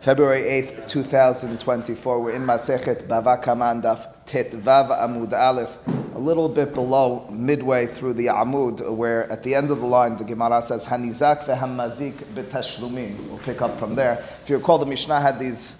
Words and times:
February 0.00 0.40
8th, 0.40 0.88
2024. 0.88 2.20
We're 2.20 2.30
in 2.30 2.46
Masechet 2.46 3.06
Bava 3.06 3.42
Kama 3.42 3.78
Daf 3.82 4.14
Vav 4.26 4.98
Amud 4.98 5.30
Aleph, 5.34 5.76
a 6.14 6.18
little 6.18 6.48
bit 6.48 6.72
below, 6.72 7.28
midway 7.30 7.86
through 7.86 8.14
the 8.14 8.28
Amud, 8.28 8.96
where 8.96 9.30
at 9.30 9.42
the 9.42 9.54
end 9.54 9.70
of 9.70 9.80
the 9.80 9.86
line 9.86 10.16
the 10.16 10.24
Gemara 10.24 10.62
says 10.62 10.86
Hanizak 10.86 11.44
veHamazik 11.44 12.14
betashlumin. 12.32 13.14
We'll 13.28 13.40
pick 13.40 13.60
up 13.60 13.78
from 13.78 13.94
there. 13.94 14.24
If 14.42 14.48
you 14.48 14.56
recall, 14.56 14.78
the 14.78 14.86
Mishnah 14.86 15.20
had 15.20 15.38
these 15.38 15.76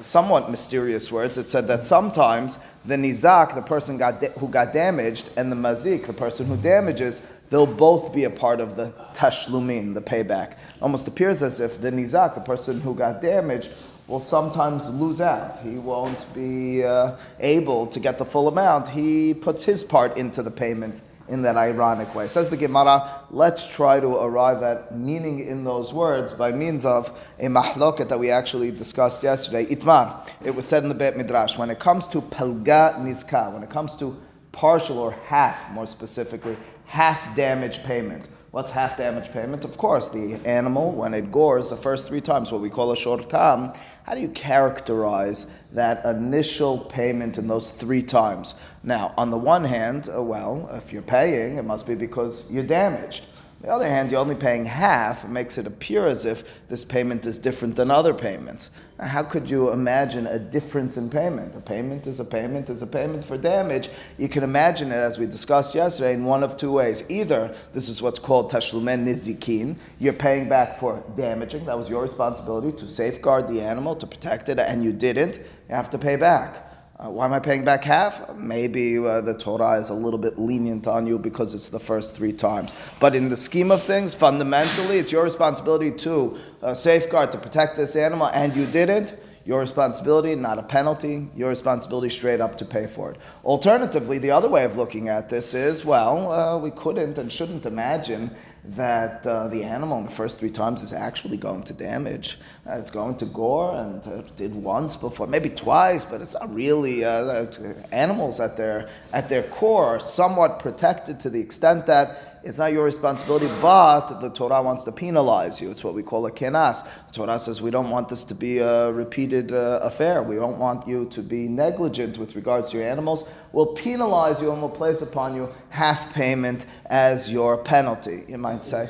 somewhat 0.00 0.50
mysterious 0.50 1.10
words. 1.10 1.38
It 1.38 1.48
said 1.48 1.66
that 1.68 1.86
sometimes 1.86 2.58
the 2.84 2.96
nizak, 2.96 3.54
the 3.54 3.62
person 3.62 3.96
got 3.96 4.22
who 4.22 4.48
got 4.48 4.74
damaged, 4.74 5.30
and 5.38 5.50
the 5.50 5.56
mazik, 5.56 6.04
the 6.04 6.12
person 6.12 6.44
who 6.44 6.58
damages, 6.58 7.22
they'll 7.52 7.66
both 7.66 8.14
be 8.14 8.24
a 8.24 8.30
part 8.30 8.60
of 8.60 8.76
the 8.76 8.92
tashlumin, 9.12 9.92
the 9.92 10.00
payback. 10.00 10.56
Almost 10.80 11.06
appears 11.06 11.42
as 11.42 11.60
if 11.60 11.80
the 11.80 11.92
nizak, 11.92 12.34
the 12.34 12.40
person 12.40 12.80
who 12.80 12.94
got 12.94 13.20
damaged, 13.20 13.70
will 14.08 14.20
sometimes 14.20 14.88
lose 14.88 15.20
out. 15.20 15.58
He 15.60 15.74
won't 15.76 16.26
be 16.34 16.82
uh, 16.82 17.16
able 17.40 17.86
to 17.88 18.00
get 18.00 18.16
the 18.16 18.24
full 18.24 18.48
amount. 18.48 18.88
He 18.88 19.34
puts 19.34 19.64
his 19.64 19.84
part 19.84 20.16
into 20.16 20.42
the 20.42 20.50
payment 20.50 21.02
in 21.28 21.42
that 21.42 21.56
ironic 21.56 22.14
way. 22.14 22.26
Says 22.28 22.48
the 22.48 22.56
Gemara, 22.56 23.08
let's 23.30 23.66
try 23.66 24.00
to 24.00 24.08
arrive 24.16 24.62
at 24.62 24.96
meaning 24.96 25.40
in 25.40 25.62
those 25.62 25.92
words 25.92 26.32
by 26.32 26.52
means 26.52 26.86
of 26.86 27.16
a 27.38 27.46
mahloket 27.46 28.08
that 28.08 28.18
we 28.18 28.30
actually 28.30 28.70
discussed 28.70 29.22
yesterday. 29.22 29.66
Itmar, 29.66 30.26
it 30.42 30.54
was 30.54 30.66
said 30.66 30.82
in 30.82 30.88
the 30.88 30.94
Beit 30.94 31.18
Midrash, 31.18 31.58
when 31.58 31.68
it 31.68 31.78
comes 31.78 32.06
to 32.06 32.22
pelga 32.22 32.98
nizka, 32.98 33.52
when 33.52 33.62
it 33.62 33.70
comes 33.70 33.94
to 33.96 34.16
partial 34.52 34.98
or 34.98 35.12
half, 35.26 35.70
more 35.72 35.86
specifically, 35.86 36.56
half 36.86 37.34
damage 37.34 37.82
payment. 37.84 38.28
What's 38.52 38.70
half 38.70 38.98
damage 38.98 39.32
payment? 39.32 39.64
Of 39.64 39.78
course, 39.78 40.10
the 40.10 40.38
animal, 40.44 40.92
when 40.92 41.14
it 41.14 41.32
gores 41.32 41.70
the 41.70 41.76
first 41.76 42.06
three 42.06 42.20
times, 42.20 42.52
what 42.52 42.60
we 42.60 42.68
call 42.68 42.92
a 42.92 42.94
shortam, 42.94 43.74
how 44.04 44.14
do 44.14 44.20
you 44.20 44.28
characterize 44.28 45.46
that 45.72 46.04
initial 46.04 46.76
payment 46.76 47.38
in 47.38 47.48
those 47.48 47.70
three 47.70 48.02
times? 48.02 48.54
Now, 48.82 49.14
on 49.16 49.30
the 49.30 49.38
one 49.38 49.64
hand, 49.64 50.10
uh, 50.14 50.22
well, 50.22 50.68
if 50.74 50.92
you're 50.92 51.00
paying, 51.00 51.56
it 51.56 51.64
must 51.64 51.86
be 51.86 51.94
because 51.94 52.46
you're 52.50 52.62
damaged. 52.62 53.24
On 53.62 53.68
the 53.68 53.74
other 53.74 53.88
hand, 53.88 54.10
you're 54.10 54.20
only 54.20 54.34
paying 54.34 54.64
half. 54.64 55.22
It 55.22 55.30
makes 55.30 55.56
it 55.56 55.68
appear 55.68 56.08
as 56.08 56.24
if 56.24 56.66
this 56.66 56.84
payment 56.84 57.24
is 57.26 57.38
different 57.38 57.76
than 57.76 57.92
other 57.92 58.12
payments. 58.12 58.70
How 58.98 59.22
could 59.22 59.48
you 59.48 59.70
imagine 59.70 60.26
a 60.26 60.36
difference 60.36 60.96
in 60.96 61.08
payment? 61.08 61.54
A 61.54 61.60
payment 61.60 62.08
is 62.08 62.18
a 62.18 62.24
payment 62.24 62.70
is 62.70 62.82
a 62.82 62.88
payment 62.88 63.24
for 63.24 63.38
damage. 63.38 63.88
You 64.18 64.28
can 64.28 64.42
imagine 64.42 64.90
it, 64.90 64.96
as 64.96 65.16
we 65.16 65.26
discussed 65.26 65.76
yesterday, 65.76 66.12
in 66.12 66.24
one 66.24 66.42
of 66.42 66.56
two 66.56 66.72
ways. 66.72 67.04
Either 67.08 67.54
this 67.72 67.88
is 67.88 68.02
what's 68.02 68.18
called 68.18 68.50
tashlumen 68.50 69.04
nizikin. 69.04 69.76
You're 70.00 70.12
paying 70.12 70.48
back 70.48 70.76
for 70.76 71.00
damaging. 71.14 71.64
That 71.66 71.78
was 71.78 71.88
your 71.88 72.02
responsibility 72.02 72.76
to 72.78 72.88
safeguard 72.88 73.46
the 73.46 73.60
animal, 73.60 73.94
to 73.94 74.08
protect 74.08 74.48
it, 74.48 74.58
and 74.58 74.82
you 74.82 74.92
didn't. 74.92 75.38
You 75.38 75.76
have 75.76 75.88
to 75.90 75.98
pay 75.98 76.16
back. 76.16 76.71
Uh, 77.02 77.10
why 77.10 77.24
am 77.24 77.32
I 77.32 77.40
paying 77.40 77.64
back 77.64 77.82
half? 77.82 78.32
Maybe 78.36 78.96
uh, 78.96 79.20
the 79.22 79.34
Torah 79.34 79.72
is 79.72 79.88
a 79.88 79.94
little 79.94 80.20
bit 80.20 80.38
lenient 80.38 80.86
on 80.86 81.04
you 81.04 81.18
because 81.18 81.52
it's 81.52 81.68
the 81.68 81.80
first 81.80 82.14
three 82.14 82.32
times. 82.32 82.74
But 83.00 83.16
in 83.16 83.28
the 83.28 83.36
scheme 83.36 83.72
of 83.72 83.82
things, 83.82 84.14
fundamentally, 84.14 84.98
it's 84.98 85.10
your 85.10 85.24
responsibility 85.24 85.90
to 85.90 86.38
uh, 86.62 86.74
safeguard, 86.74 87.32
to 87.32 87.38
protect 87.38 87.76
this 87.76 87.96
animal, 87.96 88.28
and 88.28 88.54
you 88.54 88.66
didn't. 88.66 89.16
Your 89.44 89.58
responsibility, 89.58 90.36
not 90.36 90.60
a 90.60 90.62
penalty. 90.62 91.28
Your 91.34 91.48
responsibility 91.48 92.08
straight 92.08 92.40
up 92.40 92.56
to 92.58 92.64
pay 92.64 92.86
for 92.86 93.10
it. 93.10 93.18
Alternatively, 93.44 94.18
the 94.18 94.30
other 94.30 94.48
way 94.48 94.64
of 94.64 94.76
looking 94.76 95.08
at 95.08 95.28
this 95.28 95.54
is 95.54 95.84
well, 95.84 96.30
uh, 96.30 96.56
we 96.56 96.70
couldn't 96.70 97.18
and 97.18 97.32
shouldn't 97.32 97.66
imagine 97.66 98.30
that 98.64 99.26
uh, 99.26 99.48
the 99.48 99.64
animal 99.64 99.98
in 99.98 100.04
the 100.04 100.10
first 100.10 100.38
three 100.38 100.50
times 100.50 100.82
is 100.82 100.92
actually 100.92 101.36
going 101.36 101.64
to 101.64 101.74
damage. 101.74 102.38
Uh, 102.66 102.74
it's 102.78 102.90
going 102.90 103.16
to 103.16 103.26
gore, 103.26 103.74
and 103.74 104.06
uh, 104.06 104.22
did 104.36 104.54
once 104.54 104.94
before, 104.94 105.26
maybe 105.26 105.50
twice, 105.50 106.04
but 106.04 106.20
it's 106.20 106.34
not 106.34 106.52
really. 106.54 107.04
Uh, 107.04 107.46
animals 107.90 108.38
at 108.38 108.56
their 108.56 108.88
at 109.12 109.28
their 109.28 109.42
core 109.42 109.86
are 109.86 110.00
somewhat 110.00 110.60
protected 110.60 111.18
to 111.20 111.28
the 111.28 111.40
extent 111.40 111.86
that 111.86 112.31
it's 112.44 112.58
not 112.58 112.72
your 112.72 112.84
responsibility, 112.84 113.48
but 113.60 114.20
the 114.20 114.28
Torah 114.30 114.62
wants 114.62 114.84
to 114.84 114.92
penalize 114.92 115.60
you. 115.60 115.70
It's 115.70 115.84
what 115.84 115.94
we 115.94 116.02
call 116.02 116.26
a 116.26 116.30
kenas. 116.30 116.84
The 117.06 117.12
Torah 117.12 117.38
says 117.38 117.62
we 117.62 117.70
don't 117.70 117.90
want 117.90 118.08
this 118.08 118.24
to 118.24 118.34
be 118.34 118.58
a 118.58 118.90
repeated 118.90 119.52
uh, 119.52 119.80
affair. 119.82 120.22
We 120.22 120.36
don't 120.36 120.58
want 120.58 120.88
you 120.88 121.06
to 121.06 121.22
be 121.22 121.48
negligent 121.48 122.18
with 122.18 122.34
regards 122.34 122.70
to 122.70 122.78
your 122.78 122.88
animals. 122.88 123.24
We'll 123.52 123.74
penalize 123.74 124.40
you 124.40 124.50
and 124.50 124.60
we'll 124.60 124.70
place 124.70 125.02
upon 125.02 125.36
you 125.36 125.48
half 125.68 126.12
payment 126.14 126.66
as 126.86 127.30
your 127.30 127.58
penalty. 127.58 128.24
You 128.28 128.38
might 128.38 128.64
say, 128.64 128.86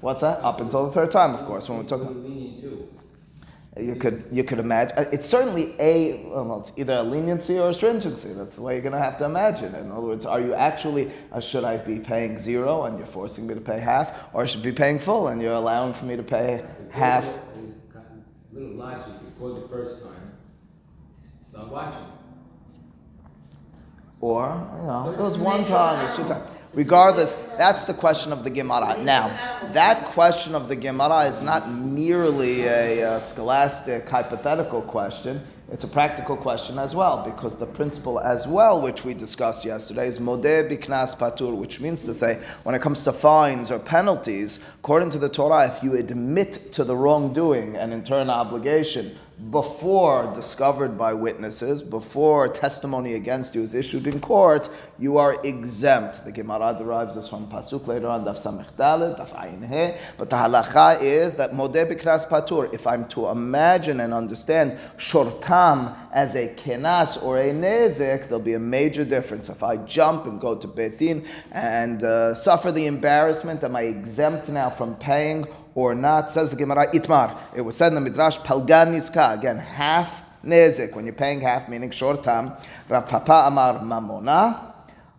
what's 0.00 0.22
that? 0.22 0.40
Up 0.42 0.60
until 0.60 0.86
the 0.86 0.92
third 0.92 1.10
time, 1.10 1.34
of 1.34 1.44
course, 1.44 1.68
when 1.68 1.78
we're 1.78 1.84
talking. 1.84 2.06
You 3.78 3.94
could 3.94 4.24
you 4.32 4.42
could 4.42 4.58
imagine 4.58 4.96
uh, 4.96 5.04
it's 5.12 5.26
certainly 5.26 5.74
a 5.78 6.24
well, 6.28 6.60
it's 6.60 6.72
either 6.76 6.94
a 6.94 7.02
leniency 7.02 7.58
or 7.58 7.70
a 7.70 7.74
stringency. 7.74 8.32
That's 8.32 8.54
the 8.54 8.62
way 8.62 8.74
you're 8.74 8.82
going 8.82 8.94
to 8.94 8.98
have 8.98 9.18
to 9.18 9.26
imagine 9.26 9.74
it. 9.74 9.80
In 9.80 9.92
other 9.92 10.06
words, 10.06 10.24
are 10.24 10.40
you 10.40 10.54
actually 10.54 11.10
uh, 11.30 11.40
should 11.40 11.62
I 11.62 11.76
be 11.76 11.98
paying 12.00 12.38
zero 12.38 12.84
and 12.84 12.96
you're 12.96 13.06
forcing 13.06 13.46
me 13.46 13.52
to 13.52 13.60
pay 13.60 13.78
half, 13.78 14.32
or 14.32 14.44
I 14.44 14.46
should 14.46 14.62
be 14.62 14.72
paying 14.72 14.98
full 14.98 15.28
and 15.28 15.42
you're 15.42 15.52
allowing 15.52 15.92
for 15.92 16.06
me 16.06 16.16
to 16.16 16.22
pay 16.22 16.64
half? 16.90 17.26
A 17.26 17.38
Little 18.50 18.76
logic 18.76 19.12
before 19.34 19.50
the 19.60 19.68
first 19.68 20.02
time. 20.02 20.32
Stop 21.46 21.68
watching. 21.68 22.06
Or 24.22 24.70
you 24.80 24.86
know, 24.86 25.10
it 25.14 25.18
was 25.18 25.36
one 25.36 25.66
time 25.66 26.08
or 26.08 26.16
two 26.16 26.24
times. 26.26 26.50
Regardless, 26.76 27.32
that's 27.56 27.84
the 27.84 27.94
question 27.94 28.32
of 28.32 28.44
the 28.44 28.50
Gemara. 28.50 29.02
Now, 29.02 29.28
that 29.72 30.04
question 30.04 30.54
of 30.54 30.68
the 30.68 30.76
Gemara 30.76 31.20
is 31.20 31.40
not 31.40 31.72
merely 31.72 32.64
a, 32.64 33.16
a, 33.16 33.20
scholastic 33.22 34.06
hypothetical 34.06 34.82
question. 34.82 35.40
It's 35.72 35.84
a 35.84 35.88
practical 35.88 36.36
question 36.36 36.78
as 36.78 36.94
well, 36.94 37.24
because 37.24 37.54
the 37.54 37.64
principle 37.64 38.20
as 38.20 38.46
well, 38.46 38.78
which 38.78 39.06
we 39.06 39.14
discussed 39.14 39.64
yesterday, 39.64 40.06
is 40.06 40.18
modeh 40.18 40.68
biknas 40.70 41.16
patur, 41.16 41.56
which 41.56 41.80
means 41.80 42.04
to 42.04 42.12
say, 42.12 42.34
when 42.64 42.74
it 42.74 42.82
comes 42.82 43.02
to 43.04 43.12
fines 43.14 43.70
or 43.70 43.78
penalties, 43.78 44.60
according 44.80 45.08
to 45.08 45.18
the 45.18 45.30
Torah, 45.30 45.74
if 45.74 45.82
you 45.82 45.94
admit 45.94 46.74
to 46.74 46.84
the 46.84 46.94
wrongdoing 46.94 47.74
and 47.74 47.94
in 47.94 48.04
turn 48.04 48.28
obligation, 48.28 49.16
before 49.50 50.32
discovered 50.34 50.96
by 50.96 51.12
witnesses, 51.12 51.82
before 51.82 52.48
testimony 52.48 53.14
against 53.14 53.54
you 53.54 53.62
is 53.62 53.74
issued 53.74 54.06
in 54.06 54.18
court, 54.18 54.70
you 54.98 55.18
are 55.18 55.38
exempt. 55.44 56.24
The 56.24 56.32
Gemara 56.32 56.74
derives 56.78 57.14
this 57.14 57.28
from 57.28 57.46
Pasuk 57.48 57.86
later 57.86 58.08
on, 58.08 58.24
Daf 58.24 58.36
Samech 58.36 58.72
Daf 58.76 59.28
He. 59.68 60.00
But 60.16 60.30
the 60.30 60.36
halacha 60.36 61.02
is 61.02 61.34
that 61.34 61.52
Modeh 61.52 61.92
Biknas 61.92 62.26
Patur, 62.26 62.72
if 62.72 62.86
I'm 62.86 63.06
to 63.08 63.28
imagine 63.28 64.00
and 64.00 64.14
understand 64.14 64.78
Shortam 64.96 65.94
as 66.12 66.34
a 66.34 66.54
kenas 66.54 67.22
or 67.22 67.38
a 67.38 67.52
nezek, 67.52 68.28
there'll 68.28 68.40
be 68.40 68.54
a 68.54 68.58
major 68.58 69.04
difference. 69.04 69.50
If 69.50 69.62
I 69.62 69.76
jump 69.76 70.24
and 70.24 70.40
go 70.40 70.56
to 70.56 70.66
Beit 70.66 70.96
Din 70.96 71.26
and 71.52 72.02
uh, 72.02 72.34
suffer 72.34 72.72
the 72.72 72.86
embarrassment, 72.86 73.62
am 73.64 73.76
I 73.76 73.82
exempt 73.82 74.48
now 74.48 74.70
from 74.70 74.96
paying 74.96 75.46
or 75.76 75.94
not. 75.94 76.28
Says 76.30 76.50
the 76.50 76.56
Gemara 76.56 76.90
Itmar. 76.92 77.36
It 77.54 77.60
was 77.60 77.76
said 77.76 77.88
in 77.88 77.94
the 77.94 78.00
Midrash 78.00 78.38
Palga 78.38 78.84
Nizka. 78.86 79.38
Again, 79.38 79.58
half 79.58 80.22
nezik. 80.44 80.96
When 80.96 81.04
you're 81.04 81.14
paying 81.14 81.40
half, 81.40 81.68
meaning 81.68 81.90
short 81.90 82.24
time. 82.24 82.52
Rav 82.88 83.06
Papa 83.06 83.44
Amar 83.46 83.78
Mamona. 83.80 84.72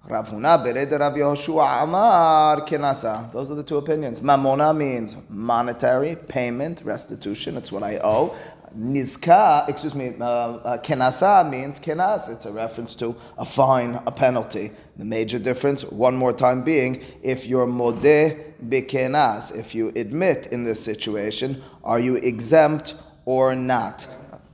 Rav 0.05 0.29
Huna 0.29 0.65
Bered 0.65 0.99
Rav 0.99 1.13
Yehoshua 1.13 1.83
Amar 1.83 2.61
Kenasa. 2.61 3.31
Those 3.31 3.51
are 3.51 3.55
the 3.55 3.63
two 3.63 3.77
opinions. 3.77 4.19
Mamona 4.19 4.75
means 4.75 5.15
monetary 5.29 6.15
payment, 6.15 6.81
restitution. 6.83 7.55
It's 7.55 7.71
what 7.71 7.83
I 7.83 7.99
owe. 8.03 8.35
Nizka, 8.75 9.67
excuse 9.69 9.95
me, 9.95 10.13
uh, 10.19 10.23
uh, 10.23 10.77
kenasa 10.79 11.49
means 11.49 11.79
kenas. 11.79 12.29
It's 12.29 12.45
a 12.45 12.51
reference 12.51 12.95
to 12.95 13.15
a 13.37 13.45
fine, 13.45 14.01
a 14.05 14.11
penalty. 14.11 14.71
The 14.97 15.05
major 15.05 15.39
difference, 15.39 15.83
one 15.83 16.15
more 16.15 16.33
time 16.33 16.63
being, 16.63 17.03
if 17.23 17.45
you're 17.45 17.65
modeh 17.65 18.53
bikenas, 18.63 19.55
if 19.55 19.73
you 19.73 19.89
admit 19.95 20.47
in 20.47 20.63
this 20.63 20.83
situation, 20.83 21.63
are 21.83 21.99
you 21.99 22.15
exempt 22.15 22.95
or 23.25 23.55
not? 23.55 24.05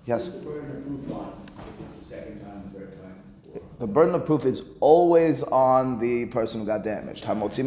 Yes? 0.06 0.30
The 3.80 3.88
burden 3.88 4.15
of 4.15 4.25
proof 4.25 4.45
is 4.45 4.63
always 4.80 5.44
on 5.44 6.00
the 6.00 6.25
person 6.27 6.62
who 6.62 6.65
got 6.65 6.83
damaged. 6.83 7.27
No 7.27 7.36
matter 7.36 7.60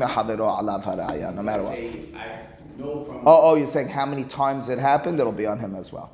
what. 1.63 1.79
Oh, 2.79 3.41
oh, 3.43 3.55
you're 3.55 3.67
saying 3.67 3.89
how 3.89 4.07
many 4.07 4.25
times 4.25 4.69
it 4.69 4.79
happened? 4.79 5.19
It'll 5.19 5.33
be 5.33 5.47
on 5.47 5.59
him 5.59 5.75
as 5.75 5.93
well 5.93 6.13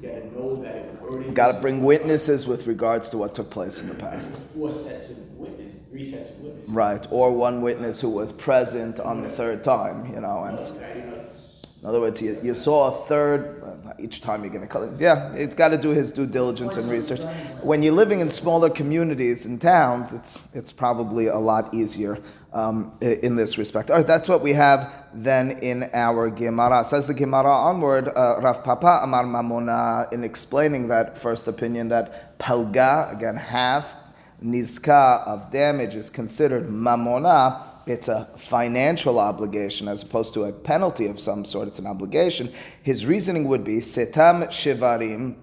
got 0.00 0.12
to 0.12 0.34
know 0.34 0.56
that 0.56 0.86
already. 1.02 1.30
Got 1.30 1.52
to 1.52 1.60
bring 1.60 1.82
witnesses 1.82 2.46
with 2.46 2.66
regards 2.66 3.08
to 3.10 3.18
what 3.18 3.34
took 3.34 3.50
place 3.50 3.80
in 3.80 3.88
the 3.88 3.94
past. 3.94 4.32
Four 4.32 4.70
sets 4.70 5.12
of 5.12 5.18
witnesses, 5.36 5.80
three 5.90 6.02
sets 6.02 6.30
of 6.32 6.40
witnesses. 6.40 6.70
Right, 6.70 7.06
or 7.10 7.32
one 7.32 7.62
witness 7.62 8.00
who 8.00 8.10
was 8.10 8.32
present 8.32 9.00
on 9.00 9.22
the 9.22 9.28
third 9.28 9.64
time, 9.64 10.12
you 10.12 10.20
know. 10.20 10.44
And 10.44 10.58
in 10.58 11.88
other 11.88 12.00
words, 12.00 12.22
you, 12.22 12.38
you 12.42 12.54
saw 12.54 12.88
a 12.88 12.92
third. 13.06 13.61
Each 13.98 14.20
time 14.20 14.42
you're 14.42 14.52
going 14.52 14.66
to 14.66 14.82
it. 14.82 15.00
Yeah, 15.00 15.32
it's 15.34 15.54
got 15.54 15.68
to 15.68 15.78
do 15.78 15.90
his 15.90 16.10
due 16.10 16.26
diligence 16.26 16.76
and 16.76 16.90
research. 16.90 17.22
When 17.62 17.82
you're 17.82 17.94
living 17.94 18.20
in 18.20 18.30
smaller 18.30 18.70
communities 18.70 19.46
and 19.46 19.60
towns, 19.60 20.12
it's, 20.12 20.46
it's 20.54 20.72
probably 20.72 21.26
a 21.26 21.38
lot 21.38 21.74
easier 21.74 22.18
um, 22.52 22.92
in 23.00 23.36
this 23.36 23.58
respect. 23.58 23.90
All 23.90 23.96
right, 23.98 24.06
that's 24.06 24.28
what 24.28 24.42
we 24.42 24.52
have 24.52 24.92
then 25.14 25.52
in 25.62 25.88
our 25.94 26.30
Gemara. 26.30 26.84
Says 26.84 27.06
the 27.06 27.14
Gemara 27.14 27.50
onward, 27.50 28.08
uh, 28.08 28.40
Rav 28.40 28.64
Papa 28.64 29.00
Amar 29.02 29.24
Mamona, 29.24 30.12
in 30.12 30.24
explaining 30.24 30.88
that 30.88 31.18
first 31.18 31.48
opinion 31.48 31.88
that 31.88 32.38
Pelga, 32.38 33.12
again, 33.12 33.36
half, 33.36 33.94
Nizka 34.42 35.26
of 35.26 35.50
damage 35.50 35.94
is 35.94 36.10
considered 36.10 36.68
Mamona 36.68 37.71
it's 37.86 38.08
a 38.08 38.28
financial 38.36 39.18
obligation 39.18 39.88
as 39.88 40.02
opposed 40.02 40.34
to 40.34 40.44
a 40.44 40.52
penalty 40.52 41.06
of 41.06 41.18
some 41.18 41.44
sort, 41.44 41.68
it's 41.68 41.78
an 41.78 41.86
obligation. 41.86 42.52
His 42.82 43.06
reasoning 43.06 43.48
would 43.48 43.64
be 43.64 43.76
Setam 43.76 44.46
Shivarim 44.48 45.36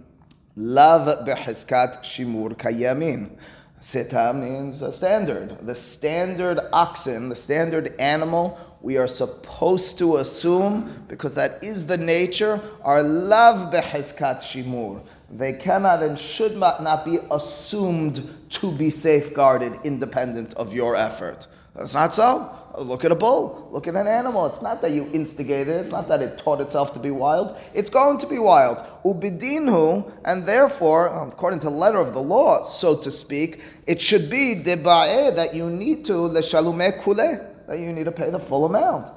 Lav 0.55 1.25
Behezkat 1.25 2.03
Shimur 2.03 2.55
Kayamin. 2.55 3.37
Seta 3.81 4.33
means 4.33 4.81
a 4.81 4.91
standard. 4.91 5.65
The 5.65 5.75
standard 5.75 6.59
oxen, 6.73 7.29
the 7.29 7.35
standard 7.35 7.95
animal, 7.97 8.59
we 8.81 8.97
are 8.97 9.07
supposed 9.07 9.97
to 9.99 10.17
assume, 10.17 11.05
because 11.07 11.33
that 11.35 11.63
is 11.63 11.85
the 11.85 11.97
nature, 11.97 12.61
are 12.81 13.03
lav 13.03 13.73
beheskat 13.73 14.39
shimur. 14.39 15.01
They 15.29 15.53
cannot 15.53 16.01
and 16.01 16.17
should 16.17 16.57
not 16.57 17.05
be 17.05 17.19
assumed 17.29 18.35
to 18.49 18.71
be 18.71 18.89
safeguarded 18.89 19.79
independent 19.83 20.53
of 20.55 20.73
your 20.73 20.95
effort. 20.95 21.47
That's 21.79 21.93
not 21.93 22.13
so. 22.13 22.53
Look 22.77 23.05
at 23.05 23.11
a 23.11 23.15
bull. 23.15 23.69
Look 23.71 23.87
at 23.87 23.95
an 23.95 24.05
animal. 24.05 24.45
It's 24.45 24.61
not 24.61 24.81
that 24.81 24.91
you 24.91 25.09
instigated 25.13 25.69
it. 25.69 25.79
It's 25.79 25.91
not 25.91 26.09
that 26.09 26.21
it 26.21 26.37
taught 26.37 26.59
itself 26.59 26.93
to 26.93 26.99
be 26.99 27.09
wild. 27.09 27.57
It's 27.73 27.89
going 27.89 28.17
to 28.17 28.27
be 28.27 28.37
wild. 28.37 28.85
Ubidinhu, 29.05 30.11
and 30.25 30.45
therefore, 30.45 31.07
according 31.07 31.59
to 31.61 31.69
the 31.69 31.75
letter 31.75 31.99
of 31.99 32.13
the 32.13 32.21
law, 32.21 32.63
so 32.63 32.97
to 32.97 33.09
speak, 33.09 33.63
it 33.87 34.01
should 34.01 34.29
be 34.29 34.55
deba'eh 34.55 35.35
that 35.35 35.55
you 35.55 35.69
need 35.69 36.03
to 36.05 36.13
leshalume 36.13 37.01
kule, 37.01 37.15
that 37.15 37.79
you 37.79 37.93
need 37.93 38.05
to 38.05 38.11
pay 38.11 38.29
the 38.29 38.39
full 38.39 38.65
amount. 38.65 39.09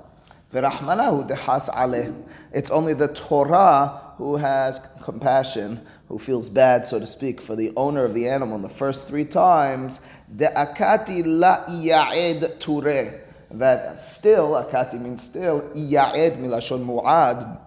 V'rahmanahu. 0.53 2.25
It's 2.53 2.71
only 2.71 2.95
the 2.95 3.09
Torah 3.09 4.13
who 4.19 4.37
has 4.37 4.81
compassion, 5.03 5.85
who 6.09 6.19
feels 6.19 6.49
bad, 6.49 6.85
so 6.85 7.01
to 7.01 7.07
speak, 7.07 7.41
for 7.41 7.57
the 7.57 7.73
owner 7.77 8.05
of 8.05 8.15
the 8.15 8.29
animal 8.29 8.55
in 8.57 8.63
the 8.63 8.69
first 8.69 9.09
three 9.09 9.25
times 9.25 10.01
the 10.35 10.47
akati 10.47 11.23
la 11.25 11.67
iya'ed 11.67 12.59
ture. 12.59 13.21
That 13.51 13.99
still, 13.99 14.53
akati 14.53 15.01
means 15.01 15.23
still, 15.23 15.63
iya'ed 15.75 16.39
milashon 16.39 16.87
mu'ad, 16.87 17.61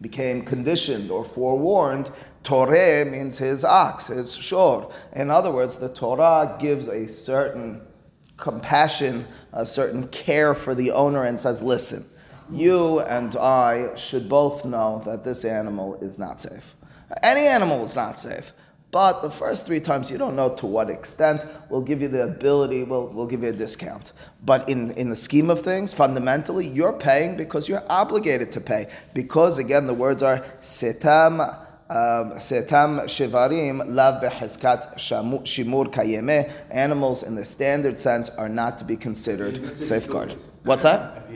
became 0.00 0.42
conditioned 0.42 1.10
or 1.10 1.24
forewarned. 1.24 2.10
Toreh 2.42 3.10
means 3.10 3.36
his 3.36 3.64
ox, 3.64 4.06
his 4.06 4.34
shor. 4.34 4.90
In 5.12 5.30
other 5.30 5.50
words, 5.50 5.76
the 5.76 5.90
Torah 5.90 6.56
gives 6.58 6.88
a 6.88 7.06
certain 7.06 7.82
compassion, 8.38 9.26
a 9.52 9.66
certain 9.66 10.08
care 10.08 10.54
for 10.54 10.74
the 10.74 10.92
owner 10.92 11.24
and 11.24 11.38
says, 11.38 11.62
listen, 11.62 12.06
you 12.50 13.00
and 13.00 13.36
I 13.36 13.94
should 13.96 14.26
both 14.28 14.64
know 14.64 15.02
that 15.04 15.22
this 15.22 15.44
animal 15.44 15.96
is 15.96 16.18
not 16.18 16.40
safe. 16.40 16.74
Any 17.22 17.46
animal 17.46 17.84
is 17.84 17.94
not 17.94 18.18
safe. 18.18 18.52
But 18.90 19.22
the 19.22 19.30
first 19.30 19.66
three 19.66 19.78
times, 19.78 20.10
you 20.10 20.18
don't 20.18 20.34
know 20.34 20.52
to 20.56 20.66
what 20.66 20.90
extent. 20.90 21.44
We'll 21.68 21.80
give 21.80 22.02
you 22.02 22.08
the 22.08 22.24
ability, 22.24 22.82
we'll, 22.82 23.06
we'll 23.08 23.26
give 23.26 23.42
you 23.42 23.50
a 23.50 23.52
discount. 23.52 24.12
But 24.44 24.68
in, 24.68 24.90
in 24.92 25.10
the 25.10 25.16
scheme 25.16 25.48
of 25.48 25.60
things, 25.60 25.94
fundamentally, 25.94 26.66
you're 26.66 26.92
paying 26.92 27.36
because 27.36 27.68
you're 27.68 27.84
obligated 27.88 28.50
to 28.52 28.60
pay. 28.60 28.88
Because, 29.14 29.58
again, 29.58 29.86
the 29.86 29.94
words 29.94 30.22
are 30.22 30.40
setam. 30.60 31.66
Um, 31.88 32.34
setam 32.38 33.02
shivarim 33.06 33.82
lav 33.86 34.22
behezkat 34.22 34.96
shimur 34.96 35.92
kayeme. 35.92 36.50
Animals 36.70 37.22
in 37.24 37.34
the 37.34 37.44
standard 37.44 37.98
sense 37.98 38.28
are 38.28 38.48
not 38.48 38.78
to 38.78 38.84
be 38.84 38.96
considered 38.96 39.76
safeguarded. 39.76 40.38
What's 40.62 40.84
that? 40.84 41.28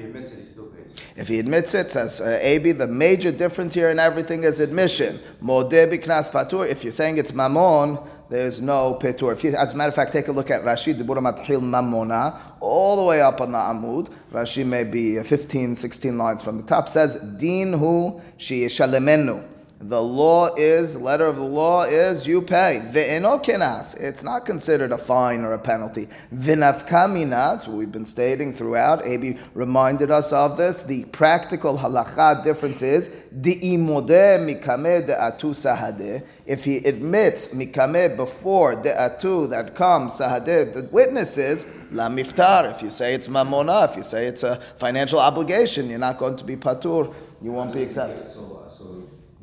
If 1.16 1.28
he 1.28 1.38
admits 1.38 1.74
it, 1.74 1.90
says 1.90 2.20
uh, 2.20 2.40
Abi, 2.44 2.72
the 2.72 2.86
major 2.86 3.32
difference 3.32 3.74
here 3.74 3.90
in 3.90 3.98
everything 3.98 4.44
is 4.44 4.60
admission. 4.60 5.16
Modeh 5.42 5.90
biknas 5.92 6.30
patur. 6.30 6.68
If 6.68 6.84
you're 6.84 6.92
saying 6.92 7.18
it's 7.18 7.32
mamon, 7.32 8.06
there's 8.28 8.60
no 8.60 8.98
petur. 9.00 9.40
You, 9.42 9.54
as 9.54 9.72
a 9.72 9.76
matter 9.76 9.90
of 9.90 9.94
fact, 9.94 10.12
take 10.12 10.28
a 10.28 10.32
look 10.32 10.50
at 10.50 10.62
Rashi, 10.62 10.94
Dibura 10.94 11.18
Mathil 11.18 11.60
Mamona, 11.60 12.38
all 12.60 12.96
the 12.96 13.04
way 13.04 13.20
up 13.20 13.40
on 13.40 13.52
the 13.52 13.58
Amud. 13.58 14.08
Rashi 14.32 14.66
may 14.66 14.84
be 14.84 15.22
15, 15.22 15.76
16 15.76 16.18
lines 16.18 16.42
from 16.42 16.56
the 16.56 16.64
top, 16.64 16.88
says, 16.88 17.16
Din 17.16 17.74
hu 17.74 18.20
shi 18.36 18.66
shalemenu. 18.66 19.53
The 19.86 20.00
law 20.00 20.48
is, 20.54 20.96
letter 20.96 21.26
of 21.26 21.36
the 21.36 21.42
law 21.42 21.82
is, 21.82 22.26
you 22.26 22.40
pay. 22.40 22.82
Ve'enokenas. 22.90 24.00
It's 24.00 24.22
not 24.22 24.46
considered 24.46 24.92
a 24.92 24.96
fine 24.96 25.44
or 25.44 25.52
a 25.52 25.58
penalty. 25.58 26.08
V'nafkamina, 26.34 27.28
that's 27.28 27.68
what 27.68 27.76
we've 27.76 27.92
been 27.92 28.06
stating 28.06 28.54
throughout. 28.54 29.06
Abi 29.06 29.38
reminded 29.52 30.10
us 30.10 30.32
of 30.32 30.56
this. 30.56 30.82
The 30.84 31.04
practical 31.06 31.76
halacha 31.76 32.42
difference 32.42 32.80
is, 32.80 33.10
di'imodeh 33.38 34.40
mikame 34.40 35.06
de'atu 35.06 35.52
sahadeh. 35.52 36.24
If 36.46 36.64
he 36.64 36.78
admits 36.78 37.48
mikame 37.48 38.16
before 38.16 38.76
de'atu 38.76 39.50
that 39.50 39.76
comes 39.76 40.14
sahadeh, 40.14 40.72
the 40.72 40.88
witnesses, 40.92 41.66
la 41.90 42.08
miftar. 42.08 42.70
If 42.70 42.80
you 42.82 42.88
say 42.88 43.12
it's 43.12 43.28
mamona, 43.28 43.90
if 43.90 43.98
you 43.98 44.02
say 44.02 44.28
it's 44.28 44.44
a 44.44 44.56
financial 44.78 45.18
obligation, 45.18 45.90
you're 45.90 45.98
not 45.98 46.16
going 46.16 46.36
to 46.36 46.44
be 46.44 46.56
patur. 46.56 47.12
You 47.42 47.52
won't 47.52 47.74
be 47.74 47.82
accepted. 47.82 48.26
Uh, 48.26 48.63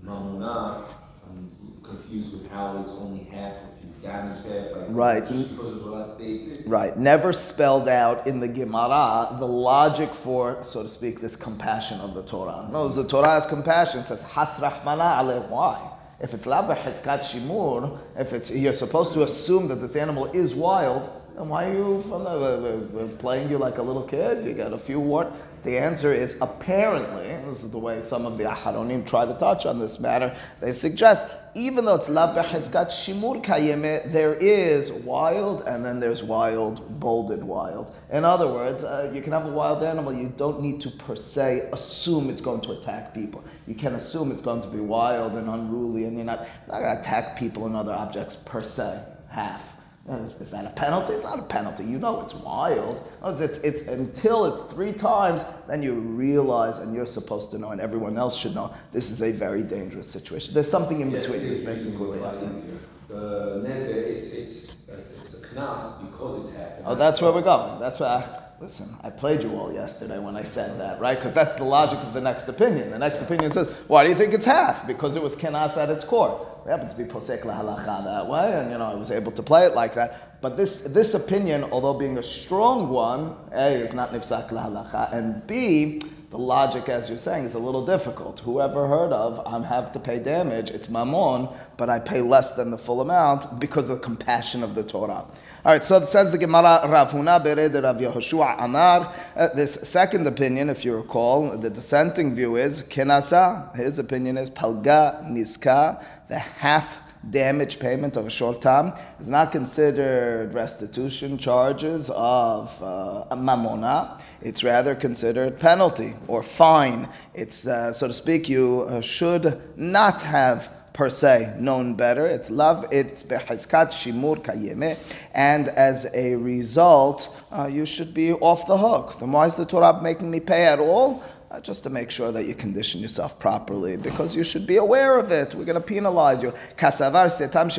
Uh, 0.07 0.11
Mamuna, 0.11 0.83
I'm 1.27 1.51
confused 1.83 2.33
with 2.33 2.49
how 2.51 2.81
it's 2.81 2.91
only 2.93 3.23
half 3.25 3.53
if 3.53 3.85
you 3.85 4.07
damage 4.07 4.37
half. 4.45 4.75
Like, 4.75 4.85
Right. 4.89 5.25
Just 5.25 5.51
because 5.51 5.75
of 5.77 5.85
what 5.87 6.05
states 6.05 6.47
it. 6.47 6.67
Right. 6.67 6.97
Never 6.97 7.33
spelled 7.33 7.87
out 7.87 8.25
in 8.27 8.39
the 8.39 8.47
Gemara 8.47 9.35
the 9.39 9.47
logic 9.47 10.13
for, 10.15 10.63
so 10.63 10.83
to 10.83 10.89
speak, 10.89 11.21
this 11.21 11.35
compassion 11.35 11.99
of 11.99 12.15
the 12.15 12.23
Torah. 12.23 12.67
No, 12.71 12.87
the 12.87 13.07
Torah 13.07 13.29
has 13.29 13.45
compassion. 13.45 14.01
It 14.01 14.07
says, 14.07 14.21
Hasrahmana 14.21 15.17
aleh. 15.19 15.49
Why? 15.49 15.89
If 16.19 16.35
it's 16.35 16.45
lava 16.45 16.75
hezkat 16.75 17.21
shimur, 17.21 17.97
if 18.15 18.31
it's 18.31 18.51
you're 18.51 18.73
supposed 18.73 19.13
to 19.13 19.23
assume 19.23 19.67
that 19.69 19.75
this 19.81 19.95
animal 19.95 20.25
is 20.25 20.53
wild, 20.53 21.09
then 21.35 21.49
why 21.49 21.69
are 21.69 21.73
you 21.73 22.03
from 22.03 22.23
the, 22.23 22.29
uh, 22.29 23.03
uh, 23.03 23.07
playing 23.17 23.49
you 23.49 23.57
like 23.57 23.79
a 23.79 23.81
little 23.81 24.03
kid? 24.03 24.45
You 24.45 24.53
got 24.53 24.71
a 24.73 24.77
few 24.77 24.99
words. 24.99 25.35
The 25.63 25.77
answer 25.77 26.11
is 26.11 26.37
apparently, 26.41 27.27
this 27.45 27.63
is 27.63 27.69
the 27.69 27.77
way 27.77 28.01
some 28.01 28.25
of 28.25 28.37
the 28.37 28.45
Aharonim 28.45 29.05
try 29.05 29.25
to 29.25 29.33
touch 29.35 29.65
on 29.67 29.77
this 29.77 29.99
matter, 29.99 30.35
they 30.59 30.71
suggest 30.71 31.27
even 31.53 31.85
though 31.85 31.95
it's 31.95 32.09
lav 32.09 32.35
behezkat 32.35 32.87
shimur 32.87 33.43
kayeme, 33.43 34.11
there 34.11 34.33
is 34.35 34.91
wild 34.91 35.63
and 35.67 35.83
then 35.83 35.99
there's 35.99 36.23
wild, 36.23 36.99
bolded 36.99 37.43
wild. 37.43 37.93
In 38.11 38.23
other 38.23 38.47
words, 38.47 38.83
uh, 38.83 39.11
you 39.13 39.21
can 39.21 39.33
have 39.33 39.45
a 39.45 39.51
wild 39.51 39.83
animal, 39.83 40.13
you 40.13 40.33
don't 40.37 40.61
need 40.61 40.81
to 40.81 40.89
per 40.89 41.15
se 41.15 41.69
assume 41.73 42.29
it's 42.29 42.41
going 42.41 42.61
to 42.61 42.71
attack 42.71 43.13
people. 43.13 43.43
You 43.67 43.75
can 43.75 43.95
assume 43.95 44.31
it's 44.31 44.41
going 44.41 44.61
to 44.61 44.67
be 44.67 44.79
wild 44.79 45.33
and 45.35 45.47
unruly 45.49 46.05
and 46.05 46.15
you're 46.15 46.25
not, 46.25 46.47
not 46.67 46.81
going 46.81 46.95
to 46.95 47.01
attack 47.01 47.37
people 47.37 47.65
and 47.65 47.75
other 47.75 47.93
objects 47.93 48.35
per 48.35 48.61
se, 48.61 49.03
half. 49.29 49.75
Is 50.09 50.49
that 50.51 50.65
a 50.65 50.69
penalty? 50.71 51.13
It's 51.13 51.23
not 51.23 51.39
a 51.39 51.43
penalty. 51.43 51.83
You 51.83 51.99
know 51.99 52.21
it's 52.21 52.33
wild. 52.33 53.07
It's, 53.23 53.59
it's, 53.59 53.81
until 53.87 54.45
it's 54.45 54.73
three 54.73 54.93
times, 54.93 55.43
then 55.67 55.83
you 55.83 55.93
realize, 55.93 56.79
and 56.79 56.93
you're 56.93 57.05
supposed 57.05 57.51
to 57.51 57.57
know, 57.59 57.69
and 57.69 57.79
everyone 57.79 58.17
else 58.17 58.35
should 58.37 58.55
know, 58.55 58.73
this 58.91 59.11
is 59.11 59.21
a 59.21 59.31
very 59.31 59.61
dangerous 59.63 60.09
situation. 60.09 60.53
There's 60.53 60.69
something 60.69 61.01
in 61.01 61.11
Yes, 61.11 61.27
between. 61.27 61.45
it 61.45 61.49
This 61.49 61.59
is 61.59 61.65
basically 61.65 62.07
a 62.07 62.09
what 62.09 62.19
lot 62.21 62.35
we 62.39 62.45
have 62.47 62.51
to- 62.51 62.57
easier. 62.57 62.77
The 63.09 63.61
it's, 63.65 64.27
it's, 64.33 64.89
uh, 64.89 64.93
it's 65.21 65.33
a 65.35 65.41
knas 65.47 66.01
because 66.09 66.43
it's 66.49 66.55
half. 66.57 66.67
Oh, 66.85 66.95
that's 66.95 67.21
where 67.21 67.31
we're 67.31 67.41
going. 67.41 67.79
That's 67.79 67.99
where 67.99 68.09
I, 68.09 68.39
listen, 68.61 68.87
I 69.03 69.09
played 69.09 69.43
you 69.43 69.51
all 69.59 69.71
yesterday 69.73 70.17
when 70.17 70.35
I 70.37 70.43
said 70.43 70.79
that, 70.79 70.99
right? 71.01 71.17
Because 71.17 71.33
that's 71.33 71.55
the 71.55 71.65
logic 71.65 71.99
of 71.99 72.13
the 72.13 72.21
next 72.21 72.47
opinion. 72.47 72.89
The 72.89 72.97
next 72.99 73.21
opinion 73.21 73.51
says, 73.51 73.69
why 73.87 74.03
do 74.03 74.09
you 74.09 74.15
think 74.15 74.33
it's 74.33 74.45
half? 74.45 74.87
Because 74.87 75.15
it 75.17 75.21
was 75.21 75.35
kenas 75.35 75.75
at 75.77 75.89
its 75.89 76.03
core. 76.05 76.47
We 76.63 76.69
happen 76.69 76.89
to 76.89 76.95
be 76.95 77.05
posek 77.05 77.41
lahalacha 77.41 78.03
that 78.03 78.27
way, 78.27 78.53
and 78.53 78.71
you 78.71 78.77
know, 78.77 78.85
I 78.85 78.93
was 78.93 79.09
able 79.09 79.31
to 79.31 79.41
play 79.41 79.65
it 79.65 79.73
like 79.73 79.95
that. 79.95 80.41
But 80.41 80.57
this, 80.57 80.83
this 80.83 81.15
opinion, 81.15 81.63
although 81.65 81.95
being 81.95 82.19
a 82.19 82.23
strong 82.23 82.89
one, 82.89 83.35
A, 83.51 83.69
is 83.69 83.93
not 83.93 84.11
nifsak 84.11 84.49
lahalacha, 84.49 85.11
and 85.11 85.45
B, 85.47 86.03
the 86.29 86.37
logic, 86.37 86.87
as 86.87 87.09
you're 87.09 87.17
saying, 87.17 87.45
is 87.45 87.55
a 87.55 87.59
little 87.59 87.83
difficult. 87.83 88.41
Whoever 88.41 88.87
heard 88.87 89.11
of, 89.11 89.41
I'm 89.45 89.63
have 89.63 89.91
to 89.93 89.99
pay 89.99 90.19
damage, 90.19 90.69
it's 90.69 90.87
mammon, 90.87 91.49
but 91.77 91.89
I 91.89 91.97
pay 91.97 92.21
less 92.21 92.53
than 92.53 92.69
the 92.69 92.77
full 92.77 93.01
amount 93.01 93.59
because 93.59 93.89
of 93.89 93.97
the 93.97 94.03
compassion 94.03 94.63
of 94.63 94.75
the 94.75 94.83
Torah. 94.83 95.25
All 95.63 95.71
right, 95.71 95.83
so 95.83 95.97
it 95.97 96.07
says 96.07 96.31
the 96.31 96.39
Gemara, 96.39 96.87
Rav 96.89 97.11
bered 97.11 97.83
Rav 97.83 97.97
Yehoshua 97.97 98.55
Amar. 98.57 99.13
Uh, 99.35 99.47
this 99.49 99.75
second 99.87 100.25
opinion, 100.25 100.71
if 100.71 100.83
you 100.83 100.95
recall, 100.95 101.55
the 101.55 101.69
dissenting 101.69 102.33
view 102.33 102.55
is 102.55 102.81
Kenasa. 102.81 103.71
His 103.75 103.99
opinion 103.99 104.39
is 104.39 104.49
Palga 104.49 105.23
Nizka, 105.29 106.03
the 106.29 106.39
half 106.39 106.99
damage 107.29 107.77
payment 107.79 108.17
of 108.17 108.25
a 108.25 108.29
short 108.31 108.59
time 108.59 108.93
is 109.19 109.29
not 109.29 109.51
considered 109.51 110.51
restitution 110.51 111.37
charges 111.37 112.09
of 112.09 112.75
uh, 112.81 113.25
mamona. 113.35 114.19
It's 114.41 114.63
rather 114.63 114.95
considered 114.95 115.59
penalty 115.59 116.15
or 116.27 116.41
fine. 116.41 117.07
It's, 117.35 117.67
uh, 117.67 117.93
so 117.93 118.07
to 118.07 118.13
speak, 118.13 118.49
you 118.49 118.87
uh, 118.89 119.01
should 119.01 119.61
not 119.77 120.23
have 120.23 120.73
per 120.93 121.09
se 121.09 121.55
known 121.59 121.93
better. 121.93 122.25
It's 122.25 122.49
love, 122.49 122.85
it's 122.91 123.23
behizkat 123.23 123.91
shimur 123.91 124.41
kayeme, 124.41 124.97
and 125.33 125.69
as 125.69 126.07
a 126.13 126.35
result, 126.35 127.29
uh, 127.51 127.69
you 127.71 127.85
should 127.85 128.13
be 128.13 128.33
off 128.33 128.65
the 128.67 128.77
hook. 128.77 129.17
Then 129.19 129.31
why 129.31 129.45
is 129.45 129.55
the 129.55 129.65
Torah 129.65 130.01
making 130.01 130.29
me 130.29 130.39
pay 130.39 130.65
at 130.65 130.79
all? 130.79 131.23
Uh, 131.49 131.59
just 131.59 131.83
to 131.83 131.89
make 131.89 132.09
sure 132.09 132.31
that 132.31 132.45
you 132.45 132.55
condition 132.55 133.01
yourself 133.01 133.37
properly, 133.37 133.97
because 133.97 134.33
you 134.37 134.43
should 134.43 134.65
be 134.65 134.77
aware 134.77 135.19
of 135.19 135.33
it. 135.33 135.53
We're 135.53 135.65
going 135.65 135.81
to 135.81 135.85
penalize 135.85 136.41
you. 136.41 136.53
Kasavar 136.77 137.27
setam. 137.27 137.69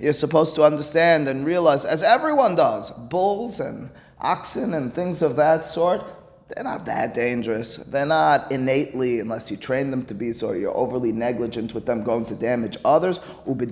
You're 0.00 0.12
supposed 0.14 0.54
to 0.54 0.64
understand 0.64 1.28
and 1.28 1.44
realize, 1.44 1.84
as 1.84 2.02
everyone 2.02 2.54
does, 2.54 2.90
bulls 2.90 3.60
and 3.60 3.90
oxen 4.18 4.72
and 4.72 4.94
things 4.94 5.20
of 5.20 5.36
that 5.36 5.66
sort, 5.66 6.04
they're 6.48 6.64
not 6.64 6.86
that 6.86 7.12
dangerous. 7.12 7.76
They're 7.76 8.06
not 8.06 8.50
innately, 8.50 9.20
unless 9.20 9.50
you 9.50 9.58
train 9.58 9.90
them 9.90 10.06
to 10.06 10.14
be 10.14 10.32
so, 10.32 10.52
you're 10.52 10.74
overly 10.74 11.12
negligent 11.12 11.74
with 11.74 11.84
them 11.84 12.02
going 12.02 12.24
to 12.26 12.34
damage 12.34 12.78
others. 12.86 13.20
And 13.46 13.62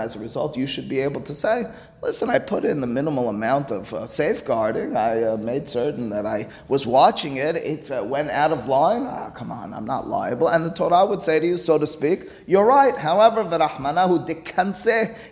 as 0.00 0.16
a 0.16 0.18
result, 0.18 0.56
you 0.56 0.66
should 0.66 0.88
be 0.88 0.98
able 1.00 1.20
to 1.20 1.32
say, 1.32 1.70
listen, 2.02 2.30
I 2.30 2.40
put 2.40 2.64
in 2.64 2.80
the 2.80 2.88
minimal 2.88 3.28
amount 3.28 3.70
of 3.70 3.94
uh, 3.94 4.08
safeguarding. 4.08 4.96
I 4.96 5.22
uh, 5.22 5.36
made 5.36 5.68
certain 5.68 6.10
that 6.10 6.26
I 6.26 6.48
was 6.66 6.84
watching 6.84 7.36
it. 7.36 7.54
It 7.56 7.88
uh, 7.92 8.02
went 8.02 8.30
out 8.30 8.50
of 8.50 8.66
line. 8.66 9.02
Oh, 9.02 9.30
come 9.32 9.52
on, 9.52 9.72
I'm 9.72 9.86
not 9.86 10.08
liable. 10.08 10.48
And 10.48 10.66
the 10.66 10.70
Torah 10.70 11.06
would 11.06 11.22
say 11.22 11.38
to 11.38 11.46
you, 11.46 11.58
so 11.58 11.78
to 11.78 11.86
speak, 11.86 12.28
you're 12.46 12.66
right. 12.66 12.96
However, 12.96 13.42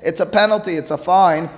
it's 0.03 0.21
a 0.21 0.27
penalty, 0.27 0.77
it's 0.77 0.91
a 0.93 0.99
fine 0.99 1.51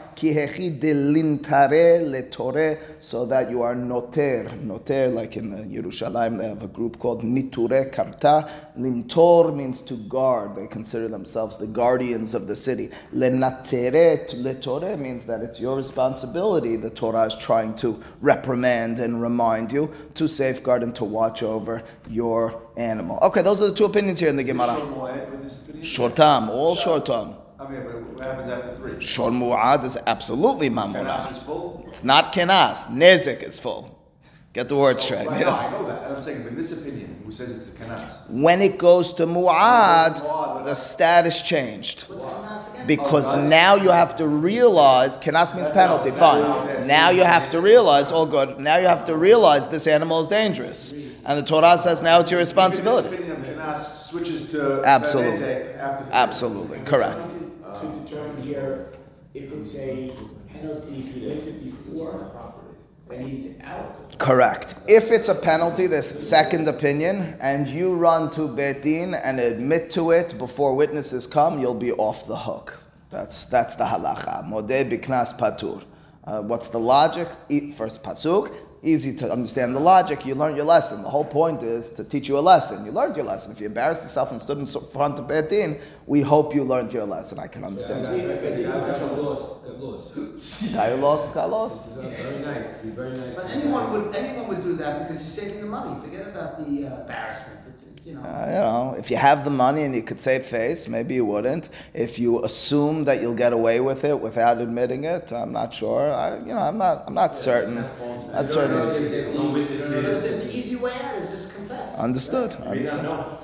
so 3.01 3.25
that 3.27 3.51
you 3.51 3.63
are 3.63 3.75
noter. 3.75 4.49
Noter, 4.65 5.13
like 5.13 5.37
in 5.37 5.73
Jerusalem, 5.73 6.39
they 6.39 6.49
have 6.49 6.63
a 6.63 6.69
group 6.69 6.99
called 6.99 7.23
Neturei 7.23 7.93
Karta. 7.93 8.49
Lintor 8.79 9.55
means 9.55 9.81
to 9.83 9.95
guard. 9.95 10.57
They 10.57 10.67
consider 10.67 11.09
themselves 11.09 11.59
the 11.59 11.67
guardians 11.67 12.35
of 12.35 12.47
the 12.47 12.57
city. 12.57 12.91
Lenatere, 13.13 14.27
letore 14.43 14.97
means 14.99 15.25
that 15.25 15.43
it's 15.43 15.61
your 15.61 15.77
responsibility. 15.77 16.77
The 16.77 16.91
Torah 16.91 17.25
is 17.25 17.37
trying 17.37 17.75
to 17.77 18.03
reprimand 18.21 18.99
and 18.99 19.21
remind 19.21 19.73
you 19.73 19.93
to 20.15 20.29
safeguard 20.29 20.83
and 20.83 20.95
to 20.97 21.05
watch 21.05 21.43
over 21.43 21.83
your 22.09 22.63
animal. 22.77 23.19
Okay, 23.23 23.43
those 23.43 23.61
are 23.63 23.67
the 23.67 23.75
two 23.75 23.85
opinions 23.85 24.21
here 24.21 24.29
in 24.29 24.37
the 24.37 24.45
Gemara. 24.45 24.77
Short 25.83 26.17
time, 26.17 26.49
all 26.49 26.75
short 26.75 27.07
time. 27.07 27.44
I 27.65 27.71
mean, 27.71 27.81
what 28.15 28.27
happens 28.27 28.51
after 28.51 28.77
three? 28.77 29.01
Shor 29.01 29.31
Mu'ad 29.31 29.85
is 29.85 29.97
absolutely 30.07 30.69
mamona. 30.69 31.17
Kenas 31.17 31.33
is 31.33 31.39
full? 31.39 31.85
It's 31.89 32.05
not 32.05 32.33
kenas. 32.33 32.89
Nezik 32.89 33.43
is 33.43 33.59
full. 33.59 33.91
Get 34.53 34.69
the 34.69 34.77
word 34.77 35.01
straight. 35.01 35.27
Oh, 35.27 35.31
right, 35.31 35.41
no, 35.41 35.51
I 35.51 35.71
know 35.73 35.87
that. 35.87 36.05
And 36.05 36.17
I'm 36.17 36.23
saying, 36.23 36.43
but 36.43 36.51
in 36.51 36.57
this 36.57 36.81
opinion, 36.81 37.23
who 37.25 37.33
says 37.33 37.57
it's 37.57 37.65
the 37.67 37.77
kenas? 37.77 38.31
When 38.31 38.61
it 38.61 38.79
goes 38.79 39.13
to 39.15 39.27
Mu'ad, 39.27 40.65
the 40.65 40.75
status 40.75 41.43
changed. 41.43 42.07
Because 42.87 43.35
oh, 43.35 43.49
now 43.49 43.75
you 43.77 43.91
have 43.91 44.15
to 44.17 44.29
realize, 44.29 45.19
kenas 45.19 45.57
means 45.57 45.71
penalty, 45.71 46.11
fine. 46.11 46.87
Now 46.87 47.11
you 47.11 47.25
have 47.25 47.51
to 47.51 47.61
realize, 47.61 48.13
oh 48.13 48.27
good, 48.27 48.61
now 48.61 48.77
you 48.77 48.87
have 48.87 49.07
to 49.07 49.17
realize 49.17 49.69
this 49.69 49.87
animal 49.87 50.21
is 50.21 50.29
dangerous. 50.29 50.93
And 50.93 51.39
the 51.39 51.43
Torah 51.43 51.79
says 51.79 52.03
now 52.03 52.21
it's 52.21 52.31
your 52.31 52.39
responsibility. 52.39 53.09
opinion 53.09 53.33
of 53.33 53.39
kenas 53.39 54.11
switches 54.11 54.53
to 54.53 54.83
Absolutely. 54.85 55.39
Nezek 55.39 55.79
after 55.79 56.05
three. 56.05 56.13
Absolutely, 56.13 56.79
correct. 56.81 57.19
Here 58.45 58.89
if 59.33 59.51
it's 59.53 59.75
a 59.77 60.11
penalty, 60.53 60.99
if 61.01 61.15
he 61.15 61.27
makes 61.27 61.47
it 61.47 61.65
before, 61.65 62.31
then 63.09 63.27
he's 63.27 63.59
out. 63.63 64.19
Correct. 64.19 64.75
If 64.87 65.11
it's 65.11 65.29
a 65.29 65.35
penalty, 65.35 65.87
this 65.87 66.29
second 66.29 66.69
opinion, 66.69 67.37
and 67.41 67.67
you 67.67 67.95
run 67.95 68.31
to 68.33 68.47
Beit 68.47 68.83
Din 68.83 69.15
and 69.15 69.41
admit 69.41 69.91
to 69.91 70.11
it 70.11 70.37
before 70.39 70.77
witnesses 70.77 71.27
come, 71.27 71.59
you'll 71.59 71.75
be 71.75 71.93
off 71.93 72.27
the 72.27 72.37
hook. 72.37 72.79
That's, 73.11 73.47
that's 73.47 73.75
the 73.77 73.85
halacha. 73.85 74.45
Modeh 74.47 74.91
biknas 74.91 75.39
patur. 75.39 75.83
Uh, 76.25 76.43
what's 76.43 76.69
the 76.69 76.81
logic? 76.81 77.29
First 77.75 78.03
pasuk. 78.03 78.55
Easy 78.85 79.17
to 79.17 79.33
understand 79.33 79.75
the 79.75 79.81
logic. 79.81 80.27
You 80.27 80.35
learned 80.35 80.57
your 80.57 80.67
lesson. 80.67 81.03
The 81.03 81.09
whole 81.09 81.25
point 81.25 81.63
is 81.63 81.91
to 81.93 82.05
teach 82.05 82.29
you 82.29 82.39
a 82.39 82.41
lesson. 82.41 82.85
You 82.85 82.93
learned 82.93 83.17
your 83.17 83.25
lesson. 83.25 83.51
If 83.53 83.61
you 83.61 83.67
embarrassed 83.67 84.03
yourself 84.03 84.31
and 84.31 84.41
stood 84.41 84.59
in 84.59 84.67
front 84.67 85.19
of 85.19 85.27
Beit 85.27 85.49
Din, 85.49 85.81
we 86.07 86.21
hope 86.21 86.55
you 86.55 86.65
learned 86.65 86.93
your 86.93 87.07
lesson. 87.07 87.39
I 87.39 87.47
can 87.47 87.65
understand 87.65 88.05
that. 88.05 88.99
Got 89.01 89.19
lost, 89.19 89.65
got 89.65 89.81
lost. 89.81 90.75
Guy 90.75 90.91
who 90.91 90.97
lost, 90.97 91.33
got 91.33 91.51
lost. 91.51 91.93
Very 91.93 92.45
nice, 92.45 92.81
very 92.83 93.17
nice. 93.17 93.35
But 93.35 93.47
anyone 93.47 93.91
would, 93.91 94.15
anyone 94.15 94.49
would 94.49 94.63
do 94.63 94.77
that 94.77 95.09
because 95.09 95.23
he's 95.23 95.33
saving 95.33 95.63
the 95.63 95.67
money. 95.67 95.99
Forget 96.03 96.29
about 96.29 96.59
the 96.59 96.87
uh, 96.87 97.01
embarrassment. 97.01 97.64
It's, 98.05 98.07
it's, 98.07 98.07
you 98.07 98.15
know. 98.15 98.29
Uh, 98.29 98.47
you 98.47 98.53
know, 98.53 98.95
if 98.99 99.11
you 99.11 99.17
have 99.17 99.45
the 99.45 99.51
money 99.51 99.83
and 99.83 99.95
you 99.95 100.03
could 100.03 100.21
save 100.21 100.47
face, 100.47 100.89
maybe 100.89 101.15
you 101.15 101.25
wouldn't. 101.25 101.69
If 101.93 102.19
you 102.19 102.43
assume 102.45 103.05
that 103.05 103.21
you'll 103.21 103.35
get 103.35 103.53
away 103.53 103.81
with 103.81 104.05
it 104.05 104.21
without 104.21 104.61
admitting 104.61 105.05
it, 105.05 105.33
I'm 105.33 105.53
not 105.53 105.73
sure. 105.75 106.13
I, 106.13 106.39
you 106.39 106.47
know, 106.47 106.59
I'm 106.59 106.79
not. 106.79 107.05
I'm 107.07 107.15
not 107.15 107.37
certain. 107.37 107.77
Not 108.33 108.51
certain. 108.51 108.77
No 109.35 109.53
There's 109.53 110.45
an 110.45 110.51
easy 110.51 110.77
way 110.77 110.93
out, 110.93 111.17
is 111.17 111.31
just 111.31 111.55
confess. 111.55 111.99
Understood. 111.99 112.55
Understood. 112.57 113.39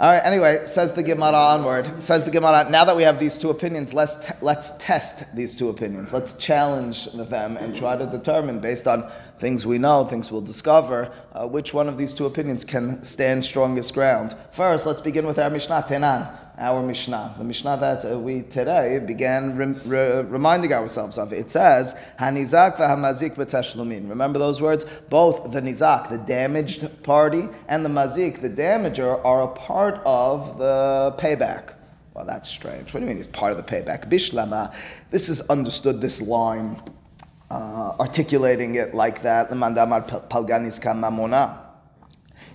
All 0.00 0.08
right. 0.08 0.24
Anyway, 0.24 0.64
says 0.64 0.92
the 0.92 1.02
Gemara 1.02 1.32
onward. 1.32 2.00
Says 2.00 2.24
the 2.24 2.30
Gemara. 2.30 2.70
Now 2.70 2.84
that 2.84 2.94
we 2.94 3.02
have 3.02 3.18
these 3.18 3.36
two 3.36 3.50
opinions, 3.50 3.92
let's 3.92 4.14
t- 4.14 4.32
let's 4.40 4.70
test 4.78 5.24
these 5.34 5.56
two 5.56 5.70
opinions. 5.70 6.12
Let's 6.12 6.34
challenge 6.34 7.06
them 7.06 7.56
and 7.56 7.74
try 7.74 7.96
to 7.96 8.06
determine, 8.06 8.60
based 8.60 8.86
on 8.86 9.10
things 9.38 9.66
we 9.66 9.76
know, 9.76 10.04
things 10.04 10.30
we'll 10.30 10.40
discover, 10.40 11.10
uh, 11.32 11.48
which 11.48 11.74
one 11.74 11.88
of 11.88 11.98
these 11.98 12.14
two 12.14 12.26
opinions 12.26 12.64
can 12.64 13.02
stand 13.02 13.44
strongest 13.44 13.92
ground. 13.92 14.36
First, 14.52 14.86
let's 14.86 15.00
begin 15.00 15.26
with 15.26 15.36
our 15.36 15.50
Mishnah 15.50 15.84
Tenan. 15.88 16.47
Our 16.60 16.82
Mishnah, 16.82 17.36
the 17.38 17.44
Mishnah 17.44 17.76
that 17.76 18.04
uh, 18.04 18.18
we 18.18 18.42
today 18.42 18.98
began 18.98 19.56
rem- 19.56 19.80
re- 19.84 20.22
reminding 20.22 20.72
ourselves 20.72 21.16
of. 21.16 21.32
It 21.32 21.52
says, 21.52 21.94
"Hanizak 22.18 22.78
v'hamazik 22.78 23.36
b'tashlumin." 23.36 24.08
Remember 24.08 24.40
those 24.40 24.60
words? 24.60 24.84
Both 25.08 25.52
the 25.52 25.60
nizak, 25.60 26.10
the 26.10 26.18
damaged 26.18 27.04
party, 27.04 27.48
and 27.68 27.84
the 27.84 27.88
mazik, 27.88 28.40
the 28.40 28.50
damager, 28.50 29.24
are 29.24 29.42
a 29.42 29.48
part 29.48 30.00
of 30.04 30.58
the 30.58 31.14
payback. 31.16 31.74
Well, 32.14 32.24
that's 32.24 32.48
strange. 32.48 32.92
What 32.92 33.00
do 33.00 33.06
you 33.06 33.12
mean 33.12 33.18
it's 33.18 33.28
part 33.28 33.52
of 33.52 33.56
the 33.56 33.62
payback? 33.62 34.10
Bishlama. 34.10 34.74
This 35.12 35.28
is 35.28 35.48
understood, 35.48 36.00
this 36.00 36.20
line, 36.20 36.82
uh, 37.52 37.94
articulating 38.00 38.74
it 38.74 38.94
like 38.94 39.22
that. 39.22 39.50
Lemandamar 39.50 40.28
palganis 40.28 40.80
mamona. 40.80 41.67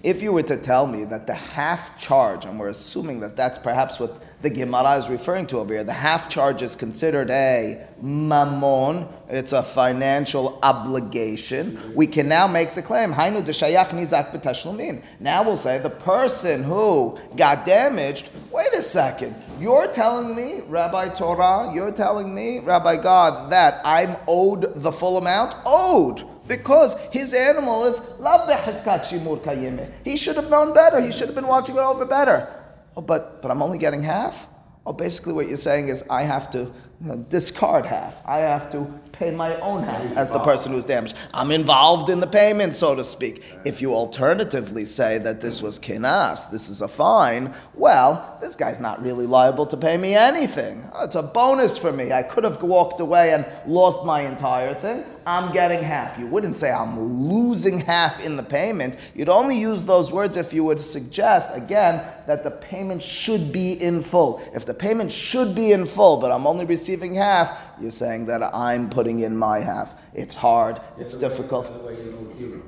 If 0.04 0.22
you 0.22 0.32
were 0.34 0.44
to 0.44 0.58
tell 0.58 0.86
me 0.86 1.06
that 1.06 1.26
the 1.28 1.34
half 1.34 1.98
charge, 1.98 2.44
and 2.44 2.60
we're 2.60 2.68
assuming 2.68 3.22
that 3.22 3.38
that's 3.38 3.58
perhaps 3.58 4.02
what 4.02 4.22
the 4.42 4.50
Gemara 4.50 4.98
is 4.98 5.10
referring 5.10 5.48
to 5.48 5.60
over 5.60 5.74
here, 5.74 5.86
the 5.86 5.94
half 5.94 6.28
charge 6.28 6.62
is 6.62 6.76
considered 6.76 7.30
a 7.30 7.88
mammon, 8.02 9.08
it's 9.30 9.54
a 9.54 9.64
financial 9.64 10.60
obligation, 10.62 11.94
we 11.96 12.06
can 12.06 12.28
now 12.28 12.48
make 12.48 12.76
the 12.76 12.82
claim. 12.82 13.12
Now 13.12 13.32
we'll 15.44 15.56
say 15.56 15.80
the 15.80 15.90
person 15.90 16.64
who 16.64 17.18
got 17.38 17.66
damaged, 17.66 18.30
wait 18.52 18.74
a 18.74 18.82
second, 18.82 19.34
you're 19.58 19.88
telling 19.88 20.36
me, 20.36 20.64
Rabbi 20.68 21.14
Torah, 21.14 21.72
you're 21.74 21.94
telling 21.94 22.36
me, 22.36 22.60
Rabbi 22.60 22.98
God, 22.98 23.54
that 23.54 23.80
I'm 23.86 24.18
owed 24.28 24.76
the 24.76 24.92
full 24.92 25.18
amount? 25.18 25.56
Owed! 25.66 26.26
Because 26.48 26.96
his 27.12 27.34
animal 27.34 27.86
is 27.86 28.00
behezkat 28.00 29.06
shimur 29.06 29.42
kayime. 29.42 29.92
He 30.04 30.18
should 30.18 30.36
have 30.36 30.50
known 30.50 30.74
better. 30.74 31.00
He 31.00 31.12
should 31.12 31.28
have 31.28 31.36
been 31.36 31.48
watching 31.48 31.76
it 31.76 31.82
over 31.82 32.06
better. 32.06 32.54
Oh, 32.96 33.02
but 33.02 33.42
but 33.42 33.50
I'm 33.50 33.62
only 33.62 33.78
getting 33.78 34.04
half. 34.04 34.48
Oh, 34.86 34.92
basically 34.92 35.32
what 35.32 35.48
you're 35.48 35.56
saying 35.56 35.88
is 35.88 36.04
I 36.10 36.24
have 36.24 36.50
to 36.52 36.70
discard 37.30 37.86
half. 37.86 38.22
I 38.26 38.40
have 38.40 38.70
to 38.72 38.86
pay 39.14 39.32
my 39.32 39.56
own 39.62 39.84
half 39.84 40.18
as 40.18 40.30
the 40.32 40.40
person 40.40 40.74
who's 40.74 40.84
damaged. 40.84 41.16
I'm 41.34 41.52
involved 41.52 42.10
in 42.10 42.20
the 42.20 42.28
payment, 42.28 42.76
so 42.76 42.94
to 42.96 43.04
speak. 43.04 43.44
If 43.64 43.82
you 43.82 43.94
alternatively 43.94 44.84
say 44.84 45.20
that 45.20 45.40
this 45.40 45.62
was 45.62 45.80
kenas, 45.80 46.52
this 46.52 46.68
is 46.70 46.82
a 46.82 46.88
fine, 46.90 47.54
well, 47.74 48.38
this 48.42 48.56
guy's 48.56 48.82
not 48.82 49.02
really 49.02 49.26
liable 49.26 49.66
to 49.68 49.78
pay 49.78 49.96
me 49.96 50.16
anything. 50.16 50.84
It's 51.00 51.16
a 51.16 51.24
bonus 51.24 51.78
for 51.78 51.94
me. 51.94 52.12
I 52.12 52.24
could 52.24 52.44
have 52.44 52.62
walked 52.62 53.00
away 53.00 53.34
and 53.34 53.46
lost 53.66 54.06
my 54.06 54.22
entire 54.22 54.74
thing. 54.74 55.06
I'm 55.26 55.54
getting 55.54 55.82
half. 55.82 56.18
You 56.18 56.28
wouldn't 56.28 56.58
say 56.58 56.72
I'm 56.72 57.00
losing 57.00 57.80
half 57.80 58.24
in 58.24 58.38
the 58.38 58.44
payment. 58.44 58.98
You'd 59.16 59.30
only 59.30 59.58
use 59.58 59.86
those 59.86 60.12
words 60.12 60.38
if 60.38 60.54
you 60.54 60.64
would 60.64 60.80
suggest, 60.80 61.56
again, 61.56 62.06
that 62.28 62.44
the 62.44 62.52
payment 62.52 63.02
should 63.02 63.52
be 63.52 63.74
in 63.74 64.04
full. 64.04 64.42
If 64.54 64.66
the 64.66 64.74
payment 64.74 65.12
should 65.12 65.56
be 65.56 65.72
in 65.72 65.86
full, 65.86 66.18
but 66.18 66.32
I'm 66.32 66.48
only 66.48 66.66
receiving 66.66 67.16
half, 67.16 67.58
you're 67.80 67.92
saying 67.92 68.26
that 68.28 68.44
I'm 68.56 68.90
putting 68.90 69.22
in 69.22 69.38
my 69.38 69.60
half. 69.60 69.96
It's 70.14 70.36
hard, 70.36 70.82
it's 70.98 71.16
difficult. 71.16 71.66
The 71.66 71.86
way, 71.86 71.96
you 72.04 72.12
know 72.12 72.32
zero. 72.34 72.62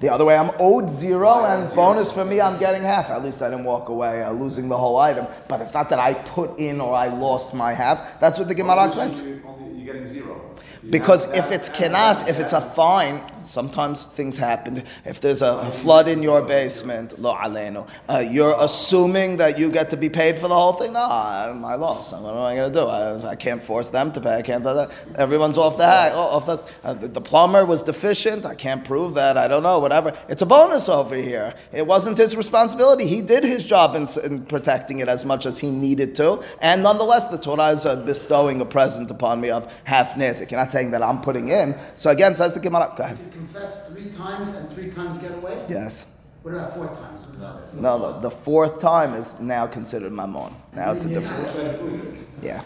The 0.00 0.12
other 0.12 0.24
way, 0.24 0.36
I'm 0.36 0.52
owed 0.60 0.88
zero, 0.90 1.44
and 1.44 1.74
bonus 1.74 2.12
for 2.12 2.24
me, 2.24 2.40
I'm 2.40 2.60
getting 2.60 2.84
half. 2.84 3.10
At 3.10 3.24
least 3.24 3.42
I 3.42 3.50
didn't 3.50 3.64
walk 3.64 3.88
away 3.88 4.22
uh, 4.22 4.30
losing 4.30 4.68
the 4.68 4.78
whole 4.78 4.96
item. 4.96 5.26
But 5.48 5.60
it's 5.60 5.74
not 5.74 5.88
that 5.90 5.98
I 5.98 6.14
put 6.14 6.56
in 6.58 6.80
or 6.80 6.94
I 6.94 7.08
lost 7.08 7.52
my 7.52 7.72
half. 7.72 8.20
That's 8.20 8.38
what 8.38 8.46
the 8.46 8.54
Gemara 8.54 8.92
claims. 8.92 9.22
You're 9.22 9.40
getting 9.84 10.06
zero. 10.06 10.47
Because 10.90 11.26
if 11.36 11.50
it's 11.50 11.68
kenas, 11.68 12.28
if 12.28 12.38
it's 12.38 12.52
a 12.52 12.60
fine, 12.60 13.22
sometimes 13.48 14.06
things 14.06 14.38
happen. 14.38 14.84
If 15.04 15.20
there's 15.20 15.42
a, 15.42 15.68
flood 15.70 16.08
in 16.08 16.22
your 16.22 16.42
basement, 16.42 17.18
lo 17.20 17.34
aleno, 17.34 17.88
uh, 18.08 18.18
you're 18.18 18.56
assuming 18.58 19.36
that 19.36 19.58
you 19.58 19.70
get 19.70 19.90
to 19.90 19.96
be 19.96 20.08
paid 20.08 20.38
for 20.38 20.48
the 20.48 20.54
whole 20.54 20.72
thing. 20.72 20.94
No, 20.94 21.00
I, 21.00 21.74
lost. 21.74 22.12
What 22.12 22.30
am 22.30 22.38
I 22.38 22.54
going 22.54 22.72
to 22.72 22.78
do? 22.78 22.86
I, 22.86 23.30
I 23.30 23.36
can't 23.36 23.62
force 23.62 23.90
them 23.90 24.12
to 24.12 24.20
pay. 24.20 24.36
I 24.36 24.42
can't. 24.42 24.64
that. 24.64 24.92
Everyone's 25.16 25.58
off 25.58 25.76
the 25.76 25.86
hack. 25.86 26.12
Oh, 26.14 26.36
off 26.36 26.46
the, 26.46 26.58
uh, 26.84 26.94
the 26.94 27.18
the 27.18 27.20
plumber 27.20 27.64
was 27.64 27.82
deficient. 27.82 28.46
I 28.46 28.54
can't 28.54 28.84
prove 28.84 29.14
that. 29.14 29.36
I 29.36 29.48
don't 29.48 29.62
know. 29.62 29.78
Whatever. 29.80 30.16
It's 30.28 30.42
a 30.42 30.46
bonus 30.46 30.88
over 30.88 31.16
here. 31.16 31.54
It 31.72 31.86
wasn't 31.86 32.18
his 32.18 32.36
responsibility. 32.36 33.06
He 33.06 33.22
did 33.22 33.42
his 33.42 33.64
job 33.64 33.96
in, 33.96 34.06
in 34.24 34.46
protecting 34.46 35.00
it 35.00 35.08
as 35.08 35.24
much 35.24 35.46
as 35.46 35.58
he 35.58 35.70
needed 35.70 36.14
to, 36.16 36.42
and 36.62 36.82
nonetheless, 36.82 37.26
the 37.26 37.38
Torah 37.38 37.70
is 37.70 37.86
uh, 37.86 37.96
bestowing 37.96 38.60
a 38.60 38.64
present 38.64 39.10
upon 39.10 39.40
me 39.40 39.50
of 39.50 39.80
half 39.84 40.14
nezik. 40.14 40.50
You're 40.50 40.60
not 40.60 40.70
saying 40.70 40.92
that 40.92 41.02
I'm 41.02 41.20
putting 41.20 41.48
in. 41.48 41.76
So 41.96 42.10
again, 42.10 42.36
says 42.36 42.54
the 42.54 42.60
Gemara. 42.60 42.92
Go 42.96 43.02
ahead. 43.02 43.18
Confess 43.38 43.88
three 43.88 44.10
times 44.10 44.52
and 44.54 44.68
three 44.72 44.90
times 44.90 45.16
get 45.18 45.32
away? 45.32 45.64
Yes. 45.68 46.06
What 46.42 46.54
about 46.54 46.74
four 46.74 46.88
times? 46.88 47.22
About 47.36 47.62
it? 47.62 47.74
No, 47.74 47.98
the, 48.14 48.18
the 48.18 48.30
fourth 48.30 48.80
time 48.80 49.14
is 49.14 49.38
now 49.38 49.64
considered 49.64 50.12
mammon. 50.12 50.52
Now 50.74 50.90
it's 50.90 51.04
a 51.04 51.08
different. 51.08 52.26
Yeah. 52.42 52.62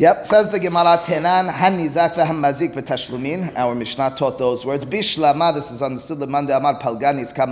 Yep, 0.00 0.26
says 0.26 0.48
the 0.48 0.58
Gemara, 0.58 0.96
Tenan, 1.04 1.52
Hanizak 1.52 2.14
v'hamazik 2.14 2.72
v'tashlumin. 2.72 3.54
Our 3.54 3.74
Mishnah 3.74 4.14
taught 4.16 4.38
those 4.38 4.64
words. 4.64 4.86
Bishlama, 4.86 5.54
this 5.54 5.70
is 5.70 5.82
understood, 5.82 6.16
Lemande 6.16 6.56
Amar 6.56 6.80
Palganis 6.80 7.34
kam. 7.34 7.50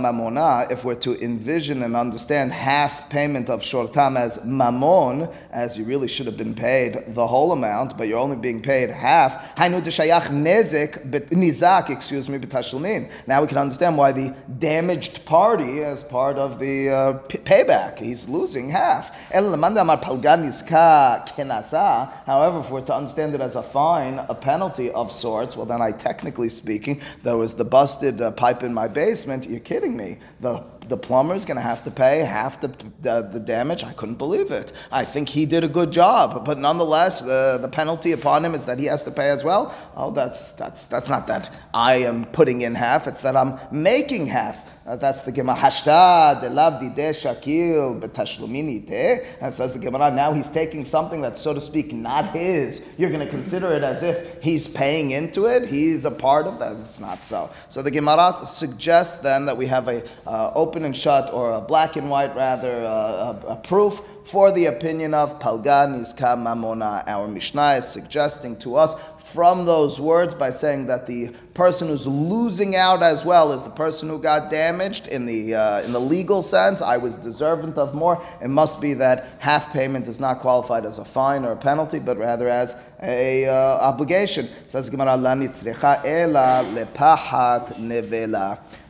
If 0.71 0.83
we're 0.83 0.95
to 0.95 1.23
envision 1.23 1.83
and 1.83 1.95
understand 1.95 2.51
half 2.51 3.07
payment 3.11 3.51
of 3.51 3.61
shortam 3.61 4.17
as 4.17 4.43
mammon, 4.43 5.29
as 5.51 5.77
you 5.77 5.83
really 5.83 6.07
should 6.07 6.25
have 6.25 6.37
been 6.37 6.55
paid 6.55 7.03
the 7.09 7.27
whole 7.27 7.51
amount, 7.51 7.95
but 7.99 8.07
you're 8.07 8.17
only 8.17 8.35
being 8.35 8.63
paid 8.63 8.89
half. 8.89 9.55
Hainu 9.55 9.83
d'shayach 9.83 10.29
nezik, 10.31 11.07
nizak, 11.29 11.91
excuse 11.91 12.27
me, 12.27 12.39
b'tashlumin. 12.39 13.11
Now 13.27 13.41
we 13.43 13.47
can 13.47 13.59
understand 13.59 13.95
why 13.95 14.11
the 14.11 14.33
damaged 14.57 15.23
party 15.23 15.83
as 15.83 16.01
part 16.01 16.37
of 16.37 16.57
the 16.57 16.89
uh, 16.89 17.19
payback. 17.27 17.99
He's 17.99 18.27
losing 18.27 18.71
half. 18.71 19.15
El 19.29 19.53
Amar 19.53 19.99
Palganis 20.01 20.67
ka 20.67 21.23
kenasa. 21.27 22.38
However, 22.39 22.59
if 22.59 22.71
we're 22.71 22.79
to 22.79 22.95
understand 22.95 23.35
it 23.35 23.41
as 23.41 23.57
a 23.57 23.61
fine, 23.61 24.17
a 24.29 24.33
penalty 24.33 24.91
of 24.91 25.11
sorts, 25.11 25.57
well, 25.57 25.65
then 25.65 25.81
I 25.81 25.91
technically 25.91 26.47
speaking, 26.47 27.01
there 27.21 27.35
was 27.35 27.55
the 27.55 27.65
busted 27.65 28.21
uh, 28.21 28.31
pipe 28.31 28.63
in 28.63 28.73
my 28.73 28.87
basement. 28.87 29.45
You're 29.45 29.59
kidding 29.59 29.97
me. 29.97 30.19
The 30.39 30.63
the 30.87 30.95
plumber's 30.95 31.43
going 31.43 31.57
to 31.57 31.61
have 31.61 31.83
to 31.83 31.91
pay 31.91 32.19
half 32.19 32.61
the, 32.61 32.69
the 33.01 33.29
the 33.29 33.41
damage. 33.41 33.83
I 33.83 33.91
couldn't 33.91 34.15
believe 34.15 34.51
it. 34.51 34.71
I 34.89 35.03
think 35.03 35.27
he 35.27 35.45
did 35.45 35.65
a 35.65 35.67
good 35.67 35.91
job, 35.91 36.45
but 36.45 36.57
nonetheless, 36.57 37.19
the 37.19 37.59
the 37.61 37.67
penalty 37.67 38.13
upon 38.13 38.45
him 38.45 38.55
is 38.55 38.63
that 38.65 38.79
he 38.79 38.85
has 38.85 39.03
to 39.03 39.11
pay 39.11 39.29
as 39.31 39.43
well. 39.43 39.75
Oh, 39.97 40.11
that's 40.11 40.53
that's 40.53 40.85
that's 40.85 41.09
not 41.09 41.27
that 41.27 41.53
I 41.73 41.95
am 41.95 42.23
putting 42.23 42.61
in 42.61 42.73
half. 42.73 43.05
It's 43.05 43.21
that 43.23 43.35
I'm 43.35 43.59
making 43.69 44.27
half. 44.27 44.55
Uh, 44.89 44.95
that's 44.95 45.21
the 45.21 45.31
Gemara. 45.31 45.55
Hashta 45.55 46.41
de 46.41 46.49
lavdi 46.49 46.95
de 46.95 47.11
shakil 47.11 48.01
betashlumin. 48.01 49.23
And 49.39 49.53
says 49.53 49.73
the 49.73 49.79
Gemara. 49.79 50.09
Now 50.09 50.33
he's 50.33 50.49
taking 50.49 50.83
something 50.83 51.21
that's, 51.21 51.39
so 51.39 51.53
to 51.53 51.61
speak, 51.61 51.93
not 51.93 52.31
his. 52.31 52.87
You're 52.97 53.11
going 53.11 53.23
to 53.23 53.29
consider 53.29 53.71
it 53.71 53.83
as 53.83 54.01
if 54.01 54.41
he's 54.41 54.67
paying 54.67 55.11
into 55.11 55.45
it. 55.45 55.67
He's 55.67 56.05
a 56.05 56.11
part 56.11 56.47
of 56.47 56.57
that. 56.57 56.75
It's 56.77 56.99
not 56.99 57.23
so. 57.23 57.51
So 57.67 57.83
the 57.83 57.91
Gemara 57.91 58.35
suggests 58.47 59.17
then 59.17 59.45
that 59.45 59.55
we 59.55 59.67
have 59.67 59.87
a 59.87 60.03
uh, 60.25 60.53
open 60.55 60.83
and 60.85 60.97
shut, 60.97 61.31
or 61.31 61.51
a 61.51 61.61
black 61.61 61.95
and 61.95 62.09
white 62.09 62.35
rather, 62.35 62.83
uh, 62.83 62.89
a, 62.89 63.47
a 63.49 63.55
proof 63.57 64.01
for 64.23 64.51
the 64.51 64.65
opinion 64.65 65.13
of 65.13 65.39
Palga 65.39 65.87
Nizka 65.87 66.35
Mamona. 66.35 67.03
Our 67.07 67.27
Mishnah 67.27 67.73
is 67.73 67.87
suggesting 67.87 68.57
to 68.57 68.75
us 68.75 68.95
from 69.33 69.65
those 69.65 69.99
words 69.99 70.33
by 70.33 70.49
saying 70.49 70.87
that 70.87 71.05
the 71.05 71.29
person 71.53 71.87
who's 71.87 72.07
losing 72.07 72.75
out 72.75 73.03
as 73.03 73.23
well 73.23 73.51
is 73.51 73.63
the 73.63 73.69
person 73.69 74.09
who 74.09 74.17
got 74.17 74.49
damaged 74.49 75.07
in 75.07 75.25
the 75.25 75.53
uh, 75.53 75.81
in 75.81 75.91
the 75.91 75.99
legal 75.99 76.41
sense. 76.41 76.81
I 76.81 76.97
was 76.97 77.15
deserving 77.15 77.73
of 77.73 77.93
more. 77.93 78.23
It 78.41 78.47
must 78.49 78.81
be 78.81 78.95
that 78.95 79.27
half 79.37 79.71
payment 79.71 80.07
is 80.07 80.19
not 80.19 80.39
qualified 80.39 80.85
as 80.85 80.97
a 80.97 81.05
fine 81.05 81.45
or 81.45 81.51
a 81.51 81.55
penalty, 81.55 81.99
but 81.99 82.17
rather 82.17 82.49
as 82.49 82.75
a 83.03 83.45
uh, 83.45 83.53
obligation. 83.53 84.47
Says 84.67 84.89
Gemara, 84.89 85.15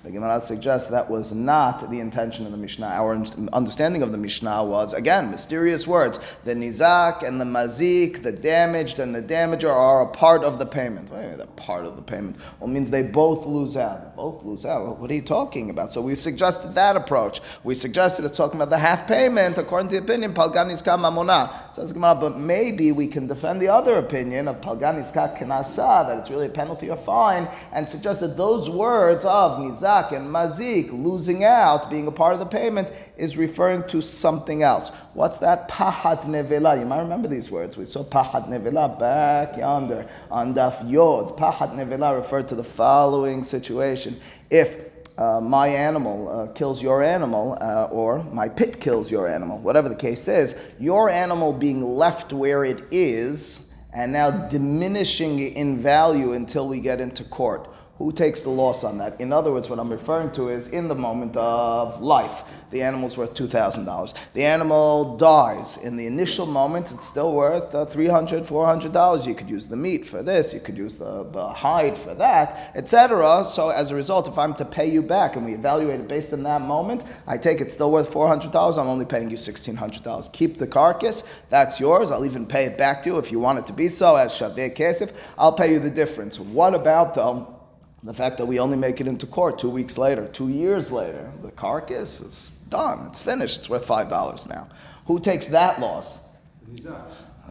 The 0.10 0.16
Gemara 0.16 0.42
suggests 0.42 0.90
that 0.90 1.08
was 1.08 1.32
not 1.32 1.92
the 1.92 2.00
intention 2.00 2.48
of 2.48 2.52
the 2.52 2.58
Mishnah. 2.58 2.88
Our 2.88 3.24
understanding 3.54 4.02
of 4.02 4.12
the 4.12 4.18
Mishnah 4.18 4.64
was, 4.64 4.92
again, 4.92 5.30
mysterious 5.30 5.86
words. 5.86 6.18
The 6.46 6.56
nizak 6.56 7.22
and 7.22 7.40
the 7.40 7.46
mazik, 7.46 8.24
the 8.24 8.32
damaged 8.32 8.98
and 8.98 9.14
the 9.14 9.22
damager, 9.22 9.70
are 9.70 10.02
a 10.02 10.08
part 10.08 10.44
of 10.44 10.58
the 10.58 10.66
payment. 10.66 11.12
Mean 11.12 11.38
they're 11.38 11.46
part 11.46 11.86
of 11.86 11.96
the 11.96 12.02
payment? 12.02 12.38
Well, 12.60 12.72
means 12.72 12.90
they 12.90 13.04
both 13.04 13.46
lose 13.46 13.78
out. 13.78 14.16
Both 14.16 14.44
lose 14.44 14.66
out. 14.66 14.98
What 14.98 15.12
are 15.12 15.14
you 15.14 15.22
talking 15.22 15.70
about? 15.70 15.92
So 15.92 16.02
we 16.02 16.16
suggested 16.16 16.74
that 16.74 16.96
approach. 16.96 17.40
We 17.64 17.76
suggested 17.76 18.26
it's 18.26 18.36
talking 18.36 18.60
about 18.60 18.72
the 18.72 18.80
half 18.80 19.06
payment, 19.08 19.60
according 19.60 19.90
to 19.90 19.98
the 19.98 20.02
opinion, 20.02 20.34
palganis 20.34 20.84
ka 20.84 20.98
mamona. 20.98 21.72
Says 21.76 21.94
Gemara, 21.94 22.16
but 22.16 22.36
maybe 22.36 22.92
we 22.92 23.06
can 23.06 23.28
defend 23.28 23.62
the 23.62 23.68
other 23.68 24.00
opinion 24.00 24.48
of 24.48 24.60
palganis 24.60 25.14
ka 25.14 25.28
kenasa, 25.36 26.08
that 26.08 26.18
it's 26.18 26.32
really 26.32 26.48
a 26.48 26.50
penalty 26.50 26.90
or 26.90 26.98
fine, 26.98 27.48
and 27.72 27.88
suggest 27.88 28.22
that 28.22 28.36
those 28.36 28.72
words 28.72 29.24
of 29.24 29.60
nizak 29.60 29.99
and 30.12 30.28
mazik, 30.28 30.92
losing 30.92 31.44
out, 31.44 31.90
being 31.90 32.08
a 32.08 32.12
part 32.12 32.34
of 32.34 32.40
the 32.40 32.46
payment, 32.46 32.92
is 33.18 33.38
referring 33.38 33.88
to 33.90 34.02
something 34.02 34.64
else. 34.64 34.92
What's 35.14 35.38
that? 35.40 35.70
Pahat 35.70 36.24
nevela. 36.24 36.80
You 36.80 36.86
might 36.86 37.02
remember 37.02 37.28
these 37.28 37.52
words. 37.52 37.78
We 37.78 37.86
saw 37.86 38.04
pahat 38.04 38.48
nevela 38.50 38.98
back 39.00 39.58
yonder 39.58 40.08
on 40.32 40.54
daf 40.54 40.90
yod. 40.90 41.38
Pahat 41.38 41.76
nevela 41.76 42.16
referred 42.18 42.48
to 42.50 42.56
the 42.56 42.64
following 42.64 43.44
situation. 43.44 44.20
If 44.50 44.90
uh, 45.18 45.42
my 45.42 45.68
animal 45.68 46.30
uh, 46.30 46.48
kills 46.54 46.82
your 46.82 47.04
animal, 47.04 47.58
uh, 47.60 47.90
or 47.92 48.24
my 48.32 48.48
pit 48.48 48.80
kills 48.80 49.12
your 49.12 49.28
animal, 49.28 49.60
whatever 49.60 49.90
the 49.90 49.96
case 49.96 50.28
is, 50.30 50.74
your 50.80 51.10
animal 51.10 51.52
being 51.52 51.84
left 51.98 52.32
where 52.32 52.64
it 52.64 52.82
is 52.90 53.68
and 53.92 54.14
now 54.14 54.32
diminishing 54.32 55.40
in 55.40 55.78
value 55.78 56.34
until 56.34 56.68
we 56.68 56.80
get 56.80 57.02
into 57.02 57.24
court. 57.24 57.68
Who 58.00 58.14
takes 58.14 58.40
the 58.40 58.50
loss 58.50 58.86
on 58.86 58.98
that? 59.00 59.20
In 59.20 59.34
other 59.34 59.52
words, 59.52 59.70
what 59.70 59.78
I'm 59.78 59.92
referring 59.92 60.32
to 60.32 60.48
is 60.48 60.68
in 60.68 60.88
the 60.88 60.96
moment 60.96 61.36
of 61.36 62.02
life, 62.02 62.44
the 62.72 62.82
animal's 62.82 63.18
worth 63.18 63.34
$2,000. 63.34 64.14
The 64.32 64.46
animal 64.46 65.18
dies. 65.18 65.76
In 65.76 65.98
the 65.98 66.06
initial 66.06 66.46
moment, 66.46 66.94
it's 66.94 67.06
still 67.06 67.34
worth 67.34 67.76
uh, 67.76 67.86
$300, 67.86 68.48
$400. 68.48 69.28
You 69.28 69.36
could 69.36 69.50
use 69.50 69.68
the 69.68 69.76
meat 69.76 70.06
for 70.06 70.24
this, 70.24 70.54
you 70.54 70.62
could 70.62 70.78
use 70.78 70.94
the, 70.94 71.26
the 71.26 71.46
hide 71.50 71.98
for 71.98 72.14
that, 72.16 72.72
etc. 72.74 73.44
So 73.44 73.68
as 73.68 73.92
a 73.92 73.96
result, 73.96 74.30
if 74.30 74.38
I'm 74.38 74.54
to 74.56 74.66
pay 74.66 74.90
you 74.90 75.02
back 75.02 75.36
and 75.36 75.46
we 75.46 75.54
evaluate 75.54 76.00
it 76.00 76.08
based 76.08 76.32
on 76.32 76.44
that 76.44 76.62
moment, 76.62 77.04
I 77.28 77.36
take 77.36 77.60
it 77.60 77.70
still 77.70 77.92
worth 77.92 78.10
$400, 78.14 78.78
I'm 78.78 78.88
only 78.88 79.06
paying 79.06 79.30
you 79.30 79.36
$1,600. 79.36 80.32
Keep 80.32 80.58
the 80.58 80.68
carcass, 80.68 81.26
that's 81.50 81.82
yours. 81.82 82.12
I'll 82.12 82.24
even 82.24 82.46
pay 82.46 82.64
it 82.64 82.78
back 82.78 83.04
to 83.04 83.10
you 83.10 83.18
if 83.18 83.30
you 83.30 83.40
want 83.40 83.60
it 83.60 83.66
to 83.66 83.74
be 83.74 83.90
so, 83.90 84.16
as 84.16 84.32
Shaveh 84.32 84.74
Kesef. 84.74 85.14
I'll 85.38 85.52
pay 85.52 85.74
you 85.74 85.80
the 85.80 85.92
difference. 85.92 86.40
What 86.40 86.74
about 86.74 87.14
though? 87.14 87.59
The 88.02 88.14
fact 88.14 88.38
that 88.38 88.46
we 88.46 88.60
only 88.60 88.78
make 88.78 89.02
it 89.02 89.08
into 89.08 89.28
court 89.28 89.60
two 89.60 89.70
weeks 89.70 89.98
later, 89.98 90.28
two 90.28 90.48
years 90.48 90.92
later, 90.92 91.32
the 91.42 91.52
carcass 91.52 92.22
is 92.22 92.54
done. 92.70 93.08
It's 93.08 93.20
finished. 93.20 93.60
It's 93.60 93.70
worth 93.70 93.86
five 93.86 94.10
dollars 94.10 94.48
now. 94.48 94.70
Who 95.06 95.20
takes 95.20 95.48
that 95.48 95.80
loss? 95.82 96.20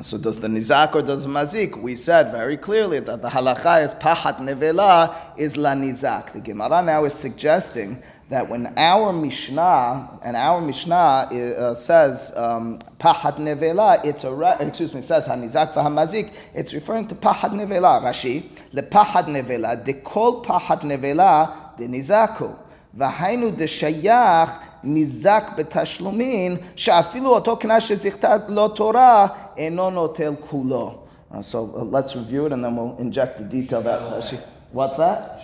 So 0.00 0.16
does 0.16 0.40
the 0.40 0.48
nizak 0.48 0.94
or 0.94 1.02
does 1.02 1.24
the 1.24 1.28
mazik? 1.28 1.76
We 1.76 1.96
said 1.96 2.30
very 2.30 2.56
clearly 2.56 3.00
that 3.00 3.20
the 3.20 3.28
halacha 3.28 3.84
is 3.84 3.94
pahat 3.94 4.38
nevela 4.38 5.14
is 5.36 5.56
la 5.56 5.72
nizak. 5.72 6.32
The 6.32 6.40
Gemara 6.40 6.82
now 6.82 7.04
is 7.04 7.14
suggesting 7.14 8.02
that 8.29 8.49
when 8.49 8.73
our 8.77 9.13
Mishnah 9.13 10.19
and 10.23 10.35
our 10.35 10.61
Mishnah 10.61 10.93
uh, 10.93 11.75
says 11.75 12.31
um, 12.35 12.79
pahat 12.99 13.37
nevela, 13.37 14.03
it's 14.05 14.23
a 14.23 14.33
re- 14.33 14.55
excuse 14.59 14.93
me 14.93 15.01
says 15.01 15.27
hanizak 15.27 15.73
v'hamazik. 15.73 16.33
It's 16.53 16.73
referring 16.73 17.07
to 17.07 17.15
pahat 17.15 17.51
nevela. 17.51 18.01
Rashi 18.01 18.43
le 18.71 18.81
pahat 18.81 19.25
nevela 19.25 19.83
de 19.83 19.93
kol 19.93 20.43
pahat 20.43 20.81
nevela 20.81 21.75
de 21.77 21.87
nizaku 21.87 22.57
v'hainu 22.97 23.55
de 23.55 23.65
shayach. 23.65 24.59
ניזק 24.85 25.51
בתשלומין, 25.55 26.57
שאפילו 26.75 27.29
אותו 27.29 27.57
קנס 27.57 27.83
שזכתה 27.83 28.35
לו 28.47 28.67
תורה, 28.67 29.27
אינו 29.57 29.89
נוטל 29.89 30.33
כולו. 30.49 30.95
Uh, 31.31 31.41
so 31.41 31.71
uh, 31.73 31.83
let's 31.83 32.15
review 32.15 32.45
it 32.45 32.51
and 32.51 32.63
then 32.63 32.75
we'll 32.75 32.95
inject 32.97 33.37
the 33.37 33.43
detail 33.45 33.81
that. 33.81 34.01
Uh, 34.01 34.21
she, 34.21 34.37
what's 34.72 34.96
that? 34.96 35.40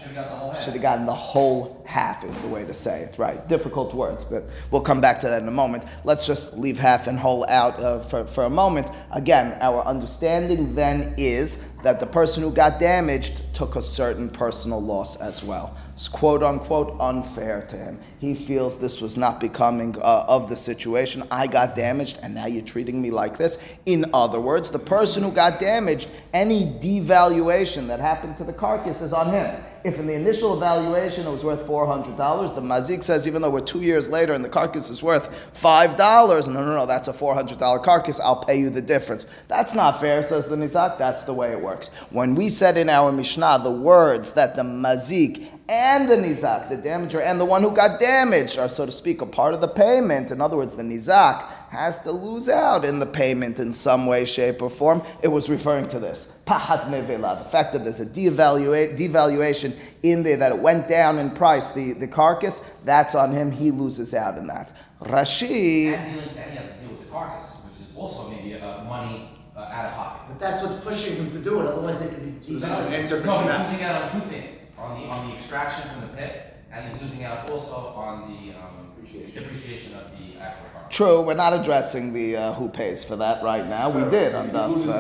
Should 0.63 0.75
have 0.75 0.83
gotten 0.83 1.07
the 1.07 1.15
whole 1.15 1.83
half 1.87 2.25
is 2.25 2.39
the 2.41 2.49
way 2.49 2.65
to 2.65 2.75
say 2.75 3.03
it, 3.03 3.19
right? 3.19 3.47
Difficult 3.49 3.95
words, 3.95 4.25
but 4.25 4.45
we'll 4.71 4.83
come 4.83 5.01
back 5.01 5.21
to 5.21 5.29
that 5.29 5.43
in 5.43 5.49
a 5.49 5.53
moment. 5.53 5.85
Let's 6.05 6.27
just 6.27 6.57
leave 6.59 6.79
half 6.79 7.07
and 7.07 7.19
whole 7.19 7.47
out 7.49 7.79
uh, 7.81 8.01
for, 8.01 8.27
for 8.27 8.45
a 8.45 8.51
moment. 8.51 8.89
Again, 9.11 9.57
our 9.61 9.85
understanding 9.85 10.75
then 10.75 11.15
is 11.17 11.65
that 11.85 12.01
the 12.01 12.07
person 12.07 12.43
who 12.43 12.51
got 12.51 12.81
damaged 12.81 13.41
took 13.55 13.77
a 13.77 13.83
certain 13.83 14.29
personal 14.29 14.81
loss 14.83 15.17
as 15.17 15.45
well. 15.45 15.77
It's 15.93 16.09
quote 16.09 16.43
unquote 16.43 16.97
unfair 16.99 17.67
to 17.69 17.77
him. 17.77 18.01
He 18.19 18.35
feels 18.35 18.79
this 18.79 19.01
was 19.01 19.17
not 19.17 19.39
becoming 19.39 19.97
uh, 19.99 20.25
of 20.27 20.49
the 20.49 20.57
situation. 20.57 21.23
I 21.31 21.47
got 21.47 21.75
damaged 21.75 22.19
and 22.23 22.35
now 22.35 22.47
you're 22.47 22.65
treating 22.65 23.01
me 23.01 23.11
like 23.11 23.37
this. 23.37 23.59
In 23.87 24.07
other 24.13 24.41
words, 24.41 24.71
the 24.71 24.79
person 24.79 25.23
who 25.23 25.31
got 25.31 25.61
damaged, 25.61 26.09
any 26.33 26.65
devaluation 26.65 27.87
that 27.87 28.01
happened 28.01 28.37
to 28.39 28.45
the 28.45 28.53
carcass 28.53 29.01
is 29.01 29.13
on 29.13 29.31
him. 29.31 29.55
If 29.85 29.99
in 29.99 30.07
the 30.07 30.15
initial 30.15 30.57
evaluation 30.57 31.27
it 31.27 31.31
was 31.31 31.45
worth 31.45 31.67
$400, 31.67 32.55
the 32.55 32.63
mazik 32.63 33.05
says 33.05 33.27
even 33.27 33.43
though 33.43 33.51
we're 33.51 33.61
two 33.61 33.83
years 33.83 34.09
later 34.09 34.33
and 34.33 34.43
the 34.43 34.49
carcass 34.49 34.89
is 34.89 35.03
worth 35.03 35.53
$5, 35.53 36.49
no, 36.49 36.65
no, 36.65 36.75
no, 36.75 36.87
that's 36.87 37.07
a 37.09 37.13
$400 37.13 37.85
carcass, 37.85 38.19
I'll 38.19 38.43
pay 38.43 38.59
you 38.59 38.71
the 38.71 38.81
difference. 38.81 39.27
That's 39.47 39.75
not 39.75 40.01
fair, 40.01 40.23
says 40.23 40.49
the 40.49 40.57
nizak, 40.57 40.97
that's 40.97 41.25
the 41.25 41.35
way 41.35 41.53
it 41.53 41.61
works. 41.61 41.89
When 42.09 42.35
we 42.35 42.49
said 42.49 42.79
in 42.79 42.89
our 42.89 43.13
Mishnah 43.13 43.61
the 43.63 43.71
words 43.71 44.33
that 44.33 44.57
the 44.57 44.63
mazik 44.63 45.47
and 45.69 46.09
the 46.09 46.17
nizak, 46.17 46.71
the 46.71 46.79
damager 46.79 47.23
and 47.23 47.39
the 47.39 47.45
one 47.45 47.63
who 47.63 47.71
got 47.71 48.01
damaged, 48.01 48.59
are 48.59 48.71
so 48.71 48.87
to 48.87 48.93
speak 48.93 49.21
a 49.21 49.27
part 49.27 49.53
of 49.53 49.61
the 49.61 49.69
payment. 49.69 50.31
In 50.31 50.41
other 50.41 50.57
words, 50.57 50.75
the 50.75 50.83
nizak 50.83 51.47
has 51.69 52.01
to 52.05 52.11
lose 52.11 52.49
out 52.49 52.87
in 52.87 53.01
the 53.01 53.07
payment 53.07 53.61
in 53.61 53.71
some 53.71 54.07
way, 54.07 54.25
shape, 54.25 54.63
or 54.63 54.71
form. 54.71 55.03
It 55.23 55.29
was 55.29 55.51
referring 55.51 55.89
to 55.89 55.99
this 55.99 56.34
pahat 56.45 56.89
nevela, 56.89 57.43
the 57.43 57.49
fact 57.49 57.73
that 57.73 57.85
there's 57.85 58.01
a 58.01 58.07
devaluate, 58.07 58.99
devaluation 58.99 59.77
in 60.03 60.23
there 60.23 60.37
that 60.37 60.53
it 60.53 60.59
went 60.59 60.89
down 60.89 61.19
in 61.19 61.31
price, 61.31 61.69
the, 61.71 61.93
the 61.95 62.07
carcass. 62.09 62.63
That's 62.85 63.15
on 63.15 63.33
him. 63.33 63.51
He 63.51 63.71
loses 63.71 64.15
out 64.15 64.37
in 64.39 64.47
that. 64.49 64.77
Rashi. 65.01 65.95
And 65.95 66.15
dealing, 66.15 66.37
and 66.37 66.51
he 66.51 66.57
has 66.57 66.67
to 66.67 66.81
deal 66.81 66.91
with 66.91 67.01
the 67.01 67.07
carcass, 67.07 67.57
which 67.65 67.89
is 67.89 67.97
also 67.97 68.29
maybe 68.31 68.55
uh, 68.55 68.85
money 68.85 69.31
uh, 69.57 69.61
out 69.61 69.87
of 69.87 69.93
pocket. 69.95 70.21
But 70.29 70.39
that's 70.39 70.63
what's 70.63 70.85
pushing 70.85 71.17
him 71.17 71.31
to 71.33 71.39
do 71.39 71.61
it, 71.61 71.67
otherwise 71.67 72.01
they 72.01 72.09
could. 72.09 72.45
So 72.45 72.53
this 72.53 72.65
an 72.65 72.93
answer 72.93 73.21
for 73.21 73.27
No, 73.27 73.39
he's 73.39 73.51
Knas. 73.51 73.71
losing 73.71 73.87
out 73.87 74.03
on 74.03 74.11
two 74.13 74.27
things, 74.29 74.67
on 74.79 75.01
the, 75.01 75.07
on 75.09 75.29
the 75.29 75.35
extraction 75.35 75.91
from 75.91 76.01
the 76.03 76.09
pit, 76.09 76.57
and 76.71 76.87
he's 76.91 77.01
losing 77.01 77.25
out 77.25 77.49
also 77.49 77.75
on 77.97 78.29
the, 78.29 78.53
um, 78.59 78.93
depreciation 79.33 79.95
of 79.95 80.11
the 80.11 80.39
actual 80.41 80.67
carcass. 80.73 80.74
True, 80.91 81.23
we're 81.23 81.35
not 81.35 81.53
addressing 81.59 82.13
the 82.13 82.37
uh, 82.37 82.53
who 82.55 82.69
pays 82.69 83.05
for 83.05 83.17
that 83.17 83.43
right 83.43 83.67
now. 83.67 83.91
We 83.91 84.09
did 84.11 84.35
on 84.35 84.51
Daf. 84.51 84.87
Uh, 84.89 84.93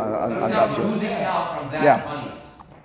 on, 0.00 0.14
on, 0.14 0.42
on 0.42 0.50
He's 0.50 0.58
Daf 0.58 0.68
now 0.68 0.74
Yud. 0.76 0.90
losing 0.92 1.12
out 1.12 1.58
from 1.58 1.72
Yeah. 1.72 1.82
that. 1.82 2.34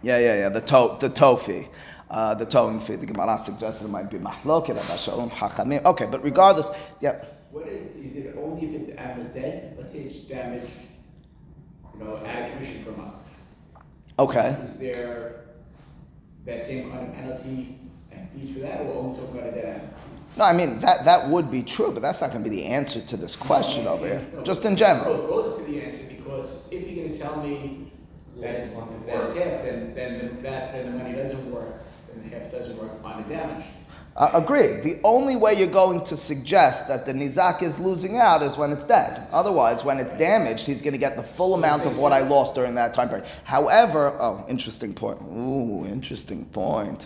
Yeah, 0.04 0.18
yeah, 0.20 0.36
yeah. 0.36 0.50
The 0.50 0.62
to 0.62 0.98
the 1.00 1.10
toe 1.10 1.38
fee. 1.38 1.68
Uh, 2.10 2.34
the 2.36 2.46
towing 2.46 2.80
fee. 2.80 2.96
The 2.96 3.06
Gemara 3.06 3.38
suggested 3.38 3.86
it 3.86 3.90
might 3.90 4.10
be 4.10 4.18
mahloket, 4.18 4.76
abasharon, 4.78 5.30
hachamim. 5.30 5.84
Okay, 5.86 6.08
but 6.10 6.24
regardless, 6.24 6.70
yeah. 7.02 7.24
What 7.52 7.68
is, 7.68 7.96
is 8.06 8.16
it 8.18 8.36
only 8.38 8.66
if 8.76 8.88
the 8.88 9.00
animal's 9.00 9.30
dead? 9.30 9.76
Let's 9.78 9.92
say 9.94 10.00
it's 10.00 10.20
damaged, 10.20 10.72
you 11.98 12.04
know, 12.04 12.16
out 12.16 12.44
of 12.44 12.52
commission 12.52 12.84
for 12.84 12.92
a 12.92 12.98
month. 12.98 13.14
Okay. 14.20 14.50
Is 14.64 14.78
there 14.80 15.42
that 16.46 16.64
same 16.64 16.92
kind 16.92 17.08
of 17.10 17.14
penalty 17.16 17.78
and 18.12 18.30
fees 18.32 18.54
for 18.54 18.60
that, 18.60 18.82
or 18.82 18.86
we'll 18.86 18.98
only 19.00 19.20
talking 19.20 19.38
about 19.38 19.50
a 19.50 19.52
dead 19.52 19.66
animal? 19.66 19.90
No, 20.38 20.44
I 20.46 20.54
mean 20.54 20.80
that 20.80 21.06
that 21.06 21.28
would 21.30 21.50
be 21.50 21.64
true, 21.64 21.92
but 21.92 22.02
that's 22.02 22.22
not 22.22 22.32
going 22.32 22.44
to 22.44 22.50
be 22.50 22.56
the 22.58 22.66
answer 22.66 23.02
to 23.02 23.18
this 23.18 23.36
question 23.36 23.88
over 23.88 24.06
here. 24.06 24.22
Just 24.44 24.66
in 24.66 24.76
general. 24.76 25.14
Well, 25.16 25.24
it 25.24 25.30
goes 25.30 25.58
to 25.58 25.64
the 25.72 25.82
answer, 25.82 26.04
because 26.08 26.68
if 26.72 26.88
you're 26.90 27.04
gonna 27.06 27.18
tell 27.18 27.42
me 27.42 27.92
that 28.40 28.56
it's, 28.62 28.76
that 28.76 29.22
it's 29.24 29.34
half, 29.34 29.64
then, 29.64 29.94
then 29.96 30.20
the- 30.20 30.42
that, 30.44 30.74
then 30.74 30.92
the 30.92 31.04
money 31.04 31.16
doesn't 31.16 31.52
work, 31.52 31.82
then 32.14 32.30
the 32.30 32.38
half 32.38 32.52
doesn't 32.52 32.78
work 32.78 32.92
on 33.04 33.24
the 33.24 33.30
damage. 33.34 33.66
Uh, 34.16 34.32
agreed. 34.34 34.82
The 34.82 35.00
only 35.04 35.36
way 35.36 35.54
you're 35.54 35.68
going 35.68 36.04
to 36.06 36.18
suggest 36.18 36.88
that 36.88 37.06
the 37.06 37.14
nizak 37.14 37.62
is 37.62 37.78
losing 37.80 38.18
out 38.18 38.42
is 38.42 38.58
when 38.58 38.72
it's 38.72 38.84
dead. 38.84 39.28
Otherwise, 39.32 39.84
when 39.84 40.00
it's 40.00 40.18
damaged, 40.18 40.66
he's 40.66 40.82
going 40.82 40.94
to 40.94 40.98
get 41.00 41.16
the 41.16 41.22
full 41.22 41.54
amount 41.54 41.86
of 41.86 42.00
what 42.00 42.12
I 42.12 42.22
lost 42.22 42.56
during 42.56 42.74
that 42.76 42.96
time 42.96 43.10
period. 43.10 43.28
However, 43.44 44.16
oh, 44.20 44.44
interesting 44.50 44.96
point. 44.96 45.20
Ooh, 45.22 45.86
interesting 45.86 46.46
point. 46.46 47.06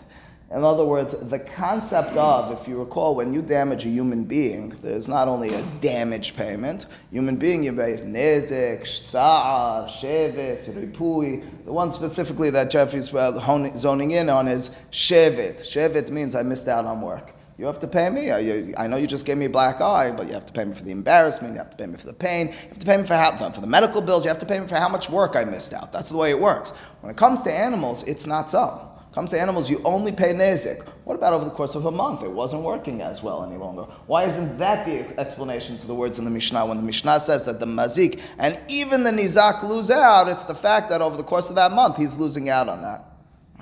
In 0.53 0.65
other 0.65 0.83
words, 0.83 1.15
the 1.17 1.39
concept 1.39 2.17
of, 2.17 2.59
if 2.59 2.67
you 2.67 2.77
recall, 2.77 3.15
when 3.15 3.33
you 3.33 3.41
damage 3.41 3.85
a 3.85 3.89
human 3.89 4.25
being, 4.25 4.69
there's 4.81 5.07
not 5.07 5.29
only 5.29 5.53
a 5.53 5.63
damage 5.79 6.35
payment. 6.35 6.87
Human 7.09 7.37
being, 7.37 7.63
you 7.63 7.71
pay 7.71 7.93
nezik, 7.99 8.85
sa'ar, 8.85 9.87
shevet, 9.87 10.65
ripui. 10.65 11.45
The 11.63 11.71
one 11.71 11.93
specifically 11.93 12.49
that 12.49 12.69
Jeffrey's 12.69 13.09
zoning 13.09 14.11
in 14.11 14.29
on 14.29 14.49
is 14.49 14.71
shevet. 14.91 15.61
Shevet 15.61 16.11
means 16.11 16.35
I 16.35 16.43
missed 16.43 16.67
out 16.67 16.83
on 16.83 16.99
work. 16.99 17.31
You 17.57 17.65
have 17.67 17.79
to 17.79 17.87
pay 17.87 18.09
me. 18.09 18.29
I 18.75 18.87
know 18.87 18.97
you 18.97 19.07
just 19.07 19.25
gave 19.25 19.37
me 19.37 19.45
a 19.45 19.49
black 19.49 19.79
eye, 19.79 20.11
but 20.11 20.27
you 20.27 20.33
have 20.33 20.47
to 20.47 20.53
pay 20.53 20.65
me 20.65 20.73
for 20.73 20.83
the 20.83 20.91
embarrassment. 20.91 21.53
You 21.53 21.59
have 21.59 21.69
to 21.69 21.77
pay 21.77 21.85
me 21.85 21.95
for 21.95 22.07
the 22.07 22.13
pain. 22.13 22.47
You 22.47 22.53
have 22.53 22.79
to 22.79 22.85
pay 22.85 22.97
me 22.97 23.05
for 23.05 23.15
how, 23.15 23.37
for 23.51 23.61
the 23.61 23.67
medical 23.67 24.01
bills. 24.01 24.25
You 24.25 24.29
have 24.29 24.39
to 24.39 24.45
pay 24.45 24.59
me 24.59 24.67
for 24.67 24.75
how 24.75 24.89
much 24.89 25.09
work 25.09 25.37
I 25.37 25.45
missed 25.45 25.71
out. 25.71 25.93
That's 25.93 26.09
the 26.09 26.17
way 26.17 26.31
it 26.31 26.39
works. 26.41 26.71
When 26.99 27.09
it 27.09 27.15
comes 27.15 27.41
to 27.43 27.51
animals, 27.51 28.03
it's 28.03 28.25
not 28.25 28.49
so. 28.49 28.90
Comes 29.13 29.31
to 29.31 29.41
animals, 29.41 29.69
you 29.69 29.81
only 29.83 30.13
pay 30.13 30.33
nezik. 30.33 30.87
What 31.03 31.15
about 31.15 31.33
over 31.33 31.43
the 31.43 31.51
course 31.51 31.75
of 31.75 31.85
a 31.85 31.91
month? 31.91 32.23
It 32.23 32.31
wasn't 32.31 32.63
working 32.63 33.01
as 33.01 33.21
well 33.21 33.43
any 33.43 33.57
longer. 33.57 33.81
Why 34.07 34.23
isn't 34.23 34.57
that 34.57 34.85
the 34.85 35.19
explanation 35.19 35.77
to 35.79 35.87
the 35.87 35.93
words 35.93 36.17
in 36.17 36.23
the 36.23 36.31
Mishnah? 36.31 36.65
When 36.65 36.77
the 36.77 36.83
Mishnah 36.83 37.19
says 37.19 37.43
that 37.43 37.59
the 37.59 37.65
mazik 37.65 38.21
and 38.37 38.57
even 38.69 39.03
the 39.03 39.11
nizak 39.11 39.63
lose 39.63 39.91
out, 39.91 40.29
it's 40.29 40.45
the 40.45 40.55
fact 40.55 40.87
that 40.89 41.01
over 41.01 41.17
the 41.17 41.23
course 41.23 41.49
of 41.49 41.55
that 41.57 41.73
month, 41.73 41.97
he's 41.97 42.15
losing 42.15 42.47
out 42.47 42.69
on 42.69 42.81
that. 42.83 43.10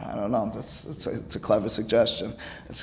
I 0.02 0.16
don't 0.16 0.32
know. 0.32 0.50
That's, 0.54 0.86
it's, 0.86 1.08
a, 1.08 1.12
it's 1.12 1.36
a 1.36 1.40
clever 1.40 1.68
suggestion. 1.68 2.34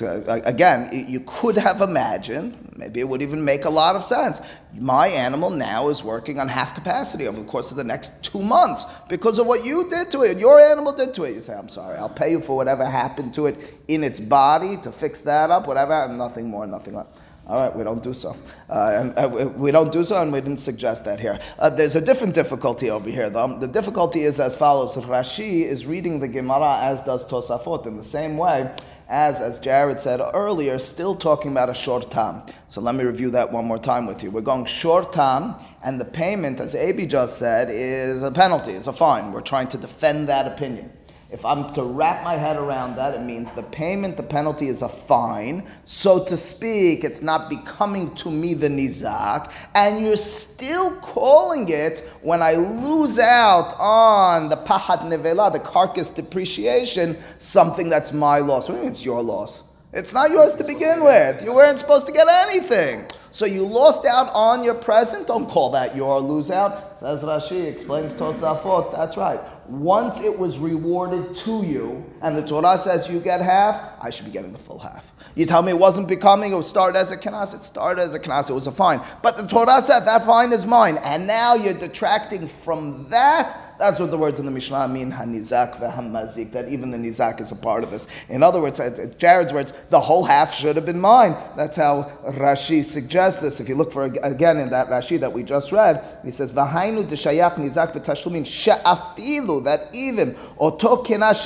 A, 0.01 0.41
again, 0.45 0.89
you 1.07 1.21
could 1.21 1.57
have 1.57 1.81
imagined, 1.81 2.73
maybe 2.75 2.99
it 2.99 3.07
would 3.07 3.21
even 3.21 3.43
make 3.43 3.65
a 3.65 3.69
lot 3.69 3.95
of 3.95 4.03
sense. 4.03 4.39
My 4.73 5.07
animal 5.07 5.49
now 5.49 5.89
is 5.89 6.03
working 6.03 6.39
on 6.39 6.47
half 6.47 6.75
capacity 6.75 7.27
over 7.27 7.39
the 7.39 7.45
course 7.45 7.71
of 7.71 7.77
the 7.77 7.83
next 7.83 8.23
two 8.23 8.41
months 8.41 8.85
because 9.09 9.39
of 9.39 9.47
what 9.47 9.65
you 9.65 9.89
did 9.89 10.11
to 10.11 10.23
it, 10.23 10.37
your 10.37 10.59
animal 10.59 10.93
did 10.93 11.13
to 11.15 11.23
it. 11.23 11.33
You 11.33 11.41
say, 11.41 11.53
I'm 11.53 11.69
sorry, 11.69 11.97
I'll 11.97 12.09
pay 12.09 12.31
you 12.31 12.41
for 12.41 12.55
whatever 12.55 12.85
happened 12.85 13.33
to 13.35 13.47
it 13.47 13.57
in 13.87 14.03
its 14.03 14.19
body 14.19 14.77
to 14.77 14.91
fix 14.91 15.21
that 15.21 15.49
up, 15.49 15.67
whatever, 15.67 15.93
and 15.93 16.17
nothing 16.17 16.47
more, 16.49 16.67
nothing 16.67 16.93
less. 16.93 17.07
All 17.47 17.55
right, 17.61 17.73
we 17.73 17.85
don't 17.85 18.03
do 18.03 18.13
so. 18.13 18.35
Uh, 18.69 18.99
and 18.99 19.13
uh, 19.17 19.49
we- 19.55 19.71
don't 19.71 19.91
do 19.91 20.03
so, 20.03 20.21
and 20.21 20.33
we 20.33 20.41
didn't 20.41 20.57
suggest 20.57 21.05
that 21.05 21.17
here. 21.17 21.39
Uh, 21.57 21.69
there's 21.69 21.95
a 21.95 22.01
different 22.01 22.33
difficulty 22.33 22.89
over 22.89 23.09
here, 23.09 23.29
though. 23.29 23.57
The 23.57 23.69
difficulty 23.69 24.23
is 24.23 24.37
as 24.41 24.53
follows 24.53 24.95
Rashi 24.95 25.63
is 25.63 25.85
reading 25.85 26.19
the 26.19 26.27
Gemara, 26.27 26.79
as 26.81 27.01
does 27.03 27.23
Tosafot, 27.23 27.85
in 27.87 27.95
the 27.95 28.03
same 28.03 28.37
way 28.37 28.69
as, 29.07 29.39
as 29.39 29.59
Jared 29.59 30.01
said 30.01 30.19
earlier, 30.33 30.77
still 30.77 31.15
talking 31.15 31.51
about 31.51 31.69
a 31.69 31.73
short 31.73 32.11
time. 32.11 32.41
So 32.67 32.81
let 32.81 32.95
me 32.95 33.05
review 33.05 33.31
that 33.31 33.49
one 33.49 33.63
more 33.63 33.79
time 33.79 34.05
with 34.07 34.21
you. 34.23 34.29
We're 34.29 34.41
going 34.41 34.65
short 34.65 35.13
time, 35.13 35.55
and 35.83 36.01
the 36.01 36.05
payment, 36.05 36.59
as 36.59 36.75
Abi 36.75 37.05
just 37.05 37.37
said, 37.37 37.69
is 37.71 38.23
a 38.23 38.31
penalty, 38.31 38.73
is 38.73 38.89
a 38.89 38.93
fine. 38.93 39.31
We're 39.31 39.39
trying 39.39 39.69
to 39.69 39.77
defend 39.77 40.27
that 40.27 40.47
opinion. 40.51 40.91
If 41.29 41.43
I'm 41.43 41.73
to 41.73 41.83
wrap 41.83 42.23
my 42.23 42.35
head 42.35 42.55
around 42.55 42.95
that, 42.95 43.13
it 43.13 43.21
means 43.21 43.51
the 43.51 43.63
payment, 43.63 44.15
the 44.15 44.23
penalty 44.23 44.69
is 44.69 44.81
a 44.81 44.87
fine. 44.87 45.67
So 45.83 46.23
to 46.23 46.37
speak, 46.37 47.03
it's 47.03 47.21
not 47.21 47.49
becoming 47.49 48.15
to 48.15 48.31
me 48.31 48.53
the 48.53 48.69
nizak, 48.69 49.51
and 49.75 50.01
you're 50.01 50.15
still 50.15 50.91
calling 51.01 51.67
it 51.67 52.09
when 52.21 52.41
I 52.41 52.53
lose 52.53 53.19
out 53.19 53.73
on 53.77 54.47
the 54.47 54.55
pahat 54.55 54.99
nevela, 54.99 55.51
the 55.51 55.59
carcass 55.59 56.11
depreciation, 56.11 57.17
something 57.39 57.89
that's 57.89 58.13
my 58.13 58.39
loss. 58.39 58.69
What 58.69 58.75
do 58.75 58.77
you 58.77 58.83
mean 58.83 58.91
it's 58.91 59.03
your 59.03 59.21
loss? 59.21 59.65
It's 59.91 60.13
not 60.13 60.31
yours 60.31 60.55
to 60.55 60.63
begin 60.63 61.03
with. 61.03 61.43
You 61.43 61.53
weren't 61.53 61.79
supposed 61.79 62.07
to 62.07 62.13
get 62.13 62.27
anything. 62.29 63.05
So 63.31 63.45
you 63.45 63.65
lost 63.65 64.05
out 64.05 64.29
on 64.33 64.63
your 64.63 64.73
present. 64.73 65.27
Don't 65.27 65.47
call 65.47 65.71
that 65.71 65.95
your 65.95 66.19
lose 66.19 66.51
out. 66.51 66.99
Says 66.99 67.23
Rashi, 67.23 67.67
explains 67.67 68.13
Tosafot. 68.13 68.91
That's 68.91 69.17
right. 69.17 69.39
Once 69.67 70.21
it 70.21 70.39
was 70.39 70.59
rewarded 70.59 71.35
to 71.35 71.63
you, 71.63 72.05
and 72.21 72.37
the 72.37 72.47
Torah 72.47 72.77
says 72.77 73.09
you 73.09 73.19
get 73.19 73.41
half, 73.41 73.91
I 74.01 74.09
should 74.09 74.25
be 74.25 74.31
getting 74.31 74.53
the 74.53 74.57
full 74.57 74.79
half. 74.79 75.11
You 75.35 75.45
tell 75.45 75.61
me 75.61 75.71
it 75.71 75.79
wasn't 75.79 76.07
becoming, 76.07 76.53
it 76.53 76.55
was 76.55 76.67
started 76.67 76.97
as 76.97 77.11
a 77.11 77.17
kanas, 77.17 77.53
it 77.53 77.59
started 77.59 78.01
as 78.01 78.13
a 78.13 78.19
kanas, 78.19 78.49
it 78.49 78.53
was 78.53 78.67
a 78.67 78.71
fine. 78.71 79.01
But 79.21 79.35
the 79.37 79.45
Torah 79.45 79.81
said 79.81 80.01
that 80.01 80.25
fine 80.25 80.53
is 80.53 80.65
mine, 80.65 80.97
and 81.03 81.27
now 81.27 81.55
you're 81.55 81.73
detracting 81.73 82.47
from 82.47 83.09
that. 83.09 83.66
That's 83.77 83.99
what 83.99 84.09
the 84.09 84.17
words 84.17 84.39
in 84.39 84.45
the 84.45 84.51
Mishnah 84.51 84.87
mean, 84.87 85.11
hanizak 85.11 85.75
v'hamazik, 85.77 86.51
that 86.51 86.67
even 86.69 86.89
the 86.89 86.97
nizak 86.97 87.39
is 87.39 87.51
a 87.51 87.55
part 87.55 87.83
of 87.83 87.91
this. 87.91 88.07
In 88.27 88.41
other 88.41 88.59
words, 88.59 88.79
uh, 88.79 89.13
Jared's 89.17 89.53
words, 89.53 89.71
the 89.89 89.99
whole 89.99 90.23
half 90.23 90.53
should 90.53 90.75
have 90.75 90.85
been 90.85 90.99
mine. 90.99 91.35
That's 91.55 91.77
how 91.77 92.11
Rashi 92.25 92.83
suggests 92.83 93.39
this. 93.39 93.59
If 93.59 93.69
you 93.69 93.75
look 93.75 93.91
for 93.91 94.05
again 94.05 94.57
in 94.57 94.71
that 94.71 94.89
Rashi 94.89 95.19
that 95.19 95.31
we 95.31 95.43
just 95.43 95.71
read, 95.71 96.03
he 96.23 96.31
says, 96.31 96.51
"V'hainu 96.53 97.07
d'shayach 97.07 97.53
nizak 97.55 97.93
b'tashlumin 97.93 98.45
she'afilu," 98.45 99.63
that 99.65 99.89
even 99.93 100.35
oto 100.57 101.03
kenash 101.03 101.45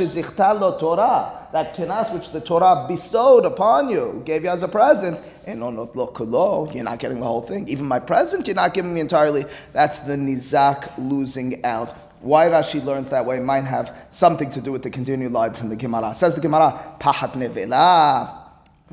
lo 0.59 0.77
Torah, 0.77 1.47
that 1.51 1.75
kenas 1.75 2.13
which 2.13 2.31
the 2.31 2.39
Torah 2.39 2.85
bestowed 2.87 3.45
upon 3.45 3.89
you, 3.89 4.21
gave 4.25 4.43
you 4.43 4.49
as 4.49 4.63
a 4.63 4.69
present, 4.69 5.21
and 5.45 5.61
enonot 5.61 5.95
lo 5.95 6.07
kulo, 6.07 6.73
you're 6.73 6.83
not 6.83 6.99
getting 6.99 7.19
the 7.19 7.25
whole 7.25 7.41
thing. 7.41 7.67
Even 7.67 7.85
my 7.85 7.99
present, 7.99 8.47
you're 8.47 8.55
not 8.55 8.73
giving 8.73 8.93
me 8.93 9.01
entirely. 9.01 9.45
That's 9.73 9.99
the 9.99 10.15
nizak 10.15 10.91
losing 10.97 11.65
out 11.65 11.93
why 12.21 12.47
Rashi 12.47 12.83
learns 12.83 13.09
that 13.09 13.25
way 13.25 13.39
might 13.39 13.65
have 13.65 13.95
something 14.09 14.49
to 14.51 14.61
do 14.61 14.71
with 14.71 14.83
the 14.83 14.89
continued 14.89 15.31
lines 15.31 15.61
in 15.61 15.69
the 15.69 15.75
Gemara. 15.75 16.13
Says 16.15 16.35
the 16.35 16.41
Gemara, 16.41 16.95
Pahat 16.99 17.33
Nevela. 17.33 18.37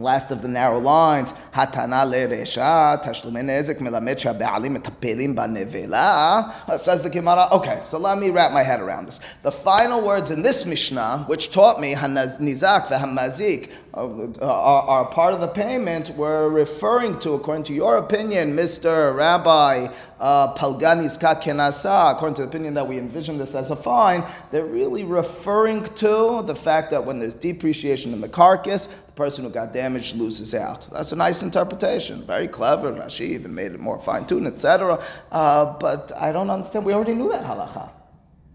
Last 0.01 0.31
of 0.31 0.43
the 0.43 0.49
narrow 0.49 0.79
lines, 0.79 1.35
Hatana 1.53 2.07
leresha 2.07 3.03
tashlumin 3.03 3.47
nezek 3.47 3.81
melamet 3.81 4.23
Etapelim 4.23 4.79
metapelim 4.79 5.35
banevela. 5.35 6.79
Says 6.79 7.03
the 7.03 7.11
Gemara. 7.11 7.49
Okay, 7.51 7.81
so 7.83 7.99
let 7.99 8.17
me 8.17 8.31
wrap 8.31 8.53
my 8.53 8.63
head 8.63 8.79
around 8.79 9.07
this. 9.07 9.19
The 9.43 9.51
final 9.51 10.01
words 10.01 10.31
in 10.31 10.43
this 10.43 10.65
Mishnah, 10.65 11.25
which 11.27 11.51
taught 11.51 11.81
me 11.81 11.95
Hanaznizak 11.95 12.89
the 12.89 12.95
Hamazik, 12.95 13.73
uh, 13.93 14.05
uh, 14.41 14.47
are 14.47 15.07
part 15.07 15.35
of 15.35 15.41
the 15.41 15.49
payment, 15.49 16.11
we're 16.11 16.49
referring 16.49 17.19
to, 17.19 17.33
according 17.33 17.65
to 17.65 17.73
your 17.73 17.97
opinion, 17.97 18.55
Mister 18.55 19.13
Rabbi 19.13 19.89
uh, 20.21 20.55
Palgani's 20.55 21.17
Kenasa, 21.17 22.13
according 22.13 22.35
to 22.37 22.43
the 22.43 22.49
opinion 22.49 22.75
that 22.75 22.87
we 22.87 22.99
envision 22.99 23.39
this 23.39 23.55
as 23.55 23.71
a 23.71 23.77
fine, 23.77 24.25
they're 24.51 24.65
really 24.65 25.05
referring 25.05 25.85
to 25.85 26.43
the 26.45 26.55
fact 26.55 26.91
that 26.91 27.05
when 27.05 27.19
there's 27.19 27.35
depreciation 27.35 28.13
in 28.13 28.21
the 28.21 28.29
carcass, 28.29 28.87
the 28.87 29.13
person 29.13 29.45
who 29.45 29.51
got 29.51 29.73
damaged 29.73 30.17
loses 30.17 30.55
out. 30.55 30.89
That's 30.93 31.13
a 31.13 31.17
nice 31.17 31.43
interpretation, 31.43 32.23
very 32.25 32.49
clever. 32.49 32.93
Rashi 32.93 33.29
even 33.29 33.55
made 33.55 33.73
it 33.73 33.81
more 33.81 33.99
fine 33.99 34.27
tuned, 34.27 34.47
etc. 34.47 35.03
Uh, 35.31 35.77
but 35.79 36.13
I 36.17 36.33
don't 36.33 36.51
understand. 36.51 36.85
We 36.85 36.93
already 36.93 37.15
knew 37.15 37.29
that 37.31 37.45
halacha. 37.45 37.91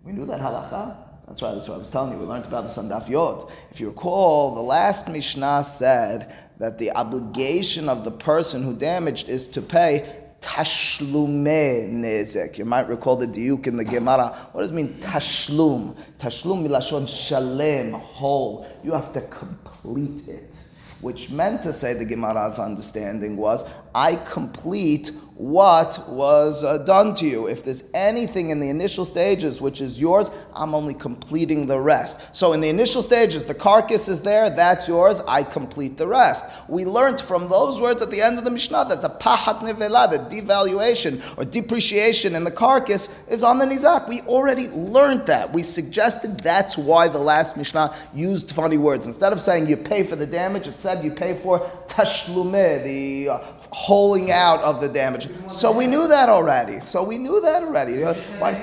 We 0.03 0.11
knew 0.11 0.25
that 0.25 0.41
halacha. 0.41 0.97
That's 1.27 1.41
right, 1.41 1.53
that's 1.53 1.69
what 1.69 1.75
I 1.75 1.77
was 1.77 1.89
telling 1.89 2.11
you. 2.11 2.19
We 2.19 2.25
learned 2.25 2.45
about 2.45 2.63
this 2.63 2.77
on 2.77 2.89
Daf 2.89 3.07
Yod. 3.07 3.49
If 3.71 3.79
you 3.79 3.87
recall, 3.87 4.53
the 4.53 4.61
last 4.61 5.07
Mishnah 5.07 5.63
said 5.63 6.35
that 6.59 6.77
the 6.77 6.91
obligation 6.91 7.87
of 7.87 8.03
the 8.03 8.11
person 8.11 8.61
who 8.61 8.75
damaged 8.75 9.29
is 9.29 9.47
to 9.47 9.61
pay 9.61 10.22
tashlume 10.43 11.89
nezek. 11.89 12.57
You 12.57 12.65
might 12.65 12.89
recall 12.89 13.15
the 13.15 13.27
diuk 13.27 13.65
in 13.65 13.77
the 13.77 13.85
Gemara. 13.85 14.49
What 14.51 14.61
does 14.61 14.71
it 14.71 14.73
mean 14.73 14.95
tashlum? 14.99 15.95
Tashlum 16.17 16.67
milashon 16.67 17.07
shalem, 17.07 17.93
whole. 17.93 18.67
You 18.83 18.91
have 18.91 19.13
to 19.13 19.21
complete 19.21 20.27
it. 20.27 20.55
Which 21.01 21.31
meant 21.31 21.61
to 21.63 21.73
say 21.73 21.93
the 21.93 22.05
Gemara's 22.05 22.59
understanding 22.59 23.35
was, 23.35 23.65
I 23.93 24.15
complete 24.15 25.11
what 25.43 26.07
was 26.07 26.63
uh, 26.63 26.77
done 26.77 27.13
to 27.13 27.25
you. 27.25 27.47
If 27.47 27.65
there's 27.65 27.83
anything 27.93 28.49
in 28.49 28.61
the 28.61 28.69
initial 28.69 29.03
stages 29.03 29.59
which 29.59 29.81
is 29.81 29.99
yours, 29.99 30.31
I'm 30.53 30.73
only 30.73 30.93
completing 30.93 31.65
the 31.65 31.79
rest. 31.81 32.33
So 32.33 32.53
in 32.53 32.61
the 32.61 32.69
initial 32.69 33.01
stages, 33.01 33.45
the 33.45 33.53
carcass 33.53 34.07
is 34.07 34.21
there, 34.21 34.49
that's 34.49 34.87
yours, 34.87 35.19
I 35.27 35.43
complete 35.43 35.97
the 35.97 36.07
rest. 36.07 36.45
We 36.69 36.85
learned 36.85 37.19
from 37.19 37.49
those 37.49 37.77
words 37.77 38.01
at 38.01 38.09
the 38.09 38.21
end 38.21 38.37
of 38.37 38.45
the 38.45 38.51
Mishnah 38.51 38.85
that 38.87 39.01
the 39.01 39.09
pahat 39.09 39.59
nevela, 39.59 40.09
the 40.09 40.19
devaluation 40.33 41.21
or 41.37 41.43
depreciation 41.43 42.35
in 42.35 42.45
the 42.45 42.51
carcass, 42.51 43.09
is 43.27 43.43
on 43.43 43.57
the 43.57 43.65
nizak. 43.65 44.07
We 44.07 44.21
already 44.21 44.69
learned 44.69 45.25
that. 45.25 45.51
We 45.51 45.63
suggested 45.63 46.39
that's 46.39 46.77
why 46.77 47.09
the 47.09 47.19
last 47.19 47.57
Mishnah 47.57 47.93
used 48.13 48.51
funny 48.51 48.77
words. 48.77 49.07
Instead 49.07 49.33
of 49.33 49.41
saying 49.41 49.67
you 49.67 49.75
pay 49.75 50.03
for 50.03 50.15
the 50.15 50.25
damage, 50.25 50.67
it 50.67 50.79
said 50.79 51.03
you 51.03 51.11
pay 51.11 51.33
for 51.33 51.59
tashlume, 51.87 52.81
the 52.85 53.27
uh, 53.27 53.39
holing 53.73 54.31
out 54.31 54.61
of 54.61 54.79
the 54.79 54.87
damage. 54.87 55.27
So 55.51 55.71
we 55.71 55.87
knew 55.87 56.07
that 56.07 56.29
already. 56.29 56.79
So 56.81 57.03
we 57.03 57.17
knew 57.17 57.39
that 57.41 57.63
already. 57.63 57.93
You 57.93 58.05
Why- 58.39 58.51
an. 58.51 58.61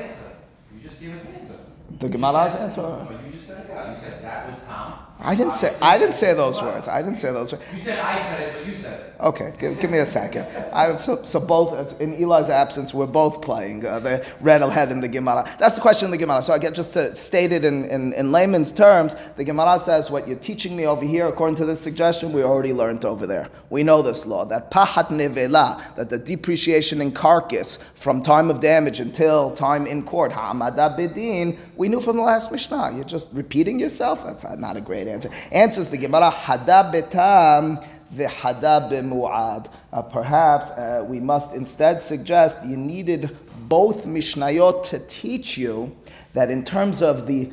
You 0.75 0.81
just 0.83 1.01
gave 1.01 1.15
us 1.15 1.23
an 1.25 1.35
answer. 1.41 1.55
The 1.99 2.09
Gemara's 2.09 2.55
answer? 2.57 2.83
No, 2.83 3.09
you 3.25 3.33
just 3.33 3.47
said. 3.49 3.67
Yeah, 3.69 3.89
you 3.91 3.95
said 3.97 4.23
that 4.23 4.47
was 4.47 4.57
Tom. 4.67 4.95
I 5.23 5.35
didn't 5.35 5.55
say 5.55 5.75
I 5.83 5.99
didn't 5.99 6.15
say 6.15 6.33
those 6.35 6.61
words. 6.63 6.89
I 6.89 7.03
didn't 7.03 7.19
say 7.19 7.33
those 7.33 7.53
words. 7.53 7.65
You 7.73 7.79
said 7.79 7.99
I 7.99 8.19
said 8.19 8.41
it, 8.41 8.55
but 8.57 8.67
you 8.67 8.75
said 8.75 9.01
it. 9.01 9.11
Okay, 9.21 9.53
give, 9.59 9.79
give 9.79 9.91
me 9.91 9.99
a 9.99 10.07
second. 10.07 10.47
I, 10.73 10.97
so, 10.97 11.23
so 11.25 11.39
both 11.39 12.01
in 12.01 12.15
Eli's 12.15 12.49
absence, 12.49 12.95
we're 12.95 13.05
both 13.05 13.43
playing 13.43 13.85
uh, 13.85 14.01
the 14.01 14.27
red 14.41 14.63
head 14.63 14.91
in 14.91 15.03
the 15.03 15.09
Gemara. 15.09 15.47
That's 15.59 15.75
the 15.75 15.83
question 15.83 16.07
in 16.07 16.11
the 16.11 16.17
Gemara. 16.17 16.43
So 16.43 16.55
I 16.55 16.59
get 16.59 16.75
just 16.75 16.95
to 16.95 17.15
state 17.15 17.53
it 17.53 17.63
in, 17.63 17.85
in, 17.85 18.15
in 18.15 18.33
layman's 18.33 18.73
terms. 18.73 19.15
The 19.37 19.45
Gemara 19.45 19.79
says 19.79 20.11
what 20.11 20.27
you're 20.27 20.39
teaching 20.39 20.75
me 20.75 20.87
over 20.87 21.05
here, 21.05 21.29
according 21.29 21.57
to 21.57 21.67
this 21.67 21.83
suggestion, 21.83 22.33
we 22.33 22.43
already 22.43 22.73
learned 22.73 23.05
over 23.05 23.27
there. 23.27 23.49
We 23.69 23.83
know 23.83 24.01
this 24.01 24.25
law 24.25 24.47
that 24.47 24.71
pahat 24.71 25.09
nevela, 25.09 25.95
that 25.97 26.09
the 26.09 26.19
depreciation 26.19 27.03
in 27.03 27.13
carcass 27.13 27.77
from 27.95 28.23
time 28.23 28.51
of 28.51 28.61
damage 28.61 29.01
until 29.01 29.53
time 29.53 29.87
in 29.87 30.03
court, 30.03 30.33
ha'amada 30.33 30.97
bedin, 30.97 31.59
we 31.77 31.89
knew 31.89 32.01
from 32.01 32.17
the 32.17 32.23
last 32.23 32.51
Mishnah. 32.51 32.93
You're 32.95 33.05
just 33.05 33.29
repeating 33.33 33.79
yourself. 33.79 34.25
That's 34.25 34.45
not 34.59 34.79
a 34.79 34.81
great 34.81 35.09
answer. 35.11 35.31
Answers 35.53 35.89
the 35.89 35.99
Gemara 35.99 36.31
hada 36.31 36.93
betam 36.93 37.85
v'hada 38.15 38.91
b'mu'ad. 38.91 39.71
Uh, 39.93 40.03
perhaps 40.03 40.71
uh, 40.71 41.05
we 41.07 41.21
must 41.21 41.55
instead 41.55 42.03
suggest 42.03 42.59
you 42.65 42.77
needed 42.77 43.37
both 43.69 44.07
Mishnayot 44.07 44.85
to 44.85 44.99
teach 45.01 45.57
you 45.57 45.97
that 46.33 46.51
in 46.51 46.65
terms 46.65 47.03
of 47.03 47.27
the 47.27 47.53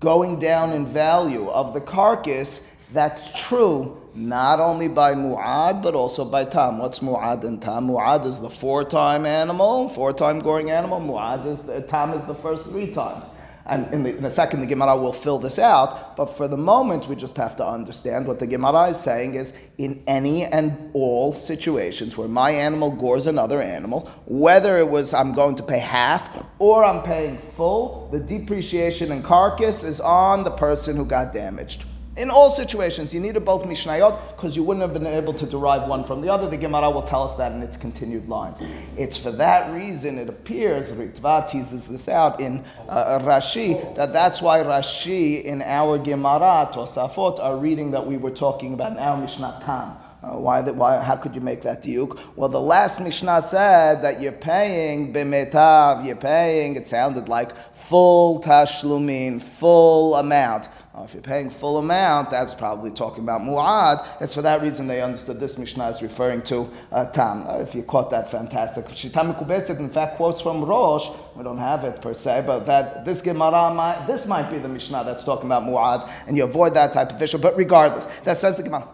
going 0.00 0.38
down 0.38 0.72
in 0.72 0.86
value 0.86 1.48
of 1.48 1.74
the 1.74 1.80
carcass, 1.80 2.66
that's 2.92 3.48
true 3.48 4.00
not 4.14 4.60
only 4.60 4.88
by 4.88 5.14
mu'ad 5.14 5.82
but 5.82 5.94
also 5.94 6.24
by 6.24 6.44
tam. 6.44 6.78
What's 6.78 7.00
mu'ad 7.00 7.44
and 7.44 7.60
tam? 7.60 7.88
Mu'ad 7.88 8.24
is 8.24 8.38
the 8.38 8.50
four-time 8.50 9.26
animal, 9.26 9.88
four-time 9.88 10.38
goring 10.38 10.70
animal. 10.70 11.00
Mu'ad 11.00 11.46
is 11.46 11.62
the, 11.62 11.80
tam 11.82 12.12
is 12.12 12.24
the 12.26 12.34
first 12.34 12.64
three 12.64 12.90
times. 12.90 13.24
And 13.68 13.92
in, 13.92 14.02
the, 14.04 14.16
in 14.16 14.30
second, 14.30 14.60
the 14.60 14.66
Gemara 14.66 14.96
will 14.96 15.12
fill 15.12 15.38
this 15.38 15.58
out. 15.58 16.16
But 16.16 16.26
for 16.26 16.46
the 16.46 16.56
moment, 16.56 17.08
we 17.08 17.16
just 17.16 17.36
have 17.36 17.56
to 17.56 17.66
understand 17.66 18.26
what 18.26 18.38
the 18.38 18.46
Gemara 18.46 18.90
is 18.90 19.00
saying 19.00 19.34
is 19.34 19.52
in 19.76 20.02
any 20.06 20.44
and 20.44 20.90
all 20.92 21.32
situations 21.32 22.16
where 22.16 22.28
my 22.28 22.50
animal 22.50 22.92
gores 22.92 23.26
another 23.26 23.60
animal, 23.60 24.08
whether 24.26 24.76
it 24.76 24.88
was 24.88 25.12
I'm 25.12 25.32
going 25.32 25.56
to 25.56 25.62
pay 25.62 25.80
half 25.80 26.44
or 26.58 26.84
I'm 26.84 27.02
paying 27.02 27.38
full, 27.56 28.08
the 28.12 28.20
depreciation 28.20 29.10
in 29.10 29.22
carcass 29.22 29.82
is 29.82 30.00
on 30.00 30.44
the 30.44 30.50
person 30.50 30.96
who 30.96 31.04
got 31.04 31.32
damaged. 31.32 31.84
In 32.16 32.30
all 32.30 32.50
situations, 32.50 33.12
you 33.12 33.20
needed 33.20 33.44
both 33.44 33.64
Mishnayot 33.64 34.36
because 34.36 34.56
you 34.56 34.62
wouldn't 34.62 34.80
have 34.80 34.94
been 34.94 35.06
able 35.06 35.34
to 35.34 35.44
derive 35.44 35.86
one 35.86 36.02
from 36.02 36.22
the 36.22 36.32
other. 36.32 36.48
The 36.48 36.56
Gemara 36.56 36.90
will 36.90 37.02
tell 37.02 37.24
us 37.24 37.34
that 37.36 37.52
in 37.52 37.62
its 37.62 37.76
continued 37.76 38.26
lines. 38.26 38.58
It's 38.96 39.18
for 39.18 39.30
that 39.32 39.70
reason 39.74 40.18
it 40.18 40.28
appears, 40.30 40.92
Ritva 40.92 41.50
teases 41.50 41.86
this 41.86 42.08
out 42.08 42.40
in 42.40 42.64
uh, 42.88 43.18
Rashi, 43.18 43.94
that 43.96 44.14
that's 44.14 44.40
why 44.40 44.60
Rashi 44.60 45.42
in 45.42 45.60
our 45.60 45.98
Gemara, 45.98 46.70
Tosafot, 46.72 47.38
are 47.38 47.56
reading 47.58 47.90
that 47.90 48.06
we 48.06 48.16
were 48.16 48.30
talking 48.30 48.72
about 48.72 48.92
in 48.92 48.98
our 48.98 49.20
Mishnah 49.20 49.60
Tam. 49.64 49.96
Uh, 50.26 50.38
why, 50.38 50.60
the, 50.60 50.72
why? 50.72 51.00
How 51.00 51.14
could 51.14 51.36
you 51.36 51.40
make 51.40 51.62
that 51.62 51.82
diuk? 51.82 52.18
Well, 52.34 52.48
the 52.48 52.60
last 52.60 53.00
Mishnah 53.00 53.42
said 53.42 54.02
that 54.02 54.20
you're 54.20 54.32
paying 54.32 55.12
b'metav. 55.12 56.04
You're 56.04 56.16
paying. 56.16 56.74
It 56.74 56.88
sounded 56.88 57.28
like 57.28 57.56
full 57.74 58.40
tashlumin, 58.40 59.40
full 59.40 60.16
amount. 60.16 60.68
If 61.04 61.12
you're 61.12 61.22
paying 61.22 61.50
full 61.50 61.76
amount, 61.76 62.30
that's 62.30 62.54
probably 62.54 62.90
talking 62.90 63.22
about 63.22 63.42
mu'ad. 63.42 64.06
It's 64.20 64.34
for 64.34 64.40
that 64.42 64.62
reason 64.62 64.86
they 64.86 65.02
understood 65.02 65.38
this 65.38 65.58
Mishnah 65.58 65.90
is 65.90 66.00
referring 66.00 66.40
to 66.44 66.70
uh, 66.90 67.04
tam. 67.10 67.46
Uh, 67.46 67.58
if 67.58 67.74
you 67.74 67.82
caught 67.82 68.08
that, 68.10 68.30
fantastic. 68.30 68.86
Shita 68.86 69.12
Mekubetzet, 69.12 69.78
in 69.78 69.90
fact, 69.90 70.16
quotes 70.16 70.40
from 70.40 70.64
Rosh. 70.64 71.10
We 71.36 71.44
don't 71.44 71.58
have 71.58 71.84
it 71.84 72.00
per 72.00 72.14
se, 72.14 72.44
but 72.46 72.64
that 72.64 73.04
this 73.04 73.20
Gemara, 73.20 73.74
might, 73.74 74.06
this 74.06 74.26
might 74.26 74.50
be 74.50 74.56
the 74.56 74.68
Mishnah 74.70 75.04
that's 75.04 75.22
talking 75.22 75.44
about 75.46 75.64
mu'ad, 75.64 76.10
and 76.26 76.34
you 76.34 76.44
avoid 76.44 76.72
that 76.74 76.94
type 76.94 77.12
of 77.12 77.22
issue. 77.22 77.38
But 77.38 77.58
regardless, 77.58 78.06
that 78.24 78.38
says 78.38 78.56
the 78.56 78.62
Gemara. 78.62 78.88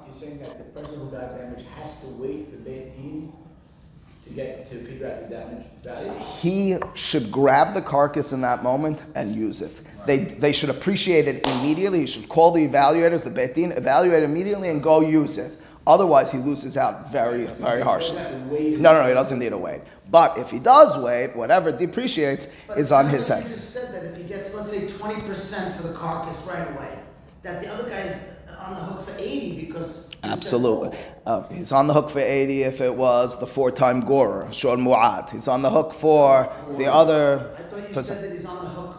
You're 0.82 0.90
saying 0.90 1.00
person 1.00 1.00
who 1.00 1.10
got 1.10 1.38
damaged 1.38 1.66
has 1.76 2.00
to 2.00 2.06
wait 2.08 2.50
for 2.50 2.56
Beit 2.56 2.96
Din 2.96 3.32
to 4.24 4.30
get, 4.30 4.70
to 4.70 4.84
figure 4.84 5.06
out 5.06 5.28
the 5.28 5.34
damage 5.34 5.66
value? 5.82 6.12
he 6.40 6.76
should 6.94 7.30
grab 7.30 7.74
the 7.74 7.82
carcass 7.82 8.32
in 8.32 8.40
that 8.42 8.62
moment 8.62 9.04
and 9.14 9.34
use 9.34 9.60
it. 9.60 9.80
They, 10.06 10.18
they 10.18 10.52
should 10.52 10.70
appreciate 10.70 11.28
it 11.28 11.46
immediately. 11.46 12.00
He 12.00 12.06
should 12.06 12.28
call 12.28 12.50
the 12.50 12.66
evaluators, 12.66 13.24
the 13.24 13.30
Beit 13.30 13.54
Din, 13.54 13.72
evaluate 13.72 14.22
immediately 14.22 14.68
and 14.68 14.82
go 14.82 15.00
use 15.00 15.38
it. 15.38 15.56
Otherwise, 15.84 16.30
he 16.30 16.38
loses 16.38 16.76
out 16.76 17.10
very, 17.10 17.46
very 17.46 17.80
harshly. 17.80 18.18
He 18.18 18.22
doesn't 18.22 18.40
have 18.40 18.48
to 18.48 18.54
wait 18.54 18.80
No, 18.80 18.92
no, 18.92 19.02
no, 19.02 19.08
he 19.08 19.14
doesn't 19.14 19.38
need 19.40 19.48
to 19.50 19.58
wait. 19.58 19.80
But 20.10 20.38
if 20.38 20.50
he 20.50 20.60
does 20.60 20.96
wait, 20.96 21.34
whatever 21.34 21.72
depreciates 21.72 22.46
But 22.68 22.78
is 22.78 22.92
on 22.92 23.08
his 23.08 23.26
head. 23.26 23.44
You 23.44 23.54
just 23.54 23.72
said 23.72 23.92
that 23.92 24.04
if 24.04 24.16
he 24.16 24.22
gets, 24.24 24.54
let's 24.54 24.70
say, 24.70 24.88
twenty 24.92 25.20
percent 25.22 25.74
for 25.74 25.88
the 25.88 25.94
carcass 25.94 26.40
right 26.42 26.68
away, 26.76 26.98
that 27.42 27.62
the 27.62 27.72
other 27.72 27.88
guy's 27.88 28.16
on 28.64 28.74
the 28.74 28.80
hook 28.82 29.06
for 29.06 29.14
eighty 29.18 29.64
because. 29.66 30.10
Absolutely. 30.24 30.96
Uh, 31.26 31.48
he's 31.48 31.72
on 31.72 31.88
the 31.88 31.94
hook 31.94 32.08
for 32.08 32.20
80 32.20 32.62
if 32.62 32.80
it 32.80 32.94
was 32.94 33.38
the 33.40 33.46
four 33.46 33.72
time 33.72 34.00
gorer, 34.00 34.50
Shor 34.52 34.76
Mu'ad. 34.76 35.30
He's 35.30 35.48
on 35.48 35.62
the 35.62 35.70
hook 35.70 35.92
for 35.92 36.48
the 36.78 36.86
other. 36.86 37.56
I 37.58 37.62
thought 37.62 37.88
you 37.88 38.02
said 38.02 38.22
that 38.22 38.30
he's 38.32 38.44
on 38.46 38.62
the 38.64 38.70
hook 38.70 38.96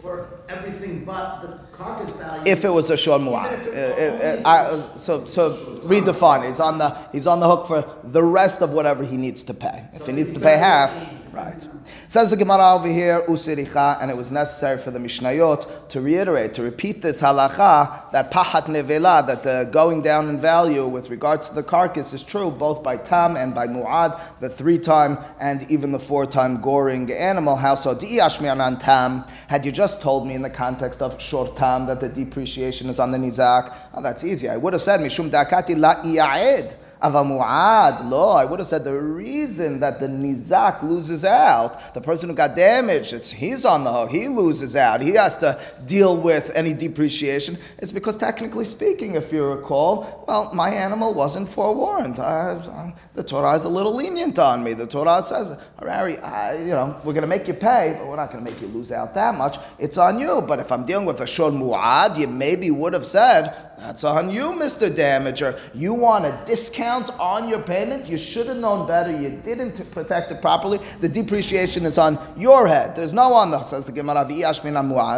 for 0.00 0.40
everything 0.48 1.04
but 1.04 1.42
the 1.42 1.58
carcass 1.76 2.12
value. 2.12 2.42
if 2.46 2.64
it 2.64 2.70
was 2.70 2.88
a 2.90 2.94
Even 2.94 3.26
mu'ad. 3.28 3.66
Uh, 3.68 4.48
uh, 4.48 4.48
uh, 4.48 4.98
so, 4.98 5.26
so 5.26 5.52
redefine 5.84 6.44
it. 6.44 6.48
He's 6.48 6.60
on 6.60 6.78
the 6.78 6.96
he's 7.12 7.26
on 7.26 7.40
the 7.40 7.46
hook 7.46 7.66
for 7.66 7.84
the 8.04 8.22
rest 8.22 8.62
of 8.62 8.70
whatever 8.70 9.04
he 9.04 9.18
needs 9.18 9.44
to 9.44 9.54
pay. 9.54 9.86
If 9.92 10.02
So 10.02 10.06
he 10.06 10.12
needs 10.12 10.32
to 10.32 10.40
pay 10.40 10.56
half, 10.56 10.96
80. 10.96 11.17
Right. 11.38 11.68
Says 12.08 12.30
the 12.30 12.36
Gemara 12.36 12.74
over 12.74 12.88
here, 12.88 13.22
Usiricha, 13.28 14.02
and 14.02 14.10
it 14.10 14.16
was 14.16 14.32
necessary 14.32 14.76
for 14.76 14.90
the 14.90 14.98
Mishnayot 14.98 15.88
to 15.90 16.00
reiterate, 16.00 16.52
to 16.54 16.62
repeat 16.62 17.00
this 17.00 17.22
halacha, 17.22 18.10
that 18.10 18.32
pahat 18.32 18.64
nevela, 18.64 19.24
that 19.24 19.44
the 19.44 19.68
going 19.70 20.02
down 20.02 20.30
in 20.30 20.40
value 20.40 20.88
with 20.88 21.10
regards 21.10 21.48
to 21.48 21.54
the 21.54 21.62
carcass 21.62 22.12
is 22.12 22.24
true 22.24 22.50
both 22.50 22.82
by 22.82 22.96
tam 22.96 23.36
and 23.36 23.54
by 23.54 23.68
mu'ad, 23.68 24.20
the 24.40 24.48
three 24.48 24.78
time 24.78 25.16
and 25.38 25.62
even 25.70 25.92
the 25.92 26.00
four 26.00 26.26
time 26.26 26.60
goring 26.60 27.12
animal. 27.12 27.54
How 27.54 27.76
so? 27.76 27.94
Di'ashmi'anan 27.94 28.80
tam. 28.80 29.24
Had 29.46 29.64
you 29.64 29.70
just 29.70 30.02
told 30.02 30.26
me 30.26 30.34
in 30.34 30.42
the 30.42 30.50
context 30.50 31.00
of 31.00 31.22
short 31.22 31.56
tam 31.56 31.86
that 31.86 32.00
the 32.00 32.08
depreciation 32.08 32.88
is 32.88 32.98
on 32.98 33.12
the 33.12 33.18
nizak, 33.18 33.72
oh, 33.94 34.02
that's 34.02 34.24
easy. 34.24 34.48
I 34.48 34.56
would 34.56 34.72
have 34.72 34.82
said, 34.82 34.98
Mishum 34.98 35.30
dakati 35.30 35.78
la 35.78 36.02
iya'ed. 36.02 36.87
Aval 37.02 37.26
mu'ad, 37.26 38.10
lo, 38.10 38.30
I 38.30 38.44
would 38.44 38.58
have 38.58 38.66
said 38.66 38.84
the 38.84 38.98
reason 38.98 39.80
that 39.80 40.00
the 40.00 40.08
nizak 40.08 40.82
loses 40.82 41.24
out, 41.24 41.94
the 41.94 42.00
person 42.00 42.28
who 42.28 42.34
got 42.34 42.56
damaged, 42.56 43.12
it's 43.12 43.30
he's 43.30 43.64
on 43.64 43.84
the 43.84 43.92
hook, 43.92 44.10
he 44.10 44.28
loses 44.28 44.74
out, 44.74 45.00
he 45.00 45.12
has 45.12 45.36
to 45.38 45.60
deal 45.86 46.16
with 46.16 46.50
any 46.54 46.72
depreciation, 46.72 47.56
It's 47.78 47.92
because 47.92 48.16
technically 48.16 48.64
speaking, 48.64 49.14
if 49.14 49.32
you 49.32 49.44
recall, 49.44 50.24
well, 50.26 50.52
my 50.52 50.70
animal 50.70 51.14
wasn't 51.14 51.48
forewarned. 51.48 52.18
I, 52.18 52.54
I, 52.54 52.94
the 53.14 53.22
Torah 53.22 53.54
is 53.54 53.64
a 53.64 53.68
little 53.68 53.94
lenient 53.94 54.38
on 54.38 54.64
me. 54.64 54.72
The 54.74 54.86
Torah 54.86 55.22
says, 55.22 55.56
Harari, 55.78 56.18
I, 56.18 56.58
you 56.58 56.70
know, 56.70 56.96
we're 57.04 57.12
going 57.12 57.22
to 57.22 57.28
make 57.28 57.46
you 57.46 57.54
pay, 57.54 57.96
but 57.98 58.06
we're 58.06 58.16
not 58.16 58.30
going 58.32 58.44
to 58.44 58.50
make 58.50 58.60
you 58.60 58.68
lose 58.68 58.92
out 58.92 59.14
that 59.14 59.36
much. 59.36 59.58
It's 59.78 59.98
on 59.98 60.18
you. 60.18 60.42
But 60.42 60.58
if 60.58 60.72
I'm 60.72 60.84
dealing 60.84 61.06
with 61.06 61.20
a 61.20 61.26
shor 61.26 61.50
mu'ad, 61.50 62.18
you 62.18 62.26
maybe 62.28 62.70
would 62.70 62.92
have 62.92 63.06
said, 63.06 63.54
that's 63.78 64.02
on 64.02 64.30
you, 64.30 64.52
Mr. 64.52 64.88
Damager. 64.90 65.58
You 65.72 65.94
want 65.94 66.24
a 66.24 66.36
discount 66.44 67.10
on 67.20 67.48
your 67.48 67.60
payment? 67.60 68.08
You 68.08 68.18
should 68.18 68.48
have 68.48 68.56
known 68.56 68.88
better. 68.88 69.10
You 69.10 69.40
didn't 69.44 69.90
protect 69.92 70.32
it 70.32 70.42
properly. 70.42 70.80
The 71.00 71.08
depreciation 71.08 71.86
is 71.86 71.96
on 71.96 72.18
your 72.36 72.66
head. 72.66 72.96
There's 72.96 73.14
no 73.14 73.28
one 73.28 73.52
that 73.52 73.66
says 73.66 73.86
the 73.86 73.92
Gemara. 73.92 74.28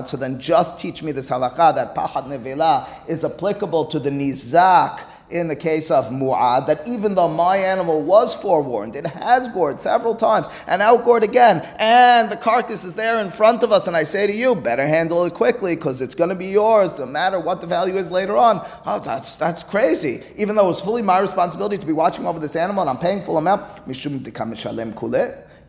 So 0.06 0.16
then 0.18 0.38
just 0.38 0.78
teach 0.78 1.02
me 1.02 1.12
this 1.12 1.30
halakha 1.30 1.74
that 1.74 1.94
pachat 1.94 2.26
nevela 2.26 2.86
is 3.08 3.24
applicable 3.24 3.86
to 3.86 3.98
the 3.98 4.10
nizak 4.10 5.00
in 5.30 5.48
the 5.48 5.56
case 5.56 5.90
of 5.90 6.10
Mu'ad 6.10 6.66
that 6.66 6.86
even 6.86 7.14
though 7.14 7.28
my 7.28 7.56
animal 7.56 8.02
was 8.02 8.34
forewarned, 8.34 8.96
it 8.96 9.06
has 9.06 9.48
gored 9.48 9.80
several 9.80 10.14
times 10.14 10.48
and 10.66 10.82
outgored 10.82 11.22
again, 11.22 11.66
and 11.78 12.30
the 12.30 12.36
carcass 12.36 12.84
is 12.84 12.94
there 12.94 13.20
in 13.20 13.30
front 13.30 13.62
of 13.62 13.72
us, 13.72 13.86
and 13.86 13.96
I 13.96 14.04
say 14.04 14.26
to 14.26 14.32
you, 14.32 14.54
better 14.54 14.86
handle 14.86 15.24
it 15.24 15.34
quickly 15.34 15.74
because 15.74 16.00
it's 16.00 16.14
going 16.14 16.30
to 16.30 16.36
be 16.36 16.46
yours 16.46 16.98
no 16.98 17.06
matter 17.06 17.38
what 17.38 17.60
the 17.60 17.66
value 17.66 17.96
is 17.96 18.10
later 18.10 18.36
on. 18.36 18.66
Oh, 18.86 18.98
that's, 18.98 19.36
that's 19.36 19.62
crazy. 19.62 20.22
Even 20.36 20.56
though 20.56 20.64
it 20.64 20.68
was 20.68 20.80
fully 20.80 21.02
my 21.02 21.18
responsibility 21.18 21.78
to 21.78 21.86
be 21.86 21.92
watching 21.92 22.26
over 22.26 22.38
this 22.38 22.56
animal 22.56 22.82
and 22.82 22.90
I'm 22.90 22.98
paying 22.98 23.22
full 23.22 23.38
amount, 23.38 23.62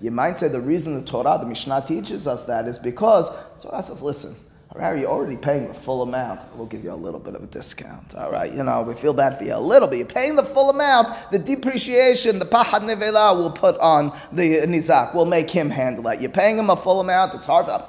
you 0.02 0.10
might 0.10 0.40
say 0.40 0.48
the 0.48 0.60
reason 0.60 0.96
the 0.96 1.02
Torah, 1.04 1.38
the 1.40 1.46
Mishnah 1.46 1.84
teaches 1.88 2.26
us 2.26 2.46
that 2.46 2.68
is 2.68 2.80
because 2.80 3.30
Torah 3.62 3.84
says, 3.84 4.02
listen, 4.02 4.36
Harry, 4.80 5.02
you're 5.02 5.10
already 5.10 5.36
paying 5.36 5.68
the 5.68 5.74
full 5.74 6.02
amount. 6.02 6.42
We'll 6.56 6.66
give 6.66 6.84
you 6.84 6.94
a 6.94 6.96
little 6.96 7.20
bit 7.20 7.36
of 7.36 7.44
a 7.44 7.48
discount. 7.48 8.16
All 8.16 8.32
right, 8.32 8.52
you 8.52 8.64
know, 8.64 8.82
we 8.82 8.94
feel 8.94 9.14
bad 9.14 9.38
for 9.38 9.44
you 9.44 9.54
a 9.54 9.60
little 9.60 9.88
bit. 9.88 9.98
You're 9.98 10.08
paying 10.08 10.38
the 10.38 10.44
full 10.44 10.70
amount. 10.70 11.30
The 11.30 11.40
depreciation, 11.40 12.40
the 12.40 12.46
pahad 12.46 12.82
nevela, 12.82 13.36
will 13.36 13.52
put 13.52 13.78
on 13.80 14.18
the 14.32 14.62
nizak. 14.62 15.14
We'll 15.14 15.26
make 15.26 15.50
him 15.50 15.70
handle 15.70 16.04
that. 16.06 16.22
You're 16.22 16.32
paying 16.32 16.58
him 16.58 16.70
a 16.70 16.78
full 16.78 17.02
amount. 17.02 17.34
It's 17.36 17.46
hard. 17.46 17.68
Uh, 17.68 17.84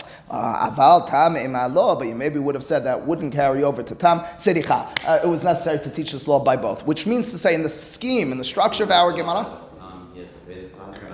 aval 0.71 1.09
tam 1.09 1.35
imalo, 1.37 1.99
but 1.99 2.09
you 2.09 2.15
maybe 2.15 2.41
would 2.41 2.55
have 2.55 2.65
said 2.65 2.85
that 2.85 3.07
wouldn't 3.07 3.33
carry 3.33 3.63
over 3.63 3.83
to 3.83 3.95
tam 3.95 4.21
sericha. 4.37 4.87
Uh, 5.07 5.21
it 5.23 5.29
was 5.29 5.45
necessary 5.45 5.79
to 5.79 5.91
teach 5.91 6.13
this 6.13 6.27
law 6.27 6.41
by 6.41 6.57
both, 6.57 6.85
which 6.85 7.07
means 7.07 7.31
to 7.31 7.39
say, 7.39 7.55
in 7.55 7.63
the 7.63 7.69
scheme, 7.69 8.33
in 8.33 8.39
the 8.39 8.45
structure 8.45 8.83
of 8.83 8.91
our 8.91 9.13
Gemara, 9.13 9.61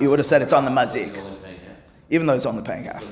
you 0.01 0.09
would 0.09 0.19
have 0.19 0.27
said 0.27 0.41
it's 0.41 0.53
on 0.53 0.65
the 0.65 0.71
mazik, 0.71 1.15
even 2.09 2.27
though 2.27 2.35
he's 2.35 2.47
only 2.47 2.63
paying 2.63 2.85
half. 2.85 3.05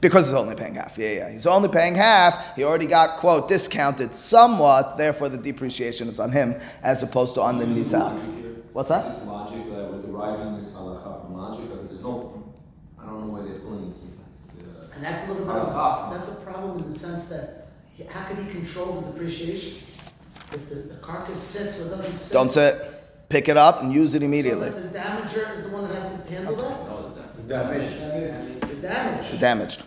Because 0.00 0.26
he's 0.26 0.34
only 0.34 0.54
paying 0.54 0.74
half. 0.76 0.96
Yeah, 0.96 1.10
yeah. 1.10 1.30
He's 1.30 1.46
only 1.46 1.68
paying 1.68 1.94
half. 1.96 2.54
He 2.54 2.62
already 2.62 2.86
got, 2.86 3.18
quote, 3.18 3.48
discounted 3.48 4.14
somewhat. 4.14 4.96
Therefore, 4.96 5.28
the 5.28 5.38
depreciation 5.38 6.06
is 6.08 6.20
on 6.20 6.30
him 6.30 6.54
as 6.82 7.02
opposed 7.02 7.34
to 7.34 7.42
on 7.42 7.58
the 7.58 7.64
nizak. 7.66 8.16
What's 8.72 8.90
that? 8.90 9.04
Is 9.06 9.18
this 9.18 9.26
logic 9.26 9.64
that 9.70 9.90
we're 9.90 10.00
deriving 10.02 10.56
this 10.56 10.72
halacha 10.72 11.22
from 11.24 11.34
logic? 11.34 11.64
There's 11.68 12.02
no, 12.04 12.44
I 13.00 13.06
don't 13.06 13.26
know 13.26 13.32
where 13.32 13.42
they're 13.42 13.58
pulling 13.58 13.88
this. 13.88 13.98
uh, 14.02 14.86
And 14.94 15.04
that's 15.04 15.26
a 15.26 15.32
little 15.32 15.46
bit, 15.46 15.56
of- 15.56 16.12
that's 16.14 16.28
a 16.28 16.34
problem 16.44 16.78
in 16.78 16.92
the 16.92 16.96
sense 16.96 17.24
that, 17.26 17.66
how 18.08 18.24
could 18.28 18.38
he 18.38 18.48
control 18.52 19.00
the 19.00 19.10
depreciation? 19.10 19.82
If 20.52 20.68
the, 20.68 20.76
the 20.76 20.94
carcass 20.98 21.40
sits 21.42 21.80
or 21.80 21.88
doesn't 21.96 22.14
sit. 22.14 22.32
Don't 22.32 22.52
sit. 22.52 22.76
Pick 23.28 23.48
it 23.48 23.56
up 23.56 23.82
and 23.82 23.92
use 23.92 24.14
it 24.14 24.22
immediately. 24.22 24.70
that 24.70 24.92
the 24.92 24.98
damager 24.98 25.52
is 25.54 25.64
the 25.64 25.70
one 25.70 25.88
that 25.88 26.00
has 26.00 26.24
to 26.24 26.32
handle 26.32 26.54
that? 26.56 27.48
Damage. 27.48 28.60
The 28.60 28.74
damage. 28.76 29.40
Damaged. 29.40 29.82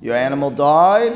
Your 0.00 0.16
animal 0.16 0.50
died. 0.50 1.12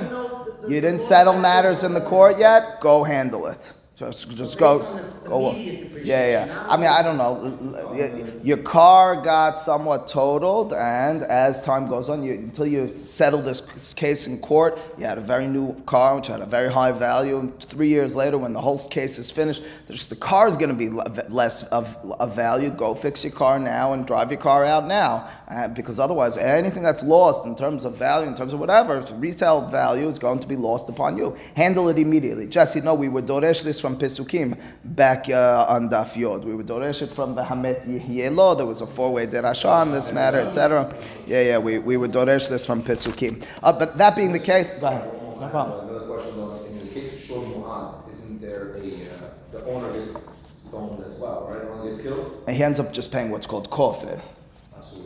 You 0.68 0.80
didn't 0.80 1.00
settle 1.00 1.38
matters 1.38 1.82
in 1.82 1.94
the 1.94 2.00
court 2.00 2.38
yet. 2.38 2.80
Go 2.80 3.04
handle 3.04 3.46
it. 3.46 3.72
Just, 3.96 4.28
just 4.36 4.54
So 4.54 4.58
go. 4.58 5.00
go. 5.24 5.50
immediate 5.52 6.04
Yeah, 6.04 6.46
yeah. 6.46 6.66
I 6.68 6.76
mean, 6.76 6.88
I 6.88 7.00
don't 7.00 7.16
know. 7.16 8.40
Your 8.42 8.56
car 8.56 9.22
got 9.22 9.56
somewhat 9.56 10.08
totaled, 10.08 10.72
and 10.72 11.22
as 11.22 11.62
time 11.62 11.86
goes 11.86 12.08
on, 12.08 12.24
you, 12.24 12.32
until 12.32 12.66
you 12.66 12.92
settle 12.92 13.40
this 13.40 13.94
case 13.94 14.26
in 14.26 14.40
court, 14.40 14.80
you 14.98 15.06
had 15.06 15.16
a 15.16 15.20
very 15.20 15.46
new 15.46 15.80
car, 15.84 16.16
which 16.16 16.26
had 16.26 16.40
a 16.40 16.46
very 16.46 16.72
high 16.72 16.90
value. 16.90 17.38
And 17.38 17.60
three 17.60 17.86
years 17.86 18.16
later, 18.16 18.36
when 18.36 18.52
the 18.52 18.60
whole 18.60 18.80
case 18.88 19.16
is 19.20 19.30
finished, 19.30 19.62
the 19.86 20.16
car 20.16 20.48
is 20.48 20.56
going 20.56 20.70
to 20.70 20.74
be 20.74 20.88
less 21.28 21.62
of, 21.68 21.96
of 22.18 22.34
value. 22.34 22.70
Go 22.70 22.96
fix 22.96 23.22
your 23.22 23.32
car 23.32 23.60
now 23.60 23.92
and 23.92 24.04
drive 24.04 24.32
your 24.32 24.40
car 24.40 24.64
out 24.64 24.88
now, 24.88 25.30
uh, 25.46 25.68
because 25.68 26.00
otherwise, 26.00 26.36
anything 26.36 26.82
that's 26.82 27.04
lost 27.04 27.46
in 27.46 27.54
terms 27.54 27.84
of 27.84 27.96
value, 27.96 28.26
in 28.26 28.34
terms 28.34 28.54
of 28.54 28.58
whatever, 28.58 29.00
retail 29.18 29.68
value 29.68 30.08
is 30.08 30.18
going 30.18 30.40
to 30.40 30.48
be 30.48 30.56
lost 30.56 30.88
upon 30.88 31.16
you. 31.16 31.36
Handle 31.54 31.88
it 31.90 31.98
immediately. 31.98 32.48
Jesse, 32.48 32.80
no, 32.80 32.92
we 32.92 33.08
were 33.08 33.22
doresh 33.22 33.62
this 33.62 33.83
from 33.84 33.98
Pesukim 33.98 34.58
back 34.82 35.28
uh, 35.28 35.66
on 35.68 35.90
Daf 35.90 36.16
Yod. 36.16 36.42
We 36.42 36.54
were 36.54 36.62
doresh 36.62 37.02
it 37.02 37.10
from 37.10 37.34
the 37.34 37.42
Hamet 37.42 37.84
Yehielo. 37.84 38.56
There 38.56 38.64
was 38.64 38.80
a 38.80 38.86
four-way 38.86 39.26
derasha 39.26 39.68
on 39.70 39.92
this 39.92 40.10
matter, 40.10 40.38
etc. 40.38 40.90
Yeah, 41.26 41.42
yeah, 41.42 41.58
we, 41.58 41.76
we 41.76 41.98
were 41.98 42.08
doresh 42.08 42.48
this 42.48 42.64
from 42.64 42.82
Pesukim. 42.82 43.44
Uh, 43.62 43.72
but 43.78 43.98
that 43.98 44.16
being 44.16 44.32
the 44.32 44.38
case, 44.38 44.70
go 44.80 44.86
ahead. 44.86 45.04
No 45.38 45.48
problem. 45.50 45.86
Another 45.86 46.06
question 46.06 46.34
though, 46.34 46.64
in 46.64 46.78
the 46.78 46.94
case 46.94 47.12
of 47.12 47.20
Shor 47.20 47.42
Mu'ad, 47.44 48.10
isn't 48.10 48.40
there 48.40 48.74
a, 48.74 48.78
uh, 48.78 49.28
the 49.52 49.66
owner 49.66 49.94
is 49.94 50.16
stoned 50.66 51.04
as 51.04 51.18
well, 51.18 51.46
right? 51.50 51.68
When 51.68 51.82
he 51.82 51.88
gets 51.90 52.02
killed? 52.02 52.42
And 52.46 52.56
he 52.56 52.62
ends 52.62 52.80
up 52.80 52.90
just 52.90 53.12
paying 53.12 53.30
what's 53.30 53.46
called 53.46 53.68
kofir. 53.68 54.18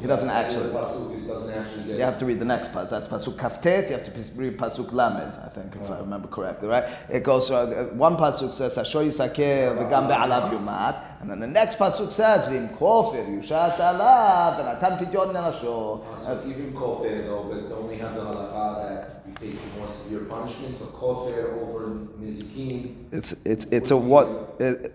He 0.01 0.07
doesn't 0.07 0.31
actually- 0.31 0.71
Pasuk, 0.71 1.27
doesn't 1.27 1.51
actually 1.53 1.83
get. 1.85 1.97
You 1.99 2.03
have 2.05 2.19
to 2.19 2.25
read 2.25 2.39
the 2.39 2.45
next 2.45 2.73
part. 2.73 2.89
That's 2.89 3.09
pasuk 3.09 3.35
kaftet. 3.35 3.91
You 3.91 3.97
have 3.97 4.05
to 4.05 4.13
read 4.41 4.57
pasuk 4.57 4.93
lamed. 4.93 5.33
I 5.45 5.49
think, 5.49 5.75
if 5.77 5.91
I 5.91 5.99
remember 5.99 6.29
correctly, 6.29 6.69
right? 6.69 6.85
It 7.11 7.23
goes. 7.25 7.51
Uh, 7.51 7.89
one 7.95 8.17
pasuk 8.17 8.55
says 8.55 8.77
"Hasho 8.77 9.05
yisaker 9.07 9.77
v'gam 9.77 10.07
be'alav 10.09 10.51
yumat," 10.53 11.03
and 11.21 11.31
then 11.31 11.41
the 11.41 11.47
next 11.47 11.79
pasuk 11.79 12.13
says 12.13 12.47
"V'im 12.47 12.69
kofir 12.79 13.27
yushat 13.27 13.77
alav 13.77 14.57
v'natan 14.59 14.99
pidyon 15.01 15.33
nerasho." 15.35 16.01
Uh, 16.27 16.41
So 16.41 16.49
even 16.51 16.73
kofir 16.73 17.27
though, 17.27 17.45
but 17.51 17.69
don't 17.69 17.89
we 17.89 17.97
have 17.97 18.15
the 18.15 18.21
halacha 18.21 18.89
that 18.89 19.23
we 19.27 19.33
take 19.33 19.59
the 19.61 19.79
more 19.81 19.89
severe 19.89 20.21
punishment, 20.21 20.77
so 20.79 20.85
kofir 20.87 21.61
over 21.61 21.89
nizikin? 22.23 22.95
It's 23.13 23.33
it's 23.45 23.65
it's 23.67 23.91
a 23.91 23.97
what? 23.97 24.29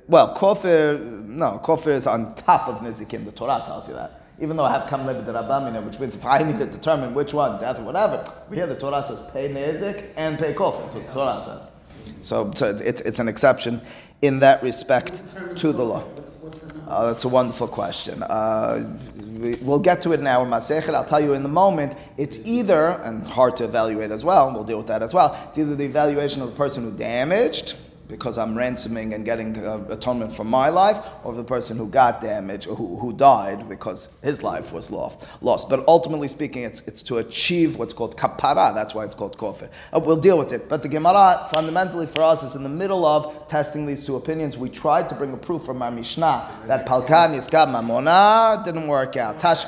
Well, 0.07 0.33
kofir. 0.35 0.97
No, 1.27 1.59
kofir 1.63 1.91
is 1.91 2.07
on 2.07 2.33
top 2.35 2.69
of 2.69 2.75
nizikin. 2.77 3.25
The 3.25 3.31
Torah 3.31 3.61
tells 3.65 3.87
you 3.87 3.93
that. 3.95 4.21
Even 4.43 4.57
though 4.57 4.65
I 4.65 4.73
have 4.73 4.89
come 4.89 5.05
lebed 5.05 5.25
rabamina, 5.25 5.81
which 5.85 6.01
means 6.01 6.15
if 6.15 6.25
I 6.25 6.43
need 6.43 6.59
to 6.59 6.65
determine 6.65 7.13
which 7.13 7.33
one, 7.33 7.61
death 7.61 7.79
or 7.79 7.83
whatever, 7.83 8.25
we 8.49 8.57
hear 8.57 8.67
the 8.67 8.75
Torah 8.75 9.01
says 9.01 9.21
pay 9.31 9.47
nezek 9.47 10.03
and 10.17 10.37
pay 10.37 10.53
kofir. 10.53 10.81
That's 10.81 10.95
what 10.95 11.07
the 11.07 11.13
Torah 11.13 11.41
says. 11.41 11.71
So, 12.19 12.51
so 12.53 12.69
it's, 12.69 13.01
it's, 13.01 13.19
an 13.19 13.29
exception 13.29 13.81
in 14.21 14.39
that 14.39 14.61
respect 14.61 15.21
to 15.55 15.71
the 15.71 15.83
law. 15.83 16.03
The? 16.15 16.91
Uh, 16.91 17.05
that's 17.07 17.23
a 17.23 17.29
wonderful 17.29 17.69
question. 17.69 18.21
Uh, 18.21 18.97
we, 19.39 19.55
we'll 19.61 19.79
get 19.79 20.01
to 20.01 20.11
it 20.11 20.19
now 20.19 20.43
in 20.43 20.51
our 20.51 20.59
Masechet. 20.59 20.93
I'll 20.93 21.05
tell 21.05 21.21
you 21.21 21.33
in 21.33 21.43
the 21.43 21.49
moment. 21.49 21.95
It's 22.17 22.39
either, 22.43 23.01
and 23.03 23.25
hard 23.25 23.55
to 23.57 23.63
evaluate 23.63 24.11
as 24.11 24.25
well, 24.25 24.51
we'll 24.53 24.65
deal 24.65 24.77
with 24.77 24.87
that 24.87 25.01
as 25.01 25.13
well, 25.13 25.41
it's 25.47 25.57
either 25.57 25.75
the 25.75 25.85
evaluation 25.85 26.41
of 26.41 26.49
the 26.49 26.55
person 26.55 26.83
who 26.83 26.91
damaged, 26.97 27.75
because 28.13 28.37
I'm 28.37 28.55
ransoming 28.55 29.15
and 29.15 29.25
getting 29.25 29.57
uh, 29.57 29.83
atonement 29.89 30.31
for 30.31 30.43
my 30.43 30.69
life, 30.69 31.03
or 31.23 31.33
the 31.33 31.43
person 31.43 31.77
who 31.77 31.87
got 31.87 32.21
damaged 32.21 32.67
or 32.67 32.75
who, 32.75 32.95
who 32.99 33.11
died 33.11 33.67
because 33.67 34.09
his 34.21 34.43
life 34.43 34.71
was 34.71 34.91
lost. 34.91 35.25
lost. 35.41 35.67
But 35.67 35.83
ultimately 35.87 36.27
speaking, 36.27 36.61
it's, 36.61 36.81
it's 36.81 37.01
to 37.03 37.17
achieve 37.17 37.77
what's 37.77 37.91
called 37.91 38.15
kapara. 38.15 38.71
That's 38.75 38.93
why 38.93 39.03
it's 39.03 39.15
called 39.15 39.35
kofir. 39.35 39.67
Uh, 39.91 39.99
we'll 39.99 40.21
deal 40.21 40.37
with 40.37 40.51
it. 40.51 40.69
But 40.69 40.83
the 40.83 40.89
Gemara, 40.89 41.49
fundamentally 41.51 42.05
for 42.05 42.21
us, 42.21 42.43
is 42.43 42.53
in 42.53 42.61
the 42.61 42.69
middle 42.69 43.03
of 43.03 43.47
testing 43.47 43.87
these 43.87 44.05
two 44.05 44.15
opinions. 44.15 44.59
We 44.59 44.69
tried 44.69 45.09
to 45.09 45.15
bring 45.15 45.33
a 45.33 45.37
proof 45.37 45.63
from 45.63 45.81
our 45.81 45.89
Mishnah 45.89 46.51
that 46.67 46.85
Palga 46.85 47.27
Nizka 47.33 47.65
Mamona 47.65 48.63
didn't 48.63 48.87
work 48.87 49.17
out. 49.17 49.39
Tash, 49.39 49.65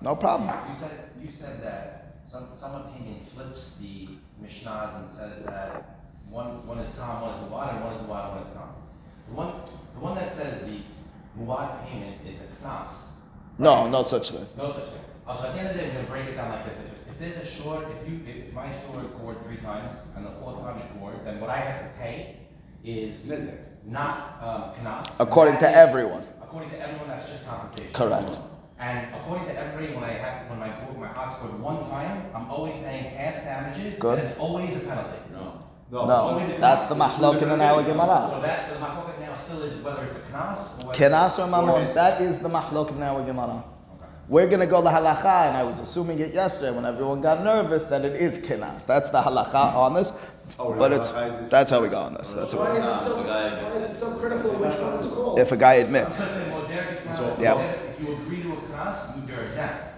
no 0.00 0.16
problem. 0.16 0.50
You 0.68 0.74
said, 0.74 0.90
you 1.22 1.30
said 1.30 1.62
that 1.62 2.16
some, 2.24 2.48
some 2.52 2.74
opinion 2.74 3.20
flips 3.32 3.76
the 3.76 4.08
Mishnahs 4.42 4.98
and 4.98 5.08
says 5.08 5.44
that 5.44 5.91
one, 6.32 6.66
one 6.66 6.78
is 6.78 6.90
Tom, 6.96 7.20
one 7.22 7.30
is 7.30 7.36
Muad, 7.44 7.74
and 7.76 7.84
one 7.84 7.92
is 7.92 8.00
Muad, 8.00 8.30
one 8.32 8.38
is 8.42 8.48
Tom. 8.54 8.72
The 9.28 9.34
one, 9.34 9.52
the 9.94 10.00
one 10.00 10.14
that 10.16 10.32
says 10.32 10.62
the 10.64 10.78
Muad 11.38 11.84
payment 11.86 12.16
is 12.26 12.40
a 12.40 12.46
knas. 12.64 12.88
No, 13.58 13.88
no 13.88 14.02
such 14.02 14.30
thing. 14.30 14.46
No 14.56 14.72
such 14.72 14.84
thing. 14.84 15.04
Oh, 15.26 15.36
so 15.36 15.48
at 15.48 15.54
the 15.54 15.60
end 15.60 15.68
of 15.68 15.74
the 15.76 15.82
day, 15.82 15.88
we're 15.88 15.94
gonna 15.96 16.08
break 16.08 16.26
it 16.26 16.36
down 16.36 16.50
like 16.50 16.64
this. 16.64 16.80
If, 16.80 17.12
if 17.12 17.18
there's 17.18 17.36
a 17.36 17.46
short, 17.46 17.86
if 17.92 18.10
you, 18.10 18.20
if 18.26 18.52
my 18.54 18.68
short 18.80 19.16
poured 19.18 19.44
three 19.44 19.58
times 19.58 19.92
and 20.16 20.24
the 20.24 20.30
fourth 20.40 20.60
time 20.60 20.78
you 20.78 20.98
poured, 20.98 21.24
then 21.24 21.38
what 21.40 21.50
I 21.50 21.58
have 21.58 21.82
to 21.92 21.98
pay 22.00 22.36
is 22.82 23.28
Nezek. 23.30 23.58
not, 23.84 24.42
um, 24.42 24.62
knas. 24.82 25.14
According 25.20 25.56
to 25.56 25.60
That 25.60 25.72
is- 25.72 25.88
everyone. 25.88 26.24
According 26.42 26.70
to 26.70 26.80
everyone, 26.80 27.08
that's 27.08 27.28
just 27.28 27.46
compensation. 27.46 27.92
Correct. 27.92 28.40
And 28.78 29.14
according 29.14 29.46
to 29.46 29.56
everybody, 29.56 29.94
when 29.94 30.04
I 30.04 30.12
have, 30.14 30.50
when 30.50 30.58
my, 30.58 30.68
my 30.98 31.06
hot 31.06 31.32
scored 31.36 31.58
one 31.60 31.88
time, 31.88 32.26
I'm 32.34 32.50
always 32.50 32.74
paying 32.82 33.04
half 33.04 33.44
damages. 33.44 33.98
Good. 33.98 34.18
And 34.18 34.28
it's 34.28 34.38
always 34.38 34.74
a 34.76 34.80
penalty. 34.80 35.21
No. 35.92 36.06
No, 36.06 36.56
that's 36.58 36.86
the 36.88 36.94
mahloket 36.94 37.42
in 37.42 37.60
our 37.60 37.82
Gemara. 37.82 38.26
So 38.30 38.40
that, 38.40 38.66
so 38.66 38.74
the 38.74 38.80
mahloket 38.80 39.20
now 39.20 39.34
still 39.34 39.60
is 39.62 39.76
whether 39.84 40.04
it's 40.04 40.16
a 40.16 40.20
knas 40.20 40.82
or 40.82 40.86
whether. 40.86 40.98
Kenas 40.98 41.38
or 41.38 41.46
mamon, 41.52 41.92
that 41.92 42.20
is 42.22 42.38
the 42.38 42.48
mahloket 42.48 42.96
in 42.96 43.02
our 43.02 43.22
Gemara. 43.22 43.62
We're 44.28 44.46
going 44.46 44.60
to 44.60 44.66
go 44.66 44.80
the 44.80 44.88
halacha, 44.88 45.48
and 45.48 45.56
I 45.58 45.62
was 45.64 45.78
assuming 45.80 46.18
it 46.20 46.32
yesterday 46.32 46.74
when 46.74 46.86
everyone 46.86 47.20
got 47.20 47.44
nervous 47.44 47.84
that 47.86 48.06
it 48.06 48.14
is 48.16 48.38
kenas. 48.38 48.86
That's 48.86 49.10
the 49.10 49.20
halacha 49.20 49.74
on 49.74 49.92
this, 49.92 50.12
Oh, 50.58 50.72
but 50.72 50.92
it's 50.92 51.12
is- 51.12 51.50
that's 51.50 51.70
how 51.70 51.82
we 51.82 51.88
go 51.88 51.98
on 52.00 52.14
this. 52.14 52.32
That's 52.32 52.54
Why 52.54 52.70
what, 52.70 52.78
is 52.78 52.86
it 52.86 53.00
so, 53.04 53.22
why 53.26 53.68
is 53.68 53.90
it 53.90 53.96
so 53.96 54.12
critical 54.16 54.52
which 54.52 54.78
one 54.78 54.94
is 54.94 55.12
called? 55.12 55.38
if 55.38 55.52
a 55.52 55.56
guy 55.58 55.74
admits. 55.74 56.20
I'm 56.22 56.26
just 56.26 56.38
saying, 56.38 56.52
well, 56.52 56.66
there, 56.68 57.02
knas, 57.04 57.38
Yeah. 57.40 57.54
there, 57.56 57.80
if 57.90 58.00
you 58.00 58.12
agree 58.14 58.42
to 58.44 58.52
a 58.52 58.56
knas, 58.56 59.28
you're 59.28 59.40
exempt. 59.44 59.91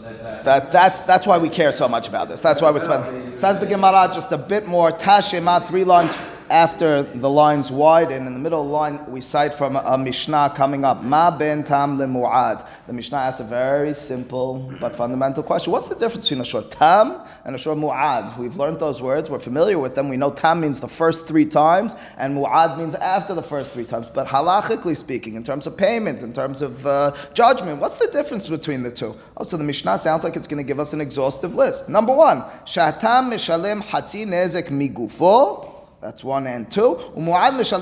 That. 0.00 0.44
That, 0.44 0.72
that's, 0.72 1.00
that's 1.02 1.26
why 1.26 1.38
we 1.38 1.48
care 1.48 1.72
so 1.72 1.88
much 1.88 2.08
about 2.08 2.28
this. 2.28 2.40
That's 2.40 2.60
why 2.60 2.70
we 2.70 2.80
spend. 2.80 3.38
Says 3.38 3.58
the 3.58 3.66
Gemara 3.66 4.10
just 4.12 4.32
a 4.32 4.38
bit 4.38 4.66
more. 4.66 4.90
Tashema, 4.90 5.66
three 5.66 5.84
lines 5.84 6.14
after 6.50 7.02
the 7.02 7.30
lines 7.30 7.70
wide, 7.70 8.10
and 8.10 8.26
in 8.26 8.34
the 8.34 8.40
middle 8.40 8.66
line 8.66 9.10
we 9.10 9.20
cite 9.20 9.54
from 9.54 9.76
a, 9.76 9.96
Mishnah 9.96 10.52
coming 10.56 10.84
up. 10.84 11.02
Ma 11.02 11.30
ben 11.30 11.62
tam 11.62 11.96
le 11.96 12.06
mu'ad. 12.06 12.68
The 12.86 12.92
Mishnah 12.92 13.18
asks 13.18 13.40
a 13.40 13.44
very 13.44 13.94
simple 13.94 14.72
but 14.80 14.94
fundamental 14.96 15.42
question. 15.42 15.72
What's 15.72 15.88
the 15.88 15.94
difference 15.94 16.26
between 16.26 16.40
a 16.40 16.44
shor 16.44 16.62
tam 16.62 17.24
and 17.44 17.54
a 17.54 17.58
shor 17.58 17.76
muad? 17.76 18.36
We've 18.36 18.56
learned 18.56 18.80
those 18.80 19.00
words. 19.00 19.30
We're 19.30 19.38
familiar 19.38 19.78
with 19.78 19.94
them. 19.94 20.08
We 20.08 20.16
know 20.16 20.30
tam 20.32 20.60
means 20.60 20.80
the 20.80 20.88
first 20.88 21.28
three 21.28 21.46
times, 21.46 21.94
and 22.18 22.36
muad 22.36 22.76
means 22.76 22.94
after 22.96 23.32
the 23.34 23.42
first 23.42 23.72
three 23.72 23.84
times. 23.84 24.08
But 24.12 24.26
halachically 24.26 24.96
speaking, 24.96 25.36
in 25.36 25.44
terms 25.44 25.66
of 25.66 25.76
payment, 25.76 26.22
in 26.22 26.32
terms 26.32 26.62
of 26.62 26.84
uh, 26.86 27.12
judgment, 27.32 27.80
what's 27.80 27.98
the 27.98 28.08
difference 28.08 28.48
between 28.48 28.82
the 28.82 28.90
two? 28.90 29.14
Oh, 29.36 29.44
so 29.44 29.56
the 29.56 29.64
Mishnah 29.64 29.98
sounds 29.98 30.24
like 30.24 30.34
it's 30.34 30.48
going 30.48 30.62
to 30.62 30.66
give 30.66 30.80
us 30.80 30.92
an 30.92 31.00
exhaustive 31.00 31.54
list. 31.54 31.88
Number 31.88 32.14
one, 32.14 32.40
shatam 32.66 33.30
mishalem 33.30 33.82
hati 33.82 34.26
nezek 34.26 34.68
migufo. 34.68 35.69
That's 36.00 36.24
one 36.24 36.46
and 36.46 36.70
two. 36.70 36.94
That's 37.16 37.72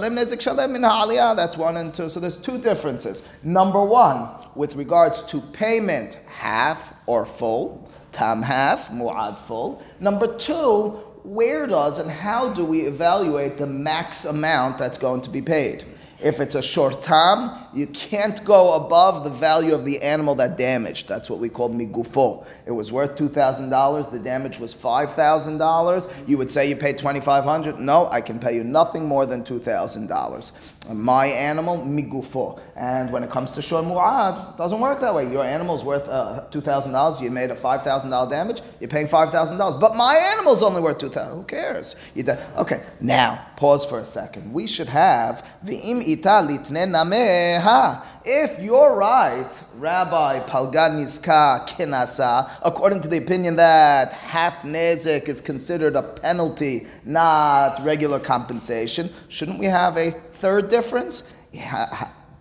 one 1.57 1.77
and 1.77 1.95
two. 1.95 2.09
So 2.09 2.19
there's 2.19 2.37
two 2.37 2.59
differences. 2.59 3.23
Number 3.45 3.83
one, 3.85 4.29
with 4.57 4.75
regards 4.75 5.23
to 5.25 5.41
payment, 5.41 6.15
half 6.27 6.93
or 7.07 7.25
full. 7.25 7.89
Tam 8.11 8.43
half, 8.43 8.91
muad 8.91 9.39
full. 9.39 9.83
Number 10.01 10.37
two, 10.37 11.01
where 11.23 11.67
does 11.67 11.99
and 11.99 12.11
how 12.11 12.49
do 12.49 12.65
we 12.65 12.81
evaluate 12.81 13.59
the 13.59 13.67
max 13.67 14.25
amount 14.25 14.79
that's 14.79 14.99
going 14.99 15.21
to 15.21 15.31
be 15.31 15.43
paid? 15.43 15.85
If 16.21 16.41
it's 16.41 16.57
a 16.57 16.63
shor 16.63 16.91
tam, 16.93 17.53
you 17.73 17.87
can't 17.87 18.45
go 18.45 18.75
above 18.75 19.23
the 19.23 19.31
value 19.31 19.73
of 19.75 19.85
the 19.85 20.03
animal 20.03 20.35
that 20.37 20.57
damaged. 20.57 21.07
That's 21.09 21.31
what 21.31 21.39
we 21.39 21.49
call 21.49 21.71
migufo. 21.71 22.45
It 22.67 22.73
was 22.73 22.91
worth 22.91 23.17
two 23.17 23.29
thousand 23.29 23.71
dollars. 23.71 24.09
The 24.09 24.19
damage 24.19 24.59
was 24.59 24.75
five 24.75 25.13
thousand 25.13 25.59
dollars. 25.59 26.09
You 26.27 26.37
would 26.39 26.51
say 26.51 26.69
you 26.69 26.75
paid 26.77 26.99
2,500. 26.99 27.79
No, 27.79 28.09
I 28.11 28.21
can 28.21 28.41
pay 28.41 28.57
you 28.57 28.65
nothing 28.65 29.07
more 29.07 29.27
than 29.27 29.45
two 29.45 29.61
thousand 29.61 30.09
dollars. 30.09 30.51
My 30.93 31.27
animal 31.27 31.79
migufo. 31.79 32.59
And 32.75 33.13
when 33.13 33.23
it 33.23 33.31
comes 33.31 33.53
to 33.53 33.63
shor 33.63 33.83
muad, 33.83 34.55
it 34.55 34.59
doesn't 34.59 34.81
work 34.81 34.99
that 35.01 35.15
way. 35.15 35.31
Your 35.31 35.45
animal's 35.45 35.85
worth 35.85 36.09
uh, 36.09 36.41
two 36.51 36.61
thousand 36.61 36.93
dollars. 36.93 37.21
You 37.21 37.31
made 37.31 37.51
a 37.53 37.57
five 37.57 37.83
thousand 37.85 38.11
dollar 38.11 38.29
damage. 38.29 38.61
You're 38.81 38.89
paying 38.91 39.07
five 39.07 39.31
thousand 39.31 39.59
dollars. 39.59 39.77
But 39.81 39.95
my 39.95 40.17
animal's 40.35 40.63
only 40.63 40.81
worth 40.81 40.99
$2,000. 40.99 41.35
Who 41.35 41.45
cares? 41.45 41.95
You 42.15 42.23
de- 42.25 42.59
okay. 42.59 42.83
Now 43.01 43.47
pause 43.57 43.85
for 43.85 44.01
a 44.01 44.05
second. 44.05 44.53
We 44.53 44.67
should 44.67 44.89
have 44.89 45.49
the 45.63 45.77
im 45.77 46.01
ita 46.09 46.41
litne 46.43 46.87
nameha. 46.87 48.03
If 48.25 48.59
you're 48.63 48.95
right, 48.95 49.51
Rabbi 49.77 50.41
Palgan 50.47 51.05
Kinasa, 51.05 52.51
according 52.63 53.01
to 53.03 53.09
the 53.09 53.19
opinion 53.19 53.57
that 53.57 54.13
half 54.13 54.63
nezek 54.63 55.29
is 55.29 55.41
considered 55.41 55.97
a 55.97 56.03
penalty, 56.03 56.87
not 57.05 57.83
regular 57.85 58.19
compensation, 58.19 59.11
shouldn't 59.29 59.59
we 59.59 59.67
have 59.67 59.97
a 59.97 60.11
third 60.11 60.69
difference? 60.69 61.25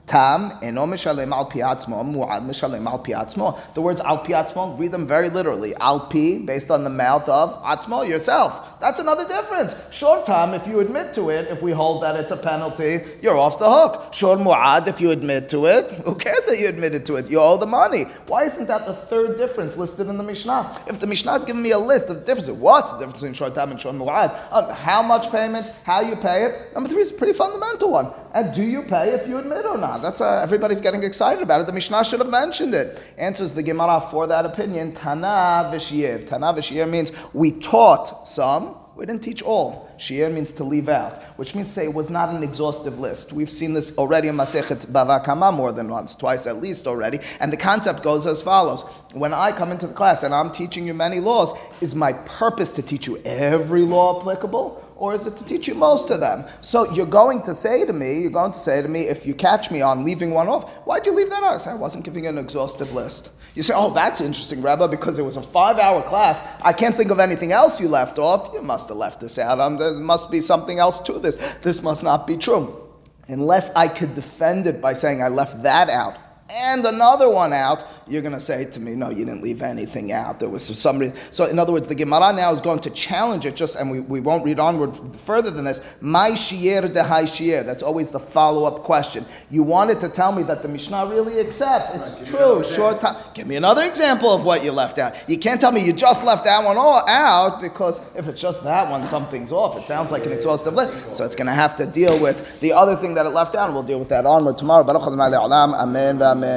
Tam 0.07 0.57
eno 0.61 0.85
mishalem 0.85 1.33
al 1.33 1.49
piatzmo, 1.49 2.01
muad 2.01 2.47
mishalem 2.47 2.87
al 2.87 2.99
piatzmo. 2.99 3.59
The 3.73 3.81
words 3.81 3.99
al 3.99 4.23
piatzmo, 4.23 4.79
read 4.79 4.93
them 4.93 5.05
very 5.05 5.29
literally. 5.29 5.75
Al 5.75 5.99
pi, 6.07 6.39
based 6.45 6.71
on 6.71 6.85
the 6.85 6.89
mouth 6.89 7.27
of 7.27 7.61
atzmo, 7.61 8.07
yourself. 8.07 8.79
That's 8.79 8.99
another 8.99 9.27
difference. 9.27 9.75
Shor 9.91 10.23
tam, 10.25 10.53
if 10.53 10.65
you 10.65 10.79
admit 10.79 11.13
to 11.15 11.29
it, 11.29 11.47
if 11.49 11.61
we 11.61 11.71
hold 11.71 12.03
that 12.03 12.15
it's 12.15 12.31
a 12.31 12.37
penalty, 12.37 13.01
you're 13.21 13.37
off 13.37 13.59
the 13.59 13.69
hook. 13.69 14.13
Shor 14.13 14.37
muad, 14.37 14.87
if 14.87 15.01
you 15.01 15.11
admit 15.11 15.49
to 15.49 15.65
it, 15.65 15.91
who 16.05 16.15
cares 16.15 16.45
that 16.45 16.57
you 16.57 16.69
admitted 16.69 17.05
to 17.07 17.15
it? 17.15 17.29
You 17.29 17.41
owe 17.41 17.57
the 17.57 17.65
money. 17.65 18.03
Why 18.27 18.45
isn't 18.45 18.67
that 18.67 18.85
the 18.85 18.93
third 18.93 19.35
difference 19.35 19.75
listed 19.75 20.07
in 20.07 20.17
the 20.17 20.23
Mishnah? 20.23 20.83
If 20.87 21.01
the 21.01 21.07
Mishnah 21.07 21.33
is 21.33 21.43
giving 21.43 21.61
me 21.61 21.71
a 21.71 21.79
list 21.79 22.09
of 22.09 22.15
the 22.15 22.21
differences, 22.21 22.53
what's 22.53 22.93
the 22.93 22.99
difference 22.99 23.19
between 23.19 23.33
shor 23.33 23.49
tam 23.49 23.71
and 23.71 23.81
shor 23.81 23.91
muad? 23.91 24.39
Uh, 24.51 24.73
how 24.73 25.01
much 25.01 25.29
payment, 25.31 25.69
how 25.83 25.99
you 25.99 26.15
pay 26.15 26.45
it. 26.45 26.73
Number 26.73 26.87
three 26.89 27.01
is 27.01 27.11
a 27.11 27.15
pretty 27.15 27.33
fundamental 27.33 27.91
one. 27.91 28.13
And 28.33 28.55
do 28.55 28.63
you 28.63 28.83
pay 28.83 29.09
if 29.09 29.27
you 29.27 29.37
admit 29.37 29.65
or 29.65 29.77
not? 29.77 29.96
That's 30.01 30.21
uh, 30.21 30.41
everybody's 30.41 30.81
getting 30.81 31.03
excited 31.03 31.43
about 31.43 31.61
it. 31.61 31.67
The 31.67 31.73
Mishnah 31.73 32.03
should 32.05 32.19
have 32.19 32.29
mentioned 32.29 32.73
it. 32.73 33.01
Answers 33.17 33.53
the 33.53 33.63
Gemara 33.63 34.01
for 34.01 34.27
that 34.27 34.45
opinion. 34.45 34.93
Tana 34.93 35.69
v'shir. 35.73 36.25
Tana 36.25 36.53
v'shir 36.53 36.89
means 36.89 37.11
we 37.33 37.51
taught 37.51 38.27
some. 38.27 38.75
We 38.95 39.05
didn't 39.05 39.21
teach 39.21 39.43
all. 39.43 39.91
Shir 39.97 40.31
means 40.31 40.51
to 40.53 40.63
leave 40.63 40.89
out, 40.89 41.21
which 41.37 41.53
means 41.53 41.71
say 41.71 41.83
it 41.83 41.93
was 41.93 42.09
not 42.09 42.29
an 42.29 42.41
exhaustive 42.41 42.99
list. 42.99 43.31
We've 43.31 43.49
seen 43.49 43.73
this 43.73 43.95
already 43.95 44.27
in 44.27 44.35
Masechet 44.35 44.87
Bava 44.87 45.23
Kama 45.23 45.51
more 45.51 45.71
than 45.71 45.87
once, 45.87 46.15
twice 46.15 46.47
at 46.47 46.57
least 46.57 46.87
already. 46.87 47.19
And 47.39 47.53
the 47.53 47.57
concept 47.57 48.01
goes 48.01 48.25
as 48.25 48.41
follows: 48.41 48.81
When 49.13 49.33
I 49.33 49.51
come 49.51 49.71
into 49.71 49.85
the 49.85 49.93
class 49.93 50.23
and 50.23 50.33
I'm 50.33 50.51
teaching 50.51 50.87
you 50.87 50.95
many 50.95 51.19
laws, 51.19 51.53
is 51.79 51.93
my 51.93 52.13
purpose 52.13 52.71
to 52.73 52.81
teach 52.81 53.05
you 53.05 53.21
every 53.23 53.83
law 53.83 54.19
applicable? 54.19 54.83
Or 54.97 55.13
is 55.13 55.25
it 55.27 55.37
to 55.37 55.45
teach 55.45 55.67
you 55.67 55.75
most 55.75 56.09
of 56.09 56.19
them? 56.19 56.43
So 56.61 56.91
you're 56.91 57.05
going 57.05 57.41
to 57.43 57.53
say 57.53 57.85
to 57.85 57.93
me, 57.93 58.19
you're 58.21 58.31
going 58.31 58.51
to 58.51 58.57
say 58.57 58.81
to 58.81 58.87
me, 58.87 59.01
if 59.01 59.25
you 59.25 59.33
catch 59.33 59.71
me 59.71 59.81
on 59.81 60.03
leaving 60.03 60.31
one 60.31 60.47
off, 60.47 60.75
why'd 60.85 61.05
you 61.05 61.13
leave 61.15 61.29
that 61.29 61.43
out? 61.43 61.65
I 61.67 61.71
I 61.71 61.75
wasn't 61.75 62.03
giving 62.03 62.27
an 62.27 62.37
exhaustive 62.37 62.93
list. 62.93 63.31
You 63.55 63.63
say, 63.63 63.73
oh, 63.75 63.91
that's 63.93 64.21
interesting, 64.21 64.61
Rabbi, 64.61 64.87
because 64.87 65.19
it 65.19 65.23
was 65.23 65.37
a 65.37 65.41
five 65.41 65.77
hour 65.77 66.01
class. 66.01 66.41
I 66.61 66.73
can't 66.73 66.95
think 66.95 67.11
of 67.11 67.19
anything 67.19 67.51
else 67.51 67.79
you 67.79 67.87
left 67.87 68.19
off. 68.19 68.53
You 68.53 68.61
must 68.61 68.89
have 68.89 68.97
left 68.97 69.21
this 69.21 69.39
out. 69.39 69.59
Um, 69.59 69.77
there 69.77 69.93
must 69.93 70.29
be 70.29 70.41
something 70.41 70.79
else 70.79 70.99
to 71.01 71.19
this. 71.19 71.57
This 71.57 71.81
must 71.81 72.03
not 72.03 72.27
be 72.27 72.37
true. 72.37 72.83
Unless 73.27 73.75
I 73.75 73.87
could 73.87 74.13
defend 74.13 74.67
it 74.67 74.81
by 74.81 74.93
saying 74.93 75.21
I 75.21 75.27
left 75.29 75.63
that 75.63 75.89
out 75.89 76.17
and 76.49 76.85
another 76.85 77.29
one 77.29 77.51
out, 77.51 77.83
you're 78.07 78.21
going 78.21 78.33
to 78.33 78.39
say 78.39 78.65
to 78.65 78.79
me, 78.79 78.95
no, 78.95 79.09
you 79.09 79.25
didn't 79.25 79.43
leave 79.43 79.61
anything 79.61 80.11
out. 80.11 80.39
There 80.39 80.47
was 80.47 80.63
some 80.65 80.99
reason. 80.99 81.15
So, 81.31 81.45
in 81.45 81.59
other 81.59 81.73
words, 81.73 81.87
the 81.87 81.95
Gemara 81.95 82.31
now 82.33 82.53
is 82.53 82.61
going 82.61 82.79
to 82.79 82.89
challenge 82.89 83.45
it 83.45 83.55
just, 83.55 83.75
and 83.75 83.91
we, 83.91 83.99
we 83.99 84.19
won't 84.21 84.45
read 84.45 84.59
onward 84.59 85.15
further 85.17 85.51
than 85.51 85.65
this. 85.65 85.81
My 85.99 86.31
shier 86.31 86.81
de 86.81 87.03
shier. 87.27 87.63
That's 87.65 87.83
always 87.83 88.09
the 88.09 88.19
follow 88.19 88.63
up 88.65 88.83
question. 88.83 89.25
You 89.49 89.63
wanted 89.63 89.99
to 90.01 90.09
tell 90.09 90.31
me 90.31 90.43
that 90.43 90.61
the 90.61 90.69
Mishnah 90.69 91.07
really 91.07 91.39
accepts. 91.39 91.93
It's 91.95 92.17
Right, 92.17 92.27
true. 92.27 92.63
Short 92.63 93.01
time. 93.01 93.17
Give 93.33 93.47
me 93.47 93.55
another 93.57 93.83
example 93.83 94.29
of 94.33 94.45
what 94.45 94.63
you 94.63 94.71
left 94.71 94.99
out. 94.99 95.15
You 95.27 95.37
can't 95.37 95.59
tell 95.59 95.71
me 95.71 95.85
you 95.85 95.91
just 95.91 96.23
left 96.25 96.45
that 96.45 96.63
one 96.63 96.77
all 96.77 97.07
out 97.09 97.61
because 97.61 98.01
if 98.15 98.27
it's 98.27 98.41
just 98.41 98.63
that 98.63 98.89
one, 98.89 99.05
something's 99.07 99.51
off. 99.51 99.77
It 99.77 99.85
sounds 99.85 100.11
like 100.11 100.25
an 100.25 100.31
exhaustive 100.31 100.73
list. 100.73 101.13
So, 101.13 101.25
it's 101.25 101.35
going 101.35 101.47
to 101.47 101.53
have 101.53 101.75
to 101.75 101.85
deal 101.85 102.17
with 102.19 102.59
the 102.61 102.71
other 102.71 102.95
thing 102.95 103.15
that 103.15 103.25
it 103.25 103.29
left 103.29 103.55
out, 103.55 103.65
and 103.65 103.73
we'll 103.73 103.83
deal 103.83 103.99
with 103.99 104.09
that 104.09 104.25
onward 104.25 104.57
tomorrow. 104.57 104.83
Baruch 104.83 105.03
Adonai 105.03 105.35
le'olam. 105.35 105.73
Amen. 105.73 106.36
Amen. 106.37 106.47